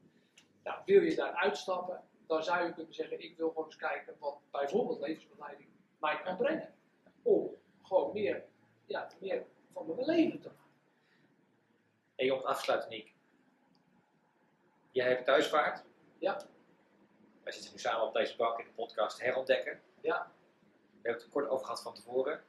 Nou, 0.63 0.81
wil 0.85 1.01
je 1.01 1.15
daar 1.15 1.33
uitstappen, 1.33 2.03
dan 2.27 2.43
zou 2.43 2.65
je 2.65 2.73
kunnen 2.73 2.93
zeggen, 2.93 3.23
ik 3.23 3.37
wil 3.37 3.49
gewoon 3.49 3.65
eens 3.65 3.75
kijken 3.75 4.15
wat 4.19 4.39
bijvoorbeeld 4.51 4.99
levensbegeleiding 4.99 5.69
mij 5.99 6.21
kan 6.21 6.37
brengen. 6.37 6.73
Om 7.21 7.55
gewoon 7.83 8.13
meer, 8.13 8.45
ja, 8.85 9.07
meer 9.19 9.45
van 9.73 9.85
mijn 9.85 10.05
leven 10.05 10.41
te 10.41 10.47
maken. 10.47 10.63
En 12.15 12.31
om 12.31 12.37
het 12.37 12.47
af 12.47 12.57
te 12.57 12.63
sluiten, 12.63 12.89
Nick. 12.89 13.14
Jij 14.95 15.07
hebt 15.07 15.25
thuisvaart. 15.25 15.83
Ja. 16.17 16.41
Wij 17.43 17.53
zitten 17.53 17.71
nu 17.71 17.79
samen 17.79 18.07
op 18.07 18.13
deze 18.13 18.35
bank 18.35 18.59
in 18.59 18.65
de 18.65 18.71
podcast 18.71 19.21
herontdekken. 19.21 19.81
Ja. 20.01 20.31
We 20.91 20.93
hebben 20.93 21.13
het 21.13 21.23
er 21.23 21.29
kort 21.29 21.47
over 21.47 21.65
gehad 21.65 21.81
van 21.81 21.93
tevoren. 21.93 22.43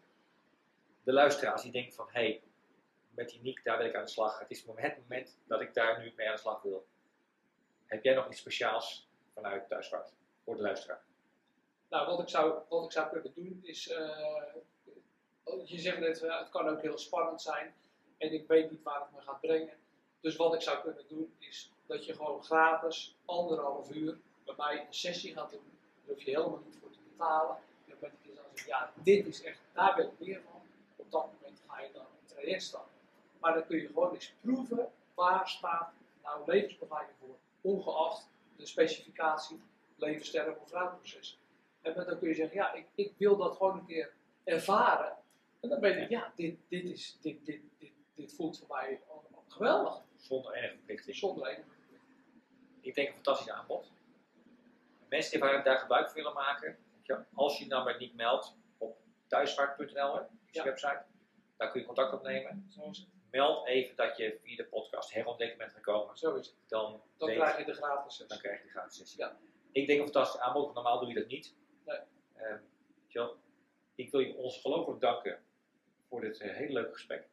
De 1.02 1.12
luisteraar, 1.12 1.52
als 1.52 1.62
die 1.62 1.72
denkt 1.72 1.94
van, 1.94 2.06
hé, 2.06 2.20
hey, 2.20 2.42
met 3.10 3.28
die 3.28 3.40
Nick, 3.42 3.64
daar 3.64 3.78
wil 3.78 3.86
ik 3.86 3.94
aan 3.94 4.04
de 4.04 4.10
slag. 4.10 4.38
Het 4.38 4.50
is 4.50 4.58
het 4.58 4.66
moment 4.66 5.38
dat 5.46 5.60
ik 5.60 5.74
daar 5.74 5.98
nu 5.98 6.12
mee 6.16 6.28
aan 6.28 6.34
de 6.34 6.40
slag 6.40 6.62
wil. 6.62 6.86
Heb 7.86 8.04
jij 8.04 8.14
nog 8.14 8.28
iets 8.28 8.40
speciaals 8.40 9.08
vanuit 9.34 9.68
thuisvaart 9.68 10.12
voor 10.44 10.56
de 10.56 10.62
luisteraar? 10.62 11.02
Nou, 11.88 12.06
wat 12.06 12.20
ik 12.20 12.28
zou, 12.28 12.62
wat 12.68 12.84
ik 12.84 12.92
zou 12.92 13.08
kunnen 13.10 13.32
doen 13.34 13.60
is, 13.62 13.88
eh, 13.88 14.54
je 15.64 15.78
zegt 15.78 15.98
net, 15.98 16.22
eh, 16.22 16.38
het 16.38 16.48
kan 16.48 16.68
ook 16.68 16.82
heel 16.82 16.98
spannend 16.98 17.42
zijn 17.42 17.74
en 18.18 18.32
ik 18.32 18.46
weet 18.46 18.70
niet 18.70 18.82
waar 18.82 19.00
het 19.00 19.12
me 19.12 19.20
gaat 19.20 19.40
brengen. 19.40 19.78
Dus 20.20 20.36
wat 20.36 20.54
ik 20.54 20.62
zou 20.62 20.80
kunnen 20.82 21.08
doen 21.08 21.36
is 21.38 21.74
dat 21.86 22.04
je 22.04 22.14
gewoon 22.14 22.44
gratis 22.44 23.16
anderhalf 23.24 23.90
uur 23.94 24.18
bij 24.44 24.54
mij 24.56 24.80
een 24.86 24.94
sessie 24.94 25.32
gaat 25.32 25.50
doen. 25.50 25.78
Daar 26.04 26.14
hoef 26.14 26.24
je 26.24 26.30
helemaal 26.30 26.62
niet 26.64 26.76
voor 26.80 26.90
te 26.90 26.98
betalen. 27.10 27.56
Dan 27.86 27.96
ben 28.00 28.12
ik 28.20 28.30
eens 28.30 28.38
als 28.38 28.60
ik, 28.60 28.66
ja, 28.66 28.92
dit 28.94 29.26
is 29.26 29.42
echt, 29.42 29.60
daar 29.72 29.96
wil 29.96 30.04
ik 30.04 30.26
meer 30.26 30.42
van. 30.42 30.56
traject 32.24 32.62
stappen. 32.62 32.90
Maar 33.40 33.54
dan 33.54 33.66
kun 33.66 33.76
je 33.76 33.86
gewoon 33.86 34.14
eens 34.14 34.32
proeven 34.40 34.92
waar 35.14 35.48
staat 35.48 35.92
nou 36.22 36.42
levensbegeleiding 36.46 37.16
voor, 37.18 37.36
ongeacht 37.60 38.28
de 38.56 38.66
specificatie 38.66 39.60
leven, 39.96 40.26
sterven 40.26 40.60
of 40.60 40.70
rouwproces. 40.70 41.38
En 41.80 41.94
dan 41.94 42.18
kun 42.18 42.28
je 42.28 42.34
zeggen, 42.34 42.56
ja, 42.56 42.72
ik, 42.72 42.86
ik 42.94 43.12
wil 43.16 43.36
dat 43.36 43.56
gewoon 43.56 43.78
een 43.78 43.86
keer 43.86 44.12
ervaren. 44.44 45.16
En 45.60 45.68
dan 45.68 45.80
weet 45.80 45.96
ik, 45.96 46.08
ja, 46.08 46.32
dit, 46.36 46.58
dit, 46.68 46.84
is, 46.84 47.18
dit, 47.20 47.46
dit, 47.46 47.60
dit, 47.78 47.92
dit 48.14 48.34
voelt 48.34 48.58
voor 48.58 48.76
mij 48.76 49.00
geweldig. 49.48 50.02
Zonder 50.16 50.52
enige 50.52 50.74
verplichting. 50.76 51.16
Zonder 51.16 51.46
enige 51.46 51.75
Ik 52.86 52.94
denk 52.94 53.08
een 53.08 53.14
fantastisch 53.14 53.50
aanbod. 53.50 53.90
Mensen 55.08 55.40
die 55.40 55.62
daar 55.62 55.78
gebruik 55.78 56.06
van 56.06 56.14
willen 56.14 56.32
maken, 56.32 56.78
als 57.34 57.58
je 57.58 57.64
je 57.64 57.70
nummer 57.70 57.98
niet 57.98 58.14
meldt 58.14 58.56
op 58.78 58.98
thuisvaart.nl, 59.26 60.20
Ja. 60.50 60.64
website, 60.64 61.02
daar 61.56 61.70
kun 61.70 61.80
je 61.80 61.86
contact 61.86 62.12
opnemen. 62.12 62.66
Zo 62.70 62.90
is 62.90 62.98
het. 62.98 63.06
Meld 63.30 63.66
even 63.66 63.96
dat 63.96 64.16
je 64.16 64.38
via 64.42 64.56
de 64.56 64.64
podcast 64.64 65.12
herontdekken 65.12 65.58
bent 65.58 65.72
gekomen. 65.72 66.16
Zo 66.16 66.34
is 66.34 66.46
het. 66.46 66.56
Dan, 66.66 67.02
Dan 67.16 67.28
weet- 67.28 67.38
krijg 67.38 67.58
je 67.58 67.64
de 67.64 67.72
gratis 67.74 68.16
dan 68.18 68.26
sessie. 68.28 68.38
krijg 68.42 68.58
je 68.60 68.64
de 68.66 68.70
gratis 68.72 68.96
sessie. 68.96 69.18
Ja. 69.20 69.36
Ik 69.72 69.86
denk 69.86 69.98
een 69.98 70.04
fantastisch 70.04 70.40
aanbod, 70.40 70.62
want 70.62 70.74
normaal 70.74 70.98
doe 70.98 71.08
je 71.08 71.14
dat 71.14 71.26
niet. 71.26 71.54
Nee. 71.84 71.98
Ehm, 72.36 72.58
ik 73.94 74.10
wil 74.10 74.20
je 74.20 74.34
ongelooflijk 74.34 75.00
danken 75.00 75.42
voor 76.08 76.20
dit 76.20 76.40
eh, 76.40 76.54
hele 76.54 76.72
leuke 76.72 76.92
gesprek. 76.92 77.28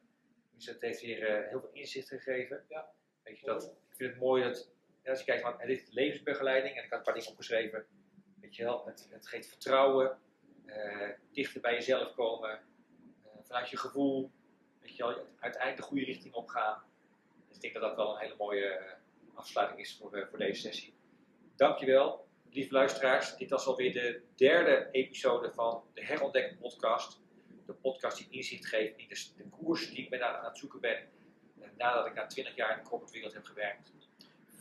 Dus 0.54 0.66
het 0.66 0.80
heeft 0.80 1.00
weer 1.00 1.26
eh, 1.28 1.48
heel 1.48 1.60
veel 1.60 1.70
inzicht 1.72 2.08
gegeven. 2.08 2.64
Ja. 2.68 2.88
Weet 3.22 3.38
je, 3.38 3.46
dat, 3.46 3.62
ik 3.64 3.96
vind 3.96 4.10
het 4.10 4.20
mooi 4.20 4.42
dat, 4.42 4.68
ja, 5.04 5.10
als 5.10 5.18
je 5.18 5.24
kijkt, 5.24 5.42
van, 5.42 5.54
het 5.58 5.68
is 5.68 5.90
levensbegeleiding 5.90 6.76
en 6.76 6.84
ik 6.84 6.90
had 6.90 6.98
een 6.98 7.04
paar 7.04 7.14
dingen 7.14 7.30
opgeschreven. 7.30 7.86
Weet 8.40 8.56
je 8.56 8.64
wel, 8.64 8.86
het, 8.86 9.08
het 9.10 9.28
geeft 9.28 9.48
vertrouwen, 9.48 10.18
eh, 10.66 11.08
dichter 11.32 11.60
bij 11.60 11.72
jezelf 11.72 12.14
komen, 12.14 12.50
eh, 12.50 13.30
vanuit 13.42 13.70
je 13.70 13.76
gevoel, 13.76 14.30
weet 14.80 14.96
je 14.96 15.02
wel, 15.02 15.26
uiteindelijk 15.38 15.76
de 15.76 15.82
goede 15.82 16.04
richting 16.04 16.34
opgaan. 16.34 16.82
Dus 17.48 17.56
ik 17.56 17.62
denk 17.62 17.74
dat 17.74 17.82
dat 17.82 17.96
wel 17.96 18.14
een 18.14 18.20
hele 18.20 18.34
mooie 18.38 18.66
eh, 18.66 18.92
afsluiting 19.34 19.80
is 19.80 19.96
voor, 19.96 20.26
voor 20.30 20.38
deze 20.38 20.60
sessie. 20.60 20.94
Dankjewel, 21.56 22.26
lieve 22.50 22.72
luisteraars. 22.72 23.36
Dit 23.36 23.50
was 23.50 23.66
alweer 23.66 23.92
de 23.92 24.22
derde 24.34 24.88
episode 24.90 25.52
van 25.52 25.84
de 25.94 26.04
Herontdekken 26.04 26.58
podcast. 26.58 27.20
De 27.66 27.74
podcast 27.74 28.16
die 28.16 28.26
inzicht 28.30 28.66
geeft 28.66 28.98
in 28.98 29.08
de, 29.08 29.48
koers 29.50 29.90
die 29.90 30.04
ik 30.04 30.10
ben 30.10 30.26
aan, 30.26 30.34
aan 30.34 30.44
het 30.44 30.58
zoeken 30.58 30.80
ben. 30.80 31.08
nadat 31.76 32.06
ik 32.06 32.14
na 32.14 32.26
20 32.26 32.54
jaar 32.56 32.76
in 32.76 32.82
de 32.82 32.88
corporate 32.88 33.14
wereld 33.14 33.34
heb 33.34 33.44
gewerkt. 33.44 33.92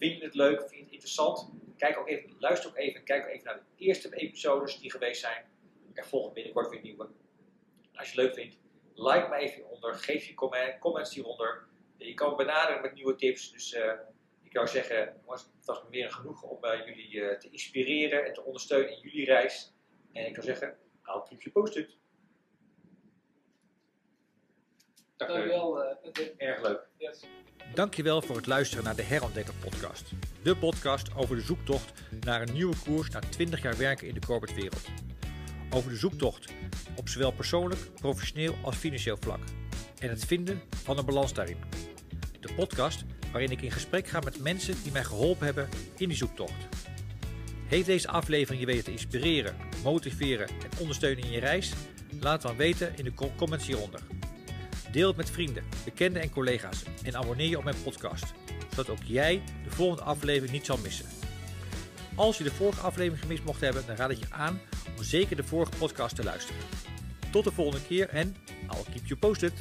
Vind 0.03 0.17
je 0.17 0.23
het 0.23 0.35
leuk? 0.35 0.59
Vind 0.59 0.71
je 0.71 0.83
het 0.83 0.91
interessant? 0.91 1.49
Kijk 1.77 1.97
ook 1.97 2.07
even, 2.07 2.35
luister 2.39 2.69
ook 2.69 2.77
even 2.77 2.99
en 2.99 3.05
kijk 3.05 3.23
ook 3.23 3.29
even 3.29 3.45
naar 3.45 3.55
de 3.55 3.85
eerste 3.85 4.15
episodes 4.15 4.79
die 4.79 4.91
geweest 4.91 5.21
zijn. 5.21 5.45
Er 5.93 6.05
volgen 6.05 6.33
binnenkort 6.33 6.69
weer 6.69 6.81
nieuwe. 6.81 7.09
Als 7.93 8.11
je 8.11 8.21
het 8.21 8.25
leuk 8.25 8.33
vindt, 8.33 8.57
like 8.93 9.27
me 9.29 9.35
even 9.35 9.55
hieronder. 9.55 9.95
Geef 9.95 10.25
je 10.25 10.33
comment, 10.33 10.79
comments 10.79 11.13
hieronder. 11.13 11.67
Je 11.97 12.13
kan 12.13 12.29
me 12.29 12.35
benaderen 12.35 12.81
met 12.81 12.93
nieuwe 12.93 13.15
tips. 13.15 13.51
Dus 13.51 13.73
eh, 13.73 13.93
ik 14.41 14.51
zou 14.51 14.67
zeggen, 14.67 14.97
het 14.97 15.65
was 15.65 15.83
me 15.83 15.89
weer 15.89 16.05
een 16.05 16.13
genoegen 16.13 16.49
om 16.49 16.63
eh, 16.63 16.85
jullie 16.85 17.21
eh, 17.21 17.39
te 17.39 17.49
inspireren 17.49 18.25
en 18.25 18.33
te 18.33 18.43
ondersteunen 18.43 18.91
in 18.91 18.99
jullie 18.99 19.25
reis. 19.25 19.73
En 20.11 20.25
ik 20.25 20.33
zou 20.33 20.45
zeggen, 20.45 20.77
I'll 21.05 21.23
keep 21.27 21.41
you 21.41 21.51
posted. 21.51 21.97
Dank 24.85 24.97
je 24.97 25.02
Dankjewel. 25.17 25.83
eh. 25.83 26.21
Erg 26.37 26.61
leuk. 26.61 26.79
Yes. 26.97 27.23
Dankjewel 27.73 28.21
voor 28.21 28.35
het 28.35 28.45
luisteren 28.47 28.83
naar 28.83 28.95
de 28.95 29.01
Herontdekker 29.01 29.53
podcast. 29.53 30.11
De 30.43 30.55
podcast 30.57 31.15
over 31.15 31.35
de 31.35 31.41
zoektocht 31.41 31.91
naar 32.19 32.41
een 32.41 32.53
nieuwe 32.53 32.75
koers 32.85 33.09
na 33.09 33.19
20 33.19 33.61
jaar 33.61 33.77
werken 33.77 34.07
in 34.07 34.13
de 34.13 34.19
corporate 34.25 34.59
wereld. 34.59 34.81
Over 35.69 35.89
de 35.89 35.95
zoektocht 35.97 36.51
op 36.95 37.09
zowel 37.09 37.31
persoonlijk, 37.31 37.81
professioneel 37.95 38.55
als 38.61 38.75
financieel 38.75 39.17
vlak. 39.19 39.39
En 39.99 40.09
het 40.09 40.25
vinden 40.25 40.61
van 40.83 40.97
een 40.97 41.05
balans 41.05 41.33
daarin. 41.33 41.57
De 42.39 42.53
podcast 42.53 43.03
waarin 43.31 43.51
ik 43.51 43.61
in 43.61 43.71
gesprek 43.71 44.07
ga 44.07 44.19
met 44.19 44.39
mensen 44.39 44.83
die 44.83 44.91
mij 44.91 45.03
geholpen 45.03 45.45
hebben 45.45 45.69
in 45.97 46.07
die 46.07 46.17
zoektocht. 46.17 46.67
Heeft 47.67 47.85
deze 47.85 48.07
aflevering 48.07 48.59
je 48.61 48.65
weten 48.67 48.83
te 48.83 48.91
inspireren, 48.91 49.55
motiveren 49.83 50.47
en 50.47 50.79
ondersteunen 50.79 51.23
in 51.23 51.31
je 51.31 51.39
reis? 51.39 51.73
Laat 52.19 52.33
het 52.33 52.41
dan 52.41 52.55
weten 52.57 52.93
in 52.97 53.03
de 53.03 53.13
co- 53.13 53.31
comments 53.37 53.65
hieronder. 53.67 53.99
Deel 54.93 55.07
het 55.07 55.17
met 55.17 55.29
vrienden, 55.29 55.63
bekenden 55.83 56.21
en 56.21 56.29
collega's 56.29 56.83
en 57.03 57.15
abonneer 57.15 57.49
je 57.49 57.57
op 57.57 57.63
mijn 57.63 57.81
podcast, 57.83 58.33
zodat 58.69 58.89
ook 58.89 59.03
jij 59.03 59.41
de 59.63 59.71
volgende 59.71 60.03
aflevering 60.03 60.51
niet 60.51 60.65
zal 60.65 60.77
missen. 60.77 61.05
Als 62.15 62.37
je 62.37 62.43
de 62.43 62.51
vorige 62.51 62.81
aflevering 62.81 63.21
gemist 63.21 63.43
mocht 63.43 63.61
hebben, 63.61 63.83
dan 63.87 63.95
raad 63.95 64.11
ik 64.11 64.17
je 64.17 64.25
aan 64.29 64.59
om 64.97 65.03
zeker 65.03 65.35
de 65.35 65.43
vorige 65.43 65.71
podcast 65.77 66.15
te 66.15 66.23
luisteren. 66.23 66.61
Tot 67.31 67.43
de 67.43 67.51
volgende 67.51 67.85
keer 67.85 68.09
en 68.09 68.35
I'll 68.63 68.91
keep 68.91 69.05
you 69.05 69.19
posted. 69.19 69.53